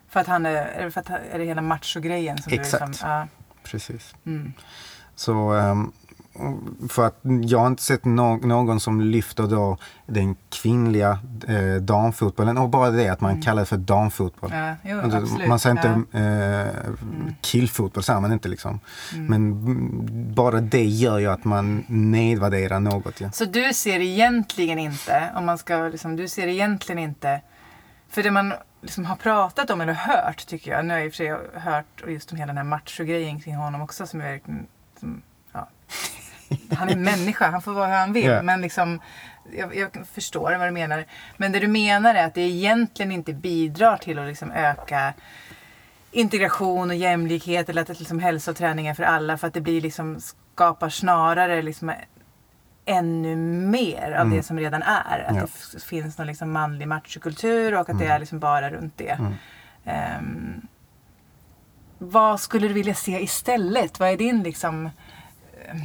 För 0.08 0.20
att 0.20 0.26
han 0.26 0.46
är, 0.46 0.54
är 0.54 0.84
det, 0.84 0.90
för 0.90 1.00
att, 1.00 1.10
är 1.10 1.38
det 1.38 1.44
hela 1.44 1.62
machogrejen 1.62 2.42
som 2.42 2.52
Exakt. 2.52 2.82
du 2.82 2.88
liksom... 2.88 3.08
Ja. 3.08 3.26
Precis. 3.62 4.14
Mm. 4.26 4.52
Så 5.14 5.52
ehm, 5.52 5.92
för 6.88 7.06
att 7.06 7.20
jag 7.44 7.58
har 7.58 7.66
inte 7.66 7.82
sett 7.82 8.04
nå- 8.04 8.36
någon 8.36 8.80
som 8.80 9.00
lyfter 9.00 9.42
då 9.46 9.76
den 10.06 10.36
kvinnliga 10.50 11.18
eh, 11.48 11.82
damfotbollen 11.82 12.58
och 12.58 12.68
bara 12.68 12.90
det 12.90 13.08
att 13.08 13.20
man 13.20 13.42
kallar 13.42 13.62
det 13.62 13.66
för 13.66 13.76
damfotboll. 13.76 14.50
Ja, 14.54 14.74
jo, 14.84 15.00
Alltså, 15.00 15.38
man 15.48 15.58
säger 15.58 15.76
inte 15.76 16.02
Ja. 16.12 16.18
Mm. 16.18 16.66
eh, 16.66 17.32
killfotboll, 17.40 18.02
säger 18.02 18.20
man 18.20 18.32
inte 18.32 18.48
liksom. 18.48 18.80
Men 19.12 19.34
mm, 19.52 20.34
bara 20.34 20.60
det 20.60 20.84
gör 20.84 21.18
ju 21.18 21.26
att 21.26 21.44
man 21.44 21.84
nedvärderar 21.88 22.80
något. 22.80 23.20
Ja. 23.20 23.30
Så 23.30 23.44
du 23.44 23.72
ser 23.74 24.00
egentligen 24.00 24.78
inte, 24.78 25.30
om 25.36 25.46
man 25.46 25.58
ska 25.58 25.76
liksom, 25.88 26.16
du 26.16 26.28
ser 26.28 26.46
egentligen 26.46 26.98
inte, 26.98 27.40
för 28.08 28.22
det 28.22 28.30
man 28.30 28.52
liksom 28.82 29.04
har 29.04 29.16
pratat 29.16 29.70
om 29.70 29.80
eller 29.80 29.92
hört 29.92 30.46
tycker 30.46 30.70
jag, 30.70 30.84
nu 30.86 30.94
har 30.94 30.98
jag 30.98 31.06
i 31.06 31.10
och 31.10 31.12
för 31.12 31.16
sig 31.16 31.60
hört 31.60 32.02
just 32.08 32.32
om 32.32 32.38
hela 32.38 32.46
den 32.46 32.56
här 32.56 32.64
machogrejen 32.64 33.40
kring 33.40 33.54
honom 33.56 33.82
också 33.82 34.06
som 34.06 34.20
är 34.20 34.24
verkligen, 34.24 34.66
som, 35.00 35.22
ja. 35.52 35.68
Han 36.76 36.88
är 36.88 36.96
människa, 36.96 37.50
han 37.50 37.62
får 37.62 37.72
vara 37.72 37.86
hur 37.86 37.94
han 37.94 38.12
vill. 38.12 38.24
Ja. 38.26 38.42
Men 38.42 38.60
liksom, 38.60 39.00
jag, 39.56 39.76
jag 39.76 39.90
förstår 40.12 40.58
vad 40.58 40.68
du 40.68 40.70
menar. 40.70 41.04
Men 41.36 41.52
det 41.52 41.58
du 41.60 41.68
menar 41.68 42.14
är 42.14 42.26
att 42.26 42.34
det 42.34 42.40
egentligen 42.40 43.12
inte 43.12 43.32
bidrar 43.32 43.96
till 43.96 44.18
att 44.18 44.26
liksom 44.28 44.50
öka 44.50 45.12
integration 46.10 46.90
och 46.90 46.96
jämlikhet 46.96 47.68
eller 47.68 47.82
att 47.82 47.98
liksom 48.00 48.18
hälsa 48.18 48.50
och 48.50 48.56
träning 48.56 48.86
är 48.86 48.94
för 48.94 49.02
alla 49.02 49.38
för 49.38 49.46
att 49.46 49.54
det 49.54 49.60
blir 49.60 49.80
liksom 49.80 50.20
skapar 50.20 50.88
snarare 50.88 51.62
liksom 51.62 51.92
ännu 52.84 53.36
mer 53.36 54.12
av 54.12 54.30
det 54.30 54.42
som 54.42 54.58
redan 54.58 54.82
är. 54.82 55.24
Att 55.24 55.30
Mm. 55.30 55.42
Ja. 55.42 55.48
det 55.74 55.82
finns 55.84 56.18
någon 56.18 56.26
liksom 56.26 56.52
manlig 56.52 56.88
machokultur 56.88 57.74
och 57.74 57.90
att 57.90 57.98
det 57.98 58.06
är 58.06 58.18
liksom 58.18 58.38
bara 58.38 58.70
runt 58.70 58.98
det. 58.98 59.08
Mm. 59.18 59.34
Ehm, 59.84 60.66
vad 61.98 62.40
skulle 62.40 62.68
du 62.68 62.74
vilja 62.74 62.94
se 62.94 63.22
istället? 63.22 64.00
Vad 64.00 64.08
är 64.08 64.16
din 64.16 64.42
liksom 64.42 64.86
eh, 65.66 65.76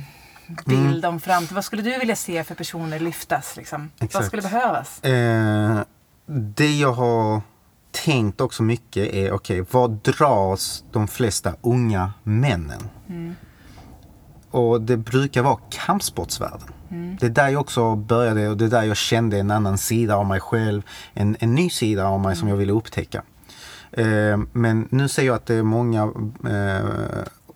bild 0.66 1.06
Mm. 1.06 1.14
om 1.14 1.20
framtiden? 1.20 1.56
Vad 1.56 1.66
skulle 1.66 1.82
du 1.82 1.98
vilja 2.00 2.16
se 2.16 2.44
för 2.44 2.56
personer 2.56 3.00
lyftas? 3.00 3.58
Liksom? 3.58 3.92
Vad 4.14 4.26
skulle 4.26 4.42
behövas? 4.42 5.04
Eh, 5.04 5.80
det 6.26 6.76
jag 6.78 6.94
har 6.94 7.42
tänkt 8.06 8.42
också 8.42 8.64
mycket 8.64 9.14
är, 9.14 9.32
okej, 9.32 9.66
vad 9.72 9.92
dras 9.92 10.84
de 10.92 11.08
flesta 11.08 11.54
unga 11.62 12.14
männen? 12.24 12.90
Och 14.52 14.82
det 14.82 14.98
brukar 14.98 15.42
vara 15.42 15.58
kampsportsvärlden. 15.70 16.68
Det 17.20 17.26
är 17.26 17.30
där 17.30 17.50
jag 17.50 17.62
också 17.62 17.96
började 17.96 18.48
och 18.50 18.58
det 18.58 18.66
är 18.66 18.70
där 18.70 18.84
jag 18.84 18.98
kände 18.98 19.40
en 19.40 19.52
annan 19.52 19.78
sida 19.78 20.16
av 20.16 20.26
mig 20.26 20.40
själv. 20.40 20.82
En, 21.14 21.38
en 21.40 21.56
ny 21.56 21.70
sida 21.70 22.08
av 22.08 22.20
mig 22.20 22.36
som 22.36 22.48
jag 22.48 22.56
ville 22.56 22.72
upptäcka. 22.74 23.22
Eh, 23.92 24.38
men 24.52 24.88
nu 24.92 25.08
ser 25.08 25.24
jag 25.24 25.36
att 25.36 25.46
det 25.46 25.56
är 25.56 25.64
många 25.64 26.02
eh, 26.50 26.86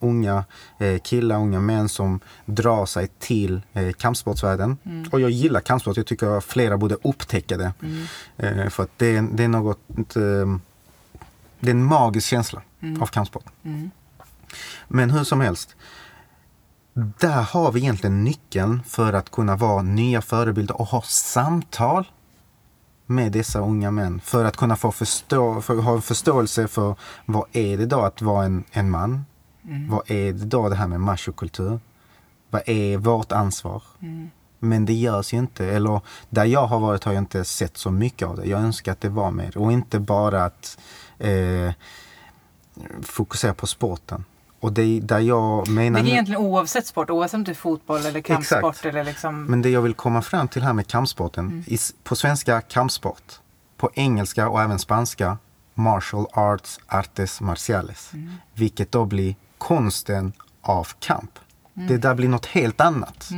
unga 0.02 0.44
eh, 0.78 1.00
killar, 1.02 1.36
unga 1.36 1.60
män 1.60 1.90
som 1.90 2.20
drar 2.46 2.86
sig 2.86 3.08
till 3.20 3.62
eh, 3.74 3.92
kampsportsvärlden. 3.92 4.78
Och 5.12 5.20
jag 5.22 5.30
gillar 5.30 5.60
kampsport. 5.60 5.98
Jag 5.98 6.06
tycker 6.06 6.38
att 6.38 6.44
flera 6.44 6.78
borde 6.78 6.96
upptäcka 7.04 7.58
det. 7.58 7.74
Eh, 8.38 8.70
för 8.70 8.84
att 8.84 8.92
det 8.98 9.16
är, 9.18 9.22
det 9.22 9.44
är 9.44 9.48
något... 9.48 9.80
Eh, 10.16 10.58
det 11.60 11.70
är 11.70 11.76
en 11.76 11.86
magisk 11.86 12.28
känsla 12.28 12.62
av 13.02 13.06
kampsport. 13.06 13.46
Men 14.88 15.10
hur 15.10 15.24
som 15.24 15.42
helst. 15.42 15.76
Där 16.94 17.42
har 17.42 17.72
vi 17.72 17.80
egentligen 17.80 18.24
nyckeln 18.24 18.82
för 18.88 19.14
att 19.14 19.32
kunna 19.32 19.56
vara 19.56 19.82
nya 19.82 20.22
förebilder 20.22 20.82
och 20.82 20.88
ha 20.88 21.02
samtal 21.02 22.06
med 23.06 23.32
dessa 23.32 23.60
unga 23.60 23.92
män. 23.92 24.20
För 24.24 24.46
att 24.46 24.58
kunna 24.58 24.76
få 24.76 24.92
förstå, 24.92 25.62
för 25.62 25.76
ha 25.76 25.94
en 25.94 26.02
förståelse 26.02 26.68
för 26.68 26.96
vad 27.26 27.46
är 27.52 27.78
det 27.78 27.86
då 27.86 28.02
att 28.02 28.22
vara 28.22 28.46
en, 28.46 28.64
en 28.72 28.90
man? 28.90 29.26
Vad 29.90 30.12
är 30.12 30.34
det 30.34 30.46
då 30.46 30.70
det 30.70 30.76
här 30.76 30.88
med 30.88 31.00
machokultur? 31.00 31.80
Vad 32.50 32.62
är 32.66 32.98
vårt 32.98 33.32
ansvar? 33.32 33.84
Men 34.60 34.86
det 34.86 34.94
görs 34.94 35.34
ju 35.34 35.38
inte. 35.38 35.66
Eller 35.66 36.02
där 36.30 36.46
jag 36.46 36.68
har 36.68 36.80
varit 36.80 37.04
har 37.04 37.14
jag 37.14 37.22
inte 37.22 37.46
sett 37.46 37.78
så 37.78 37.92
mycket 37.92 38.28
av 38.28 38.36
det. 38.36 38.46
Jag 38.46 38.62
önskar 38.62 38.92
att 38.92 39.02
det 39.02 39.10
var 39.10 39.32
mer. 39.32 39.58
Och 39.58 39.72
inte 39.72 40.00
bara 40.00 40.46
att 40.46 40.78
eh, 41.20 41.72
fokusera 43.02 43.54
på 43.54 43.68
sporten. 43.68 44.26
Och 44.60 44.74
det 44.74 44.82
är 44.82 45.02
där 45.02 45.20
jag 45.20 45.68
menar... 45.70 46.00
Det 46.00 46.02
är 46.02 46.04
nu- 46.04 46.10
egentligen 46.10 46.42
oavsett 46.42 46.88
sport, 46.88 47.10
oavsett 47.10 47.34
om 47.34 47.44
det 47.44 47.52
är 47.52 47.56
fotboll 47.56 48.06
eller 48.06 48.22
kampsport 48.22 48.58
Exakt. 48.70 48.86
eller 48.86 49.04
liksom... 49.04 49.44
Men 49.46 49.62
det 49.62 49.70
jag 49.70 49.82
vill 49.82 49.94
komma 49.94 50.22
fram 50.22 50.48
till 50.48 50.62
här 50.64 50.74
med 50.74 50.88
kampsporten. 50.88 51.64
I, 51.68 51.76
s- 51.76 51.94
på 52.04 52.16
svenska 52.16 52.62
kampsport. 52.62 53.40
På 53.78 53.90
engelska 53.94 54.50
och 54.50 54.62
även 54.62 54.80
spanska 54.80 55.38
martial 55.74 56.26
arts 56.34 56.80
artes 56.88 57.42
marciales. 57.42 58.12
Vilket 58.54 58.92
då 58.92 59.06
blir 59.06 59.36
konsten 59.62 60.34
av 60.62 60.88
kamp. 61.00 61.40
Det 61.74 61.98
där 61.98 62.16
blir 62.16 62.28
något 62.28 62.46
helt 62.46 62.82
annat. 62.82 63.30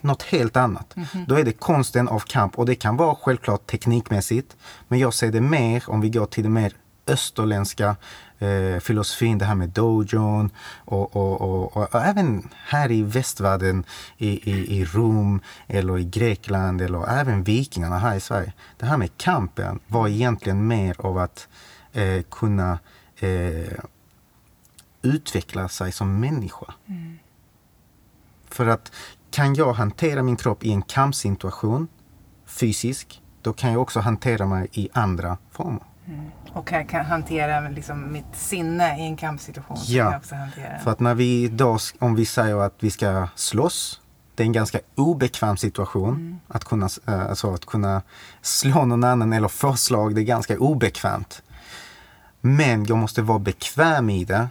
Något 0.00 0.22
helt 0.22 0.56
annat. 0.56 0.94
Då 1.26 1.34
är 1.34 1.44
det 1.44 1.52
konsten 1.52 2.08
av 2.08 2.20
kamp 2.20 2.58
och 2.58 2.66
det 2.66 2.74
kan 2.74 2.96
vara 2.96 3.14
självklart 3.14 3.66
teknikmässigt. 3.66 4.56
Men 4.88 4.98
jag 4.98 5.14
ser 5.14 5.32
det 5.32 5.40
mer 5.40 5.84
om 5.86 6.00
vi 6.00 6.10
går 6.10 6.26
till 6.26 6.42
det 6.42 6.48
mer 6.48 6.72
österländska 7.06 7.96
eh, 8.38 8.80
filosofin, 8.80 9.38
det 9.38 9.44
här 9.44 9.54
med 9.54 9.68
dojon 9.68 10.50
och, 10.84 11.16
och, 11.16 11.40
och, 11.40 11.76
och, 11.76 11.94
och 11.94 12.02
även 12.04 12.48
här 12.66 12.90
i 12.90 13.02
västvärlden, 13.02 13.84
i, 14.18 14.50
i, 14.50 14.80
i 14.80 14.84
Rom 14.84 15.40
eller 15.66 15.98
i 15.98 16.04
Grekland 16.04 16.80
eller 16.80 17.20
även 17.20 17.42
vikingarna 17.42 17.98
här 17.98 18.16
i 18.16 18.20
Sverige. 18.20 18.52
Det 18.78 18.86
här 18.86 18.96
med 18.96 19.16
kampen 19.16 19.80
var 19.86 20.08
egentligen 20.08 20.66
mer 20.66 20.96
av 20.98 21.18
att 21.18 21.48
eh, 21.92 22.22
kunna 22.30 22.78
eh, 23.18 23.78
utveckla 25.02 25.68
sig 25.68 25.92
som 25.92 26.20
människa. 26.20 26.74
Mm. 26.86 27.18
För 28.48 28.66
att 28.66 28.92
kan 29.30 29.54
jag 29.54 29.72
hantera 29.72 30.22
min 30.22 30.36
kropp 30.36 30.64
i 30.64 30.72
en 30.72 30.82
kampsituation 30.82 31.88
fysisk, 32.46 33.22
då 33.42 33.52
kan 33.52 33.72
jag 33.72 33.82
också 33.82 34.00
hantera 34.00 34.46
mig 34.46 34.68
i 34.72 34.88
andra 34.92 35.38
former. 35.50 35.82
Och 36.52 36.72
jag 36.72 36.88
kan 36.88 37.04
hantera 37.04 37.68
liksom 37.68 38.12
mitt 38.12 38.36
sinne 38.36 38.98
i 38.98 39.02
en 39.02 39.16
kampsituation. 39.16 39.76
Ja. 39.86 40.20
För 40.84 40.90
att 40.90 41.00
när 41.00 41.14
vi 41.14 41.48
då, 41.48 41.78
om 41.98 42.14
vi 42.14 42.26
säger 42.26 42.56
att 42.56 42.74
vi 42.80 42.90
ska 42.90 43.28
slåss, 43.34 44.00
det 44.34 44.42
är 44.42 44.46
en 44.46 44.52
ganska 44.52 44.78
obekväm 44.94 45.56
situation. 45.56 46.40
Att, 46.48 46.64
kunna, 46.64 46.88
eh, 47.06 47.26
alltså 47.26 47.54
att 47.54 47.66
kunna 47.66 48.02
slå 48.42 48.84
någon 48.84 49.04
annan 49.04 49.32
eller 49.32 49.48
få 49.48 49.76
slag, 49.76 50.14
det 50.14 50.20
är 50.20 50.24
ganska 50.24 50.58
obekvämt. 50.58 51.42
Men 52.40 52.84
jag 52.84 52.98
måste 52.98 53.22
vara 53.22 53.38
bekväm 53.38 54.10
i 54.10 54.24
det 54.24 54.48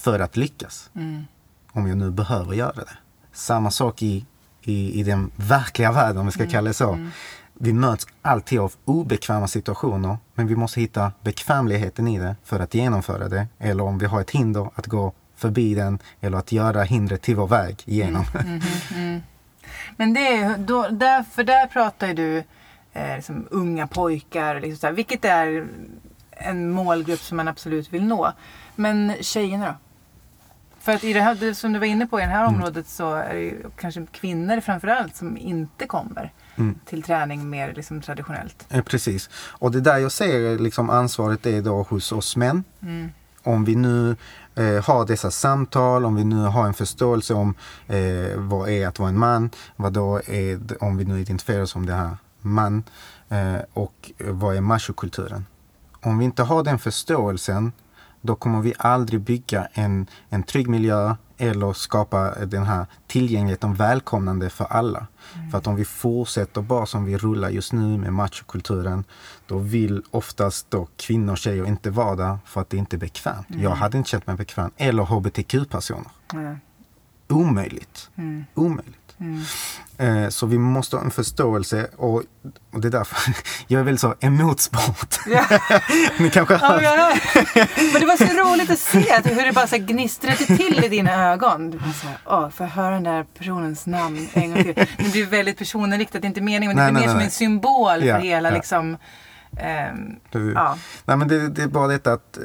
för 0.00 0.20
att 0.20 0.36
lyckas. 0.36 0.90
Mm. 0.94 1.26
Om 1.72 1.86
jag 1.86 1.98
nu 1.98 2.10
behöver 2.10 2.54
göra 2.54 2.72
det. 2.72 2.96
Samma 3.32 3.70
sak 3.70 4.02
i, 4.02 4.26
i, 4.62 5.00
i 5.00 5.02
den 5.02 5.30
verkliga 5.36 5.92
världen, 5.92 6.18
om 6.18 6.26
vi 6.26 6.32
ska 6.32 6.46
kalla 6.46 6.68
det 6.68 6.74
så. 6.74 7.08
Vi 7.54 7.72
möts 7.72 8.06
alltid 8.22 8.60
av 8.60 8.72
obekväma 8.84 9.48
situationer, 9.48 10.16
men 10.34 10.46
vi 10.46 10.56
måste 10.56 10.80
hitta 10.80 11.12
bekvämligheten 11.22 12.08
i 12.08 12.18
det 12.18 12.36
för 12.44 12.60
att 12.60 12.74
genomföra 12.74 13.28
det. 13.28 13.46
Eller 13.58 13.84
om 13.84 13.98
vi 13.98 14.06
har 14.06 14.20
ett 14.20 14.30
hinder, 14.30 14.70
att 14.74 14.86
gå 14.86 15.12
förbi 15.36 15.74
den 15.74 15.98
eller 16.20 16.38
att 16.38 16.52
göra 16.52 16.82
hindret 16.82 17.22
till 17.22 17.36
vår 17.36 17.46
väg 17.46 17.82
igenom. 17.84 18.24
Men 19.96 20.14
det 20.14 20.28
är 20.28 20.58
då, 20.58 20.88
där, 20.88 21.22
för 21.22 21.44
där 21.44 21.66
pratar 21.66 22.06
ju 22.06 22.14
du 22.14 22.44
eh, 22.92 23.16
liksom 23.16 23.48
unga 23.50 23.86
pojkar, 23.86 24.60
liksom 24.60 24.78
så 24.78 24.86
här, 24.86 24.94
vilket 24.94 25.24
är 25.24 25.66
en 26.30 26.70
målgrupp 26.70 27.20
som 27.20 27.36
man 27.36 27.48
absolut 27.48 27.92
vill 27.92 28.04
nå. 28.04 28.32
Men 28.76 29.12
tjejerna 29.20 29.66
då? 29.66 29.74
För 30.90 30.94
att 30.96 31.04
i 31.04 31.12
det 31.12 31.20
här, 31.20 31.54
som 31.54 31.72
du 31.72 31.78
var 31.78 31.86
inne 31.86 32.06
på, 32.06 32.20
i 32.20 32.22
det 32.22 32.28
här 32.28 32.46
området 32.46 32.88
så 32.88 33.14
är 33.14 33.34
det 33.34 33.40
ju 33.40 33.62
kanske 33.76 34.06
kvinnor 34.12 34.60
framförallt 34.60 35.16
som 35.16 35.36
inte 35.36 35.86
kommer 35.86 36.32
Mm. 36.56 36.78
till 36.84 37.02
träning 37.02 37.50
mer 37.50 37.72
liksom 37.76 38.00
traditionellt. 38.00 38.66
Eh, 38.68 38.82
Precis. 38.82 39.30
Och 39.34 39.70
det 39.70 39.80
där 39.80 39.98
jag 39.98 40.12
ser 40.12 40.58
liksom 40.58 40.90
ansvaret 40.90 41.46
är 41.46 41.62
då 41.62 41.82
hos 41.82 42.12
oss 42.12 42.36
män. 42.36 42.64
Mm. 42.82 43.08
Om 43.42 43.64
vi 43.64 43.76
nu 43.76 44.16
eh, 44.54 44.84
har 44.84 45.06
dessa 45.06 45.30
samtal, 45.30 46.04
om 46.04 46.14
vi 46.14 46.24
nu 46.24 46.36
har 46.36 46.66
en 46.66 46.74
förståelse 46.74 47.34
om 47.34 47.54
eh, 47.88 48.36
vad 48.36 48.68
är 48.68 48.88
att 48.88 48.98
vara 48.98 49.08
en 49.08 49.18
man, 49.18 49.50
vad 49.76 49.92
då 49.92 50.20
är, 50.26 50.82
om 50.84 50.96
vi 50.96 51.04
nu 51.04 51.20
identifierar 51.20 51.62
oss 51.62 51.70
som 51.70 51.86
det 51.86 51.94
här 51.94 52.16
man 52.40 52.82
eh, 53.28 53.56
och 53.72 54.10
vad 54.18 54.56
är 54.56 54.60
machokulturen. 54.60 55.46
Om 56.00 56.18
vi 56.18 56.24
inte 56.24 56.42
har 56.42 56.62
den 56.62 56.78
förståelsen 56.78 57.72
då 58.20 58.34
kommer 58.34 58.60
vi 58.60 58.74
aldrig 58.78 59.20
bygga 59.20 59.68
en, 59.72 60.06
en 60.28 60.42
trygg 60.42 60.68
miljö 60.68 61.14
eller 61.36 61.72
skapa 61.72 62.34
den 62.44 62.62
här 62.62 62.86
tillgängligheten 63.06 63.74
välkomnande 63.74 64.50
för 64.50 64.64
alla. 64.64 65.06
För 65.50 65.58
att 65.58 65.66
om 65.66 65.76
vi 65.76 65.84
fortsätter 65.84 66.62
bara 66.62 66.86
som 66.86 67.04
vi 67.04 67.16
rullar 67.18 67.48
just 67.50 67.72
nu 67.72 67.98
med 67.98 68.12
machokulturen 68.12 69.04
då 69.46 69.58
vill 69.58 70.02
oftast 70.10 70.70
då 70.70 70.88
kvinnor 70.96 71.32
och 71.32 71.38
tjejer 71.38 71.66
inte 71.66 71.90
vara 71.90 72.16
där 72.16 72.38
för 72.44 72.60
att 72.60 72.70
det 72.70 72.76
inte 72.76 72.96
är 72.96 72.98
bekvämt. 72.98 73.46
Jag 73.48 73.70
hade 73.70 73.98
inte 73.98 74.10
känt 74.10 74.26
mig 74.26 74.36
bekväm. 74.36 74.70
Eller 74.76 75.02
hbtq-personer. 75.02 76.10
Mm. 76.32 76.56
Omöjligt. 77.28 78.10
Mm. 78.16 78.44
Omöjligt. 78.54 78.99
Mm. 79.20 80.30
Så 80.30 80.46
vi 80.46 80.58
måste 80.58 80.96
ha 80.96 81.04
en 81.04 81.10
förståelse 81.10 81.88
och, 81.96 82.22
och 82.72 82.80
det 82.80 82.88
är 82.88 82.92
därför 82.92 83.34
jag 83.66 83.80
är 83.80 83.84
väldigt 83.84 84.00
så 84.00 84.14
emot 84.20 84.60
sport. 84.60 85.16
Ja. 85.26 85.44
Ni 86.18 86.30
kanske 86.30 86.54
Ja, 86.54 86.60
hör. 86.68 86.82
ja. 86.82 87.16
Men 87.92 88.00
det 88.00 88.06
var 88.06 88.16
så 88.16 88.24
roligt 88.50 88.70
att 88.70 88.78
se 88.78 89.12
att 89.12 89.26
hur 89.26 89.44
det 89.46 89.52
bara 89.52 89.66
så 89.66 89.76
gnistrade 89.78 90.36
till 90.36 90.84
i 90.84 90.88
dina 90.88 91.12
ögon. 91.32 91.70
Du 91.70 91.78
bara 91.78 91.92
så 91.92 92.06
här, 92.06 92.18
åh, 92.26 92.50
får 92.50 92.66
jag 92.66 92.72
höra 92.72 92.94
den 92.94 93.02
där 93.04 93.24
personens 93.38 93.86
namn 93.86 94.28
en 94.32 94.54
gång 94.54 94.62
till? 94.64 94.74
Det 94.98 95.12
blir 95.12 95.26
väldigt 95.26 95.58
personinriktat, 95.58 96.22
det 96.22 96.26
är 96.26 96.28
inte 96.28 96.40
meningen, 96.40 96.76
men 96.76 96.86
det 96.86 96.92
blir 96.92 97.02
mer 97.08 97.12
som 97.14 97.20
en 97.20 97.30
symbol 97.30 98.04
Ja, 98.04 98.16
för 98.16 98.22
hela 98.24 98.48
ja. 98.48 98.54
liksom, 98.54 98.96
Du- 100.30 100.52
ja. 100.54 100.78
Nej, 101.04 101.16
men 101.16 101.28
det, 101.28 101.48
det 101.48 101.62
är 101.62 101.66
bara 101.68 101.86
detta 101.86 102.12
att 102.12 102.36
eh, 102.36 102.42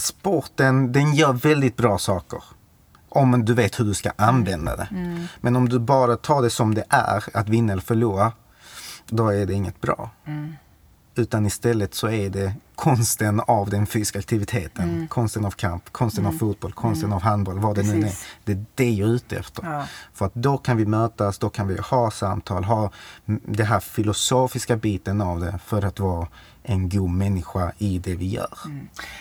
sporten 0.00 0.92
den 0.92 1.14
gör 1.14 1.32
väldigt 1.32 1.76
bra 1.76 1.98
saker. 1.98 2.42
Om 3.12 3.44
du 3.44 3.54
vet 3.54 3.80
hur 3.80 3.84
du 3.84 3.94
ska 3.94 4.10
använda 4.16 4.76
det. 4.76 4.88
Mm. 4.90 5.26
Men 5.40 5.56
om 5.56 5.68
du 5.68 5.78
bara 5.78 6.16
tar 6.16 6.42
det 6.42 6.50
som 6.50 6.74
det 6.74 6.84
är, 6.88 7.24
att 7.34 7.48
vinna 7.48 7.72
eller 7.72 7.82
förlora, 7.82 8.32
då 9.06 9.28
är 9.28 9.46
det 9.46 9.52
inget 9.52 9.80
bra. 9.80 10.10
Mm. 10.26 10.54
Utan 11.14 11.46
istället 11.46 11.94
så 11.94 12.08
är 12.08 12.30
det 12.30 12.54
konsten 12.74 13.40
av 13.40 13.70
den 13.70 13.86
fysiska 13.86 14.18
aktiviteten. 14.18 14.90
Mm. 14.90 15.08
Konsten 15.08 15.44
av 15.44 15.50
kamp, 15.50 15.92
konsten 15.92 16.26
av 16.26 16.32
fotboll, 16.32 16.72
konsten 16.72 17.12
av 17.12 17.22
handboll, 17.22 17.58
vad 17.58 17.76
det 17.76 17.82
nu 17.82 17.98
är. 17.98 18.02
Precis. 18.02 18.26
Det 18.44 18.52
är 18.52 18.64
det 18.74 18.90
jag 18.90 19.08
är 19.08 19.12
ute 19.12 19.36
efter. 19.36 19.64
Ja. 19.64 19.84
För 20.14 20.26
att 20.26 20.34
då 20.34 20.58
kan 20.58 20.76
vi 20.76 20.86
mötas, 20.86 21.38
då 21.38 21.50
kan 21.50 21.68
vi 21.68 21.78
ha 21.78 22.10
samtal, 22.10 22.64
ha 22.64 22.92
mm, 23.26 23.40
det 23.44 23.64
här 23.64 23.80
filosofiska 23.80 24.76
biten 24.76 25.20
av 25.20 25.40
det 25.40 25.58
för 25.64 25.84
att 25.84 26.00
vara 26.00 26.28
en 26.62 26.88
god 26.88 27.10
människa 27.10 27.72
i 27.78 27.98
det 27.98 28.14
vi 28.14 28.28
gör. 28.28 28.58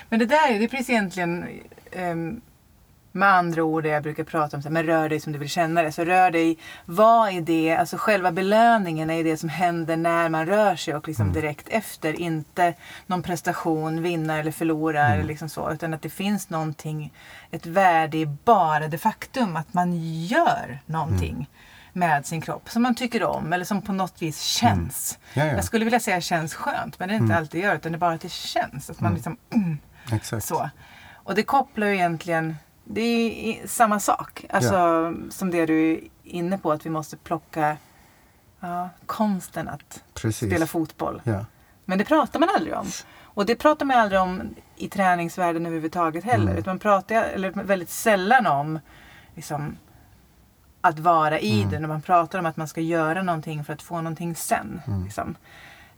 Men 0.10 0.20
det 0.20 0.26
där 0.26 0.54
är 0.54 0.60
det 0.60 0.66
är 0.66 0.70
precis 0.70 0.90
egentligen 0.90 1.46
ehm, 1.92 2.42
med 3.12 3.34
andra 3.34 3.64
ord 3.64 3.84
det 3.84 3.89
jag 3.89 4.03
brukar 4.03 4.24
prata 4.24 4.57
om, 4.57 4.64
så 4.64 4.70
här, 4.70 4.74
men 4.74 4.86
rör 4.86 5.10
dig 5.10 5.20
som 5.20 5.34
du 5.34 5.39
vill 5.39 5.49
känna 5.49 5.82
det. 5.84 5.91
Så 5.91 6.03
rör 6.03 6.32
dig, 6.32 6.57
vad 6.86 7.30
är 7.30 7.41
det, 7.41 7.76
alltså 7.76 7.97
själva 7.97 8.32
belöningen 8.32 9.10
är 9.10 9.24
det 9.24 9.38
som 9.38 9.49
händer 9.49 9.97
när 9.97 10.30
man 10.30 10.45
rör 10.45 10.76
sig 10.76 10.95
och 10.95 11.07
liksom 11.07 11.34
direkt 11.34 11.68
efter. 11.70 12.20
Inte 12.20 12.74
någon 13.07 13.24
prestation, 13.24 14.01
vinna 14.01 14.38
eller 14.38 14.51
förlora 14.51 15.07
eller 15.07 15.24
liksom 15.24 15.49
så. 15.49 15.72
Utan 15.72 15.93
att 15.93 16.01
det 16.01 16.10
finns 16.10 16.49
någonting, 16.49 17.14
ett 17.51 17.66
värde 17.66 18.18
i 18.18 18.26
bara 18.26 18.88
det 18.88 18.97
faktum 18.97 19.55
att 19.55 19.74
man 19.74 19.93
gör 20.26 20.80
någonting 20.86 21.47
med 21.93 22.26
sin 22.26 22.41
kropp 22.41 22.70
som 22.70 22.82
man 22.82 22.95
tycker 22.95 23.24
om 23.24 23.53
eller 23.53 23.66
som 23.66 23.82
på 23.82 23.93
något 23.93 24.22
vis 24.22 24.41
känns. 24.41 25.20
Ja, 25.34 25.45
ja. 25.45 25.51
Jag 25.51 25.64
skulle 25.64 25.86
vilja 25.86 25.99
säga 25.99 26.22
känns 26.22 26.53
skönt 26.53 26.99
men 26.99 27.10
det 27.10 27.16
är 27.16 27.18
inte 27.18 27.36
alltid 27.36 27.62
gör 27.62 27.76
utan 27.76 27.91
det 27.91 27.95
är 27.95 27.99
bara 27.99 28.14
att 28.14 28.22
det 28.22 28.32
känns. 28.32 28.89
Att 28.89 28.99
man 28.99 29.14
liksom, 29.14 29.38
mm, 29.53 29.78
så. 30.41 30.70
Och 31.14 31.36
det 31.36 31.43
kopplar 31.43 31.88
ju 31.88 31.93
egentligen, 31.93 32.57
det 32.92 33.02
är 33.62 33.68
samma 33.68 34.00
sak. 34.00 34.46
Alltså 34.50 35.14
som 35.30 35.52
det 35.52 35.66
du 35.66 35.92
är 35.92 36.00
inne 36.24 36.58
på 36.58 36.72
att 36.72 36.86
vi 36.86 36.90
måste 36.90 37.18
plocka 37.18 37.78
ja, 38.60 38.90
konsten 39.06 39.68
att 39.68 40.04
Precis. 40.14 40.50
spela 40.50 40.68
fotboll. 40.68 41.22
Ja. 41.24 41.46
Men 41.86 41.98
det 41.98 42.06
pratar 42.06 42.40
man 42.40 42.50
aldrig 42.56 42.74
om. 42.76 42.88
Och 43.22 43.46
det 43.46 43.56
pratar 43.56 43.86
man 43.86 43.98
aldrig 44.00 44.22
om 44.22 44.42
i 44.76 44.90
träningsvärlden 44.90 45.66
överhuvudtaget 45.66 46.24
heller. 46.24 46.52
Mm. 46.52 46.64
Man 46.66 46.80
pratar 46.80 47.16
eller 47.24 47.52
väldigt 47.52 47.90
sällan 47.90 48.48
om 48.48 48.80
liksom, 49.36 49.76
att 50.82 51.00
vara 51.00 51.40
i 51.40 51.60
Mm. 51.60 51.72
det. 51.72 51.80
När 51.80 51.88
man 51.88 52.02
pratar 52.02 52.40
om 52.40 52.46
att 52.46 52.58
man 52.58 52.68
ska 52.68 52.82
göra 52.82 53.24
någonting 53.24 53.64
för 53.64 53.74
att 53.74 53.82
få 53.82 53.96
någonting 53.96 54.36
sen. 54.36 54.82
Mm. 54.88 55.04
Liksom. 55.04 55.36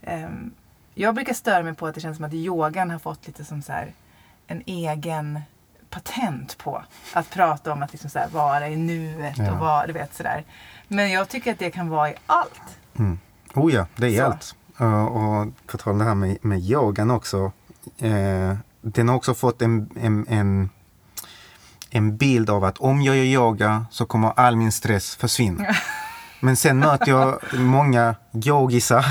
Ehm, 0.01 0.51
jag 0.93 1.15
brukar 1.15 1.33
störa 1.33 1.63
mig 1.63 1.73
på 1.75 1.87
att 1.87 1.95
det 1.95 2.01
känns 2.01 2.17
som 2.17 2.25
att 2.25 2.33
yogan 2.33 2.89
har 2.91 2.99
fått 2.99 3.27
lite 3.27 3.45
som 3.45 3.61
så 3.61 3.71
här, 3.71 3.93
en 4.47 4.63
egen 4.65 5.39
patent 5.91 6.57
på 6.57 6.83
att 7.13 7.29
prata 7.29 7.73
om 7.73 7.83
att 7.83 7.91
liksom 7.91 8.09
så 8.09 8.19
här, 8.19 8.27
vara 8.27 8.67
i 8.69 8.75
nuet 8.75 9.37
Ja. 9.37 9.51
och 9.51 9.57
vara, 9.57 9.87
du 9.87 9.93
vet 9.93 10.15
sådär. 10.15 10.43
Men 10.87 11.11
jag 11.11 11.29
tycker 11.29 11.51
att 11.51 11.59
det 11.59 11.71
kan 11.71 11.89
vara 11.89 12.09
i 12.09 12.13
allt. 12.25 12.61
Mm. 12.99 13.19
Oh 13.53 13.73
ja, 13.73 13.85
det 13.95 14.07
är 14.07 14.19
Så. 14.19 14.25
allt. 14.25 14.55
Och 15.11 15.67
på 15.67 15.77
tal 15.77 15.93
om 15.93 15.99
det 15.99 16.05
här 16.05 16.15
med, 16.15 16.37
med 16.41 16.59
yogan 16.59 17.11
också. 17.11 17.51
eh, 17.97 18.55
den 18.81 19.09
har 19.09 19.15
också 19.15 19.33
fått 19.33 19.61
en, 19.61 19.89
en, 20.01 20.25
en, 20.29 20.69
en 21.89 22.17
bild 22.17 22.49
av 22.49 22.63
att 22.63 22.77
om 22.77 23.01
jag 23.01 23.15
gör 23.15 23.23
yoga 23.23 23.85
så 23.91 24.05
kommer 24.05 24.33
all 24.39 24.55
min 24.55 24.71
stress 24.71 25.15
försvinna. 25.15 25.65
Men 26.43 26.55
sen 26.55 26.79
möter 26.79 27.11
jag 27.11 27.39
många 27.53 28.15
yogisar 28.45 29.05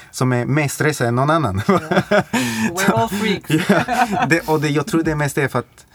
som 0.10 0.32
är 0.32 0.44
mer 0.44 0.68
stressade 0.68 1.08
än 1.08 1.14
någon 1.14 1.30
annan. 1.30 1.60
We're 1.60 2.92
all 2.92 3.08
freaks. 3.08 3.50
ja, 3.68 4.26
det, 4.26 4.48
och 4.48 4.60
det, 4.60 4.68
jag 4.68 4.86
tror 4.86 5.02
det 5.02 5.14
mest 5.14 5.38
är 5.38 5.48
för 5.48 5.58
att 5.58 5.86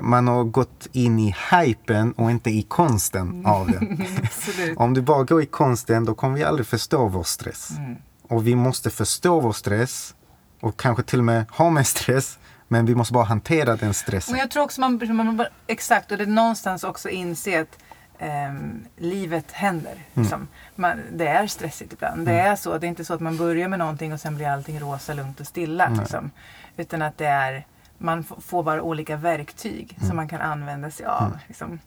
man 0.00 0.28
har 0.28 0.44
gått 0.44 0.88
in 0.92 1.18
i 1.18 1.34
hypen 1.50 2.12
och 2.12 2.30
inte 2.30 2.50
i 2.50 2.62
konsten 2.62 3.46
av 3.46 3.66
det. 3.66 3.80
Absolut. 4.22 4.78
Om 4.78 4.94
du 4.94 5.00
bara 5.00 5.24
går 5.24 5.42
i 5.42 5.46
konsten 5.46 6.04
då 6.04 6.14
kommer 6.14 6.36
vi 6.36 6.44
aldrig 6.44 6.66
förstå 6.66 7.08
vår 7.08 7.22
stress. 7.22 7.70
Mm. 7.70 7.96
Och 8.22 8.46
vi 8.46 8.54
måste 8.54 8.90
förstå 8.90 9.40
vår 9.40 9.52
stress 9.52 10.14
och 10.60 10.80
kanske 10.80 11.02
till 11.02 11.18
och 11.18 11.24
med 11.24 11.44
ha 11.50 11.70
med 11.70 11.86
stress. 11.86 12.38
Men 12.68 12.86
vi 12.86 12.94
måste 12.94 13.12
bara 13.14 13.24
hantera 13.24 13.76
den 13.76 13.94
stressen. 13.94 14.32
Men 14.32 14.40
jag 14.40 14.50
tror 14.50 14.62
också 14.62 14.80
man, 14.80 15.16
man 15.16 15.46
exakt 15.66 16.10
och 16.12 16.18
det 16.18 16.24
är 16.24 16.26
någonstans 16.26 16.84
också 16.84 17.08
inse 17.08 17.60
att 17.60 17.78
ehm, 18.18 18.86
livet 18.96 19.52
händer. 19.52 19.94
Liksom. 20.14 20.48
Man, 20.74 21.00
det 21.12 21.26
är 21.26 21.46
stressigt 21.46 21.92
ibland. 21.92 22.26
Det 22.26 22.32
är 22.32 22.56
så. 22.56 22.78
Det 22.78 22.86
är 22.86 22.88
inte 22.88 23.04
så 23.04 23.14
att 23.14 23.20
man 23.20 23.36
börjar 23.36 23.68
med 23.68 23.78
någonting 23.78 24.12
och 24.12 24.20
sen 24.20 24.36
blir 24.36 24.48
allting 24.48 24.80
rosa, 24.80 25.14
lugnt 25.14 25.40
och 25.40 25.46
stilla. 25.46 25.88
Liksom. 26.00 26.30
Utan 26.76 27.02
att 27.02 27.18
det 27.18 27.26
är, 27.26 27.66
man 28.00 28.24
får 28.24 28.62
bara 28.62 28.82
olika 28.82 29.16
verktyg 29.16 29.98
som 30.06 30.16
man 30.16 30.28
kan 30.28 30.40
använda 30.40 30.90
sig 30.90 31.06
av. 31.06 31.38
Liksom. 31.48 31.78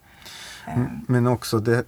Ehm, 0.68 1.06
Men 1.08 1.28
också 1.28 1.60
det, 1.60 1.84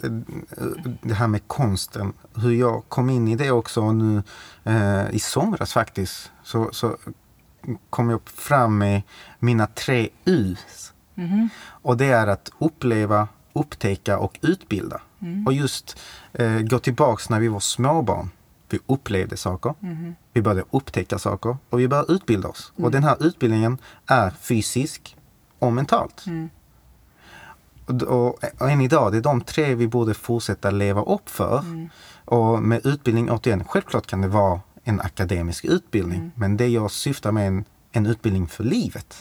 det 1.02 1.14
här 1.14 1.28
med 1.28 1.48
konsten. 1.48 2.14
Hur 2.36 2.52
jag 2.52 2.84
kom 2.90 3.10
in 3.10 3.28
i 3.28 3.36
det 3.36 3.52
också 3.52 3.92
nu 3.92 4.24
eh, 4.64 5.10
i 5.12 5.20
somras 5.20 5.74
faktiskt. 5.74 6.32
Så, 6.44 6.70
så 6.72 6.98
kom 7.90 8.10
jag 8.10 8.30
fram 8.30 8.78
med 8.78 9.02
mina 9.40 9.68
tre 9.68 10.10
U. 10.26 10.56
mhm. 11.16 11.50
Och 11.60 11.98
det 11.98 12.06
är 12.06 12.28
att 12.28 12.52
uppleva, 12.60 13.28
upptäcka 13.54 14.18
och 14.18 14.40
utbilda. 14.42 15.02
Och 15.46 15.54
just 15.54 16.00
eh, 16.34 16.60
gå 16.60 16.80
tillbaks 16.80 17.30
när 17.30 17.40
vi 17.40 17.48
var 17.48 17.60
småbarn. 17.60 18.30
Vi 18.70 18.80
upplevde 18.86 19.38
saker. 19.38 19.74
Vi 20.34 20.42
började 20.42 20.64
upptäcka 20.72 21.20
saker 21.20 21.58
och 21.70 21.80
vi 21.80 21.88
började 21.88 22.14
utbilda 22.14 22.48
oss. 22.48 22.74
Och 22.76 22.92
den 22.92 23.04
här 23.04 23.16
utbildningen 23.26 23.78
är 24.06 24.30
fysisk 24.30 25.18
och 25.60 25.74
mentalt. 25.74 26.26
Och, 27.86 28.02
och, 28.04 28.40
och 28.60 28.70
än 28.72 28.82
idag, 28.82 29.12
det 29.12 29.18
är 29.18 29.22
de 29.22 29.42
tre 29.42 29.76
vi 29.76 29.88
borde 29.88 30.14
fortsätta 30.14 30.72
leva 30.72 31.02
upp 31.04 31.30
för. 31.30 31.64
Och 32.26 32.64
med 32.64 32.86
utbildning, 32.86 33.32
återigen, 33.32 33.64
självklart 33.64 34.08
kan 34.08 34.22
det 34.22 34.28
vara 34.28 34.62
en 34.84 35.02
akademisk 35.02 35.66
utbildning. 35.66 36.32
Men 36.36 36.58
det 36.58 36.68
jag 36.68 36.92
syftar 36.92 37.32
med 37.32 37.44
är 37.44 37.48
en, 37.48 37.66
en 37.92 38.06
utbildning 38.06 38.48
för 38.48 38.64
livet. 38.64 39.20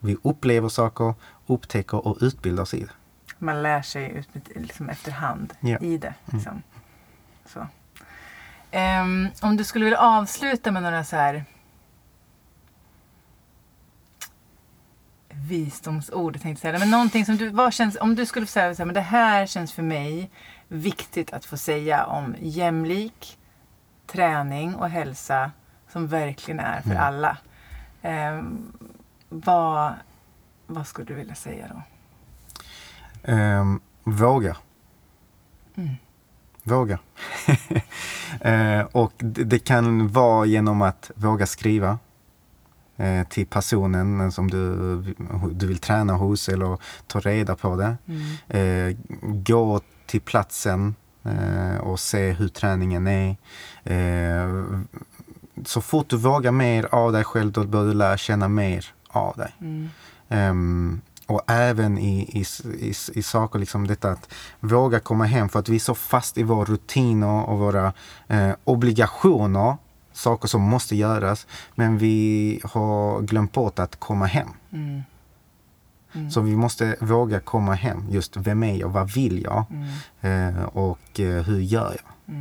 Vi 0.00 0.16
upplever 0.22 0.68
saker, 0.68 1.14
upptäcker 1.46 2.06
och 2.06 2.18
utbildar 2.20 2.62
oss 2.62 2.74
i 2.74 2.80
det. 2.80 2.90
Man 3.38 3.62
lär 3.62 3.82
sig 3.82 4.10
ut, 4.12 4.28
liksom, 4.56 4.88
efterhand 4.88 5.54
Ja. 5.60 5.78
i 5.78 5.98
det. 5.98 6.14
Liksom. 6.24 6.62
Så. 7.46 7.66
Ehm, 8.70 9.28
om 9.42 9.56
du 9.56 9.64
skulle 9.64 9.84
vilja 9.84 9.98
avsluta 9.98 10.70
med 10.70 10.82
några 10.82 11.04
så 11.04 11.16
här 11.16 11.44
visdomsord, 15.28 16.40
tänkte 16.40 16.60
säga. 16.60 16.78
Men 16.78 16.90
någonting 16.90 17.24
som 17.24 17.36
du, 17.36 17.48
vad 17.48 17.72
känns, 17.72 17.96
om 18.00 18.14
du 18.14 18.26
skulle 18.26 18.46
säga 18.46 18.74
så 18.74 18.82
här, 18.82 18.86
men 18.86 18.94
det 18.94 19.00
här 19.00 19.46
känns 19.46 19.72
för 19.72 19.82
mig 19.82 20.30
viktigt 20.68 21.32
att 21.32 21.44
få 21.44 21.56
säga 21.56 22.04
om 22.04 22.34
jämlik 22.40 23.38
träning 24.06 24.74
och 24.74 24.88
hälsa 24.88 25.50
som 25.92 26.06
verkligen 26.06 26.60
är 26.60 26.80
för 26.80 26.94
alla. 26.94 27.36
Ehm, 28.02 28.72
vad, 29.28 29.94
vad 30.66 30.86
skulle 30.86 31.06
du 31.06 31.14
vilja 31.14 31.34
säga 31.34 31.66
då? 31.68 31.82
Ehm, 33.32 33.80
våga. 34.04 34.56
Våga. 36.68 36.98
Eh, 38.40 38.80
och 38.92 39.12
det, 39.18 39.44
det 39.44 39.58
kan 39.58 40.08
vara 40.08 40.46
genom 40.46 40.82
att 40.82 41.10
våga 41.14 41.46
skriva 41.46 41.98
eh, 42.96 43.26
till 43.28 43.46
personen 43.46 44.32
som 44.32 44.50
du, 44.50 44.74
du 45.52 45.66
vill 45.66 45.78
träna 45.78 46.12
hos 46.12 46.48
eller 46.48 46.78
ta 47.06 47.20
reda 47.20 47.56
på 47.56 47.76
det. 47.76 47.96
Eh, 48.58 48.96
gå 49.22 49.80
till 50.06 50.20
platsen 50.20 50.94
eh, 51.24 51.80
och 51.80 52.00
se 52.00 52.32
hur 52.32 52.48
träningen 52.48 53.06
är. 53.06 53.36
Eh, 53.84 54.78
så 55.64 55.80
fort 55.80 56.08
du 56.08 56.16
vågar 56.16 56.52
mer 56.52 56.94
av 56.94 57.12
dig 57.12 57.24
själv 57.24 57.52
då 57.52 57.64
bör 57.64 57.86
du 57.86 57.94
lära 57.94 58.16
känna 58.16 58.48
mer 58.48 58.86
av 59.08 59.36
dig. 59.36 59.52
Ehm, 60.28 61.00
och 61.28 61.42
även 61.46 61.98
i, 61.98 62.20
i, 62.20 62.44
i, 62.86 62.94
i 63.14 63.22
saker 63.22 63.58
liksom 63.58 63.86
detta 63.86 64.10
att 64.10 64.34
våga 64.60 65.00
komma 65.00 65.24
hem 65.24 65.48
för 65.48 65.58
att 65.58 65.68
vi 65.68 65.74
är 65.74 65.80
så 65.80 65.94
fast 65.94 66.38
i 66.38 66.42
våra 66.42 66.64
rutiner 66.64 67.44
och 67.44 67.58
våra 67.58 67.92
eh, 68.28 68.50
obligationer. 68.64 69.76
Saker 70.12 70.48
som 70.48 70.62
måste 70.62 70.96
göras. 70.96 71.46
Men 71.74 71.98
vi 71.98 72.60
har 72.64 73.20
glömt 73.20 73.52
bort 73.52 73.78
att 73.78 73.96
komma 73.96 74.26
hem. 74.26 74.48
Så 76.30 76.40
vi 76.40 76.56
måste 76.56 76.96
våga 77.00 77.40
komma 77.40 77.74
hem. 77.74 78.04
Just 78.10 78.36
vem 78.36 78.62
är 78.62 78.76
jag? 78.76 78.88
Vad 78.88 79.10
vill 79.10 79.42
jag? 79.42 79.64
Eh, 80.20 80.62
och 80.64 81.20
eh, 81.20 81.42
hur 81.42 81.60
gör 81.60 81.96
jag? 82.04 82.34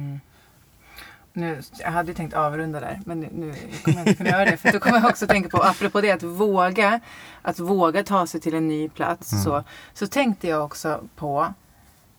Nu, 1.37 1.61
jag 1.79 1.91
hade 1.91 2.07
ju 2.07 2.13
tänkt 2.15 2.33
avrunda 2.33 2.79
där, 2.79 3.01
men 3.05 3.19
nu, 3.19 3.29
nu 3.33 3.53
kommer 3.83 3.97
jag 3.97 4.07
inte 4.07 4.13
kunna 4.17 4.29
göra 4.29 4.45
det. 4.45 4.57
För 4.57 4.71
då 4.71 4.79
kommer 4.79 4.97
jag 4.99 5.09
också 5.09 5.27
tänka 5.27 5.49
på, 5.49 5.63
apropå 5.63 6.01
det 6.01 6.11
att 6.11 6.23
våga, 6.23 6.99
att 7.41 7.59
våga 7.59 8.03
ta 8.03 8.27
sig 8.27 8.41
till 8.41 8.53
en 8.55 8.67
ny 8.67 8.89
plats. 8.89 9.43
Så, 9.43 9.63
så 9.93 10.07
tänkte 10.07 10.47
jag 10.47 10.65
också 10.65 11.03
på 11.15 11.53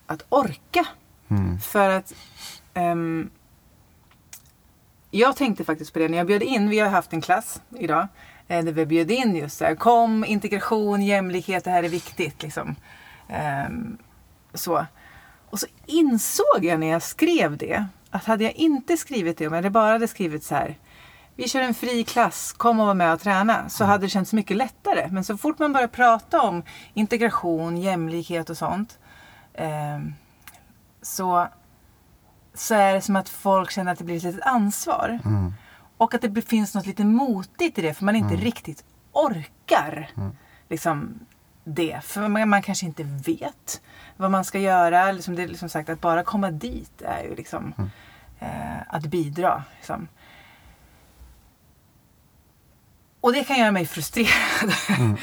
att 0.06 0.22
orka. 0.28 0.86
Mm. 1.28 1.58
För 1.60 1.90
att 1.90 2.14
ehm, 2.74 3.30
jag 5.10 5.36
tänkte 5.36 5.64
faktiskt 5.64 5.92
på 5.92 5.98
det 5.98 6.08
när 6.08 6.18
jag 6.18 6.26
bjöd 6.26 6.42
in, 6.42 6.68
vi 6.70 6.78
har 6.78 6.88
haft 6.88 7.12
en 7.12 7.20
klass 7.20 7.60
idag. 7.78 8.08
eh, 8.48 8.64
Där 8.64 8.72
vi 8.72 8.86
bjöd 8.86 9.10
in 9.10 9.36
just 9.36 9.58
så 9.58 9.64
här, 9.64 9.74
kom, 9.74 10.24
integration, 10.24 11.02
jämlikhet, 11.02 11.64
det 11.64 11.70
här 11.70 11.82
är 11.82 11.88
viktigt. 11.88 12.42
Liksom. 12.42 12.74
Ehm, 13.28 13.98
så. 14.54 14.86
Och 15.50 15.58
så 15.58 15.66
insåg 15.86 16.64
jag 16.64 16.80
när 16.80 16.86
jag 16.86 17.02
skrev 17.02 17.56
det 17.56 17.86
att 18.10 18.24
hade 18.24 18.44
jag 18.44 18.52
inte 18.52 18.96
skrivit 18.96 19.38
det, 19.38 19.46
om 19.46 19.52
jag 19.52 19.58
hade 19.58 19.70
bara 19.70 19.92
hade 19.92 20.08
skrivit 20.08 20.44
så 20.44 20.54
här 20.54 20.78
vi 21.38 21.48
kör 21.48 21.60
en 21.60 21.74
fri 21.74 22.04
klass, 22.04 22.52
kom 22.52 22.80
och 22.80 22.86
var 22.86 22.94
med 22.94 23.12
och 23.12 23.20
träna. 23.20 23.68
Så 23.68 23.84
hade 23.84 24.06
det 24.06 24.08
känts 24.08 24.32
mycket 24.32 24.56
lättare. 24.56 25.08
Men 25.10 25.24
så 25.24 25.36
fort 25.36 25.58
man 25.58 25.72
börjar 25.72 25.88
prata 25.88 26.42
om 26.42 26.62
integration, 26.94 27.76
jämlikhet 27.76 28.50
och 28.50 28.56
sånt. 28.56 28.98
ehm, 29.54 30.14
så, 31.02 31.48
så 32.54 32.74
är 32.74 32.94
det 32.94 33.00
som 33.00 33.16
att 33.16 33.28
folk 33.28 33.70
känner 33.70 33.92
att 33.92 33.98
det 33.98 34.04
blir 34.04 34.16
ett 34.16 34.22
litet 34.22 34.46
ansvar. 34.46 35.18
Och 35.96 36.14
att 36.14 36.22
det 36.22 36.42
finns 36.42 36.74
något 36.74 36.86
lite 36.86 37.04
motigt 37.04 37.78
i 37.78 37.82
det 37.82 37.94
för 37.94 38.04
man 38.04 38.16
inte 38.16 38.36
riktigt 38.36 38.84
orkar 39.12 40.10
liksom, 40.68 41.18
det. 41.74 42.00
För 42.04 42.28
man, 42.28 42.48
man 42.48 42.62
kanske 42.62 42.86
inte 42.86 43.02
vet 43.04 43.80
vad 44.16 44.30
man 44.30 44.44
ska 44.44 44.58
göra. 44.58 45.12
Liksom 45.12 45.34
det 45.36 45.42
är 45.42 45.48
liksom 45.48 45.68
sagt 45.68 45.88
att 45.88 46.00
bara 46.00 46.22
komma 46.22 46.50
dit 46.50 47.02
är 47.02 47.22
ju 47.22 47.34
liksom 47.34 47.74
eh, 48.38 48.48
att 48.88 49.02
bidra. 49.06 49.62
Liksom. 49.78 50.08
Och 53.20 53.32
det 53.32 53.44
kan 53.44 53.58
göra 53.58 53.70
mig 53.70 53.86
frustrerad. 53.86 54.72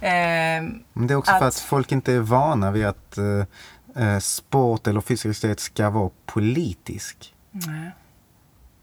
Ehm, 0.00 0.82
Men 0.92 1.06
det 1.06 1.14
är 1.14 1.16
också 1.16 1.30
för 1.32 1.36
Att- 1.38 1.42
att 1.42 1.54
folk 1.60 1.92
inte 1.92 2.12
är 2.12 2.20
vana 2.20 2.70
vid 2.70 2.86
att 2.86 3.18
eh, 3.18 4.04
eh, 4.04 4.18
sport 4.18 4.86
eller 4.86 5.00
fysisk 5.00 5.26
aktivitet 5.38 5.60
ska 5.60 5.90
vara 5.90 6.10
politisk. 6.26 7.34
nej. 7.50 7.90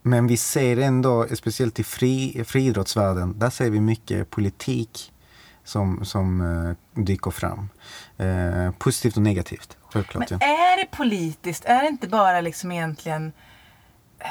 Men 0.01 0.28
vi 0.28 0.38
ser 0.38 0.78
ändå, 0.78 1.28
speciellt 1.36 1.80
i 1.80 1.84
fri, 1.84 2.43
friidrottsvärlden, 2.47 3.39
där 3.39 3.49
ser 3.49 3.70
vi 3.70 3.80
mycket 3.82 4.30
politik 4.30 5.13
som, 5.68 6.05
som 6.05 6.41
eh, 6.41 7.03
dyker 7.03 7.32
fram. 7.32 7.70
Eh, 8.18 8.72
positivt 8.72 9.18
och 9.18 9.24
negativt, 9.24 9.78
självklart. 9.89 10.30
Men 10.30 10.39
ja. 10.41 10.47
är 10.47 10.78
det 10.78 10.91
politiskt? 10.91 11.65
Är 11.65 11.82
det 11.82 11.88
inte 11.88 12.07
bara 12.07 12.41
liksom 12.41 12.72
egentligen 12.72 13.32
eh, 14.20 14.28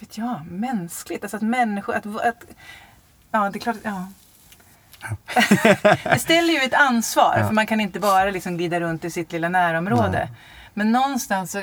vet 0.00 0.18
jag, 0.18 0.46
mänskligt? 0.46 1.24
Alltså 1.24 1.36
att 1.36 1.42
människor... 1.42 1.94
Att, 1.94 2.06
att, 2.06 2.44
ja, 3.30 3.50
det 3.52 3.58
är 3.58 3.60
klart... 3.60 3.76
Ja. 3.82 4.06
det 6.12 6.18
ställer 6.18 6.52
ju 6.52 6.60
ett 6.60 6.74
ansvar 6.74 7.34
Ja. 7.38 7.46
för 7.46 7.54
man 7.54 7.66
kan 7.66 7.80
inte 7.80 8.00
bara 8.00 8.30
liksom 8.30 8.56
glida 8.56 8.80
runt 8.80 9.04
i 9.04 9.10
sitt 9.10 9.32
lilla 9.32 9.48
närområde. 9.48 10.28
Men 10.74 10.92
någonstans 10.92 11.52
så... 11.52 11.62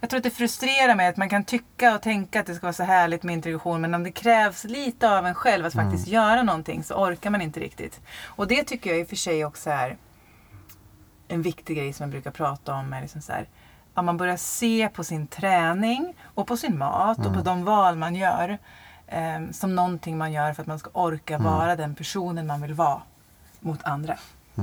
Jag 0.00 0.10
tror 0.10 0.18
att 0.18 0.24
det 0.24 0.30
frustrerar 0.30 0.94
mig 0.94 1.08
att 1.08 1.16
man 1.16 1.28
kan 1.28 1.44
tycka 1.44 1.94
och 1.94 2.02
tänka 2.02 2.40
att 2.40 2.46
det 2.46 2.54
ska 2.54 2.66
vara 2.66 2.72
så 2.72 2.82
härligt 2.82 3.22
med 3.22 3.32
integration 3.32 3.80
men 3.80 3.94
om 3.94 4.02
det 4.04 4.12
krävs 4.12 4.64
lite 4.64 5.18
av 5.18 5.26
en 5.26 5.34
själv 5.34 5.66
att 5.66 5.72
faktiskt 5.72 6.08
göra 6.08 6.42
någonting 6.42 6.84
så 6.84 6.94
orkar 6.94 7.30
man 7.30 7.42
inte 7.42 7.60
riktigt. 7.60 8.00
Och 8.24 8.46
det 8.46 8.62
tycker 8.62 8.90
jag 8.90 8.98
i 8.98 9.04
och 9.04 9.08
för 9.08 9.16
sig 9.16 9.44
också 9.44 9.70
är 9.70 9.96
en 11.28 11.42
viktig 11.42 11.76
grej 11.76 11.92
som 11.92 12.04
jag 12.04 12.10
brukar 12.10 12.30
prata 12.30 12.74
om 12.74 12.92
är 12.92 13.00
liksom 13.00 13.20
så 13.20 13.32
här, 13.32 13.48
att 13.94 14.04
man 14.04 14.16
börjar 14.16 14.36
se 14.36 14.88
på 14.88 15.04
sin 15.04 15.26
träning 15.26 16.14
och 16.22 16.46
på 16.46 16.56
sin 16.56 16.78
mat 16.78 17.26
och 17.26 17.34
på 17.34 17.40
de 17.40 17.64
val 17.64 17.96
man 17.96 18.14
gör 18.14 18.58
eh, 19.06 19.50
som 19.52 19.74
någonting 19.74 20.18
man 20.18 20.32
gör 20.32 20.52
för 20.52 20.62
att 20.62 20.68
man 20.68 20.78
ska 20.78 20.90
orka 20.92 21.38
vara 21.38 21.76
den 21.76 21.94
personen 21.94 22.46
man 22.46 22.62
vill 22.62 22.74
vara 22.74 23.02
mot 23.60 23.84
andra. 23.84 24.18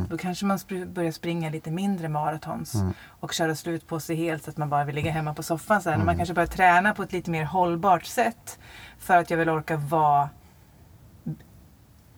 Då 0.09 0.17
kanske 0.17 0.45
man 0.45 0.59
börjar 0.87 1.11
springa 1.11 1.49
lite 1.49 1.71
mindre 1.71 2.09
maratons 2.09 2.73
och 3.07 3.33
köra 3.33 3.55
slut 3.55 3.87
på 3.87 3.99
sig 3.99 4.15
helt 4.15 4.43
så 4.43 4.49
att 4.49 4.57
man 4.57 4.69
bara 4.69 4.83
vill 4.85 4.95
ligga 4.95 5.11
hemma 5.11 5.33
på 5.33 5.43
soffan 5.43 5.81
sen. 5.81 5.99
Och 5.99 6.05
man 6.05 6.17
kanske 6.17 6.33
börjar 6.33 6.47
träna 6.47 6.93
på 6.93 7.03
ett 7.03 7.11
lite 7.11 7.31
mer 7.31 7.43
hållbart 7.45 8.05
sätt 8.05 8.59
för 8.99 9.17
att 9.17 9.29
jag 9.29 9.37
vill 9.37 9.49
orka 9.49 9.77
vara 9.77 10.29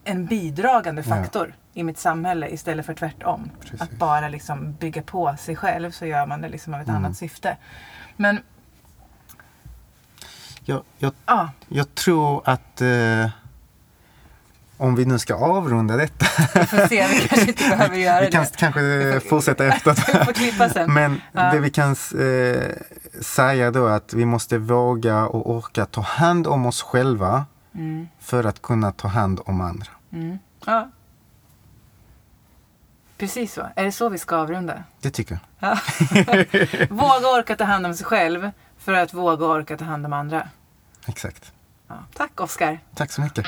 en 0.03 0.25
bidragande 0.25 1.03
Ja. 1.05 1.15
faktor 1.15 1.55
i 1.73 1.83
mitt 1.83 1.97
samhälle 1.97 2.49
istället 2.49 2.85
för 2.85 2.93
tvärtom. 2.93 3.51
Precis. 3.61 3.81
Att 3.81 3.91
bara 3.91 4.27
liksom 4.29 4.73
bygga 4.73 5.01
på 5.01 5.35
sig 5.39 5.55
själv 5.55 5.91
så 5.91 6.05
gör 6.05 6.25
man 6.25 6.41
det 6.41 6.49
liksom 6.49 6.73
av 6.73 6.81
ett 6.81 6.89
annat 6.89 7.17
syfte. 7.17 7.57
Men 8.17 8.39
Jag, 10.67 10.83
jag, 10.97 11.13
ja, 11.25 11.49
jag 11.67 11.95
tror 11.95 12.41
att 12.45 12.81
eh, 12.81 13.29
om 14.77 14.95
vi 14.95 15.05
nu 15.05 15.19
ska 15.19 15.35
avrunda 15.35 15.97
detta. 15.97 16.25
Vi 16.59 16.65
får 16.65 16.87
se, 16.87 17.07
vi 17.07 17.27
kanske 17.27 17.47
inte 17.47 17.63
behöver 17.69 17.95
göra 17.97 18.21
vi 18.25 18.31
kan 18.31 18.43
det. 18.43 18.57
kanske 18.57 19.19
fortsätta 19.29 19.65
efteråt. 19.65 19.97
Vi 20.07 20.25
får 20.25 20.33
klippa 20.33 20.69
sen. 20.69 20.93
Men 20.93 21.21
Ja. 21.31 21.51
det 21.51 21.59
vi 21.59 21.69
kan 21.69 21.91
eh, 21.91 22.69
säga 23.21 23.71
då 23.71 23.87
är 23.87 23.91
att 23.95 24.13
vi 24.13 24.25
måste 24.25 24.57
våga 24.57 25.25
och 25.25 25.49
orka 25.55 25.85
ta 25.85 26.01
hand 26.01 26.47
om 26.47 26.65
oss 26.65 26.81
själva 26.81 27.45
Mm, 27.75 28.07
för 28.19 28.43
att 28.43 28.61
kunna 28.61 28.91
ta 28.91 29.07
hand 29.07 29.39
om 29.45 29.61
andra. 29.61 29.87
mm. 30.13 30.37
Ja. 30.65 30.89
Precis 33.17 33.53
så. 33.53 33.67
Är 33.75 33.85
det 33.85 33.91
så 33.91 34.09
vi 34.09 34.17
ska 34.17 34.35
avrunda? 34.37 34.83
Det 35.01 35.09
tycker 35.11 35.39
jag. 35.59 35.69
Ja. 35.71 35.77
våga 36.89 37.27
orka 37.39 37.55
ta 37.55 37.63
hand 37.63 37.85
om 37.85 37.93
sig 37.93 38.05
själv 38.05 38.51
för 38.79 38.93
att 38.93 39.13
våga 39.13 39.45
orka 39.45 39.77
ta 39.77 39.85
hand 39.85 40.05
om 40.05 40.13
andra. 40.13 40.47
Exakt. 41.05 41.51
Ja. 41.87 41.95
Tack 42.13 42.41
Oskar. 42.41 42.79
Tack 42.95 43.11
så 43.11 43.21
mycket. 43.21 43.45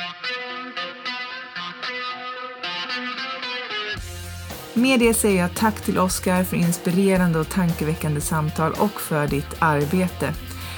Med 4.78 5.00
det 5.00 5.14
säger 5.14 5.42
jag 5.42 5.56
tack 5.56 5.82
till 5.82 6.00
Oskar 6.00 6.44
för 6.44 6.58
inspirerande 6.58 7.40
och 7.40 7.50
tankeväckande 7.50 8.22
samtal 8.22 8.72
och 8.72 9.02
för 9.02 9.28
ditt 9.28 9.56
arbete. 9.60 10.34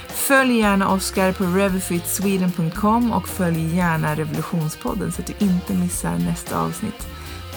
Följ 0.08 0.58
gärna 0.58 0.92
Oskar 0.92 1.34
på 1.34 1.44
revfitsweden.com 1.44 3.12
och 3.12 3.28
följ 3.28 3.76
gärna 3.76 4.16
Revolutionspodden 4.16 5.12
så 5.12 5.22
att 5.22 5.28
du 5.28 5.46
inte 5.46 5.74
missar 5.74 6.18
nästa 6.18 6.62
avsnitt. 6.62 7.08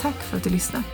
Tack 0.01 0.15
för 0.15 0.37
att 0.37 0.45
du 0.45 0.51
lyssnade. 0.51 0.85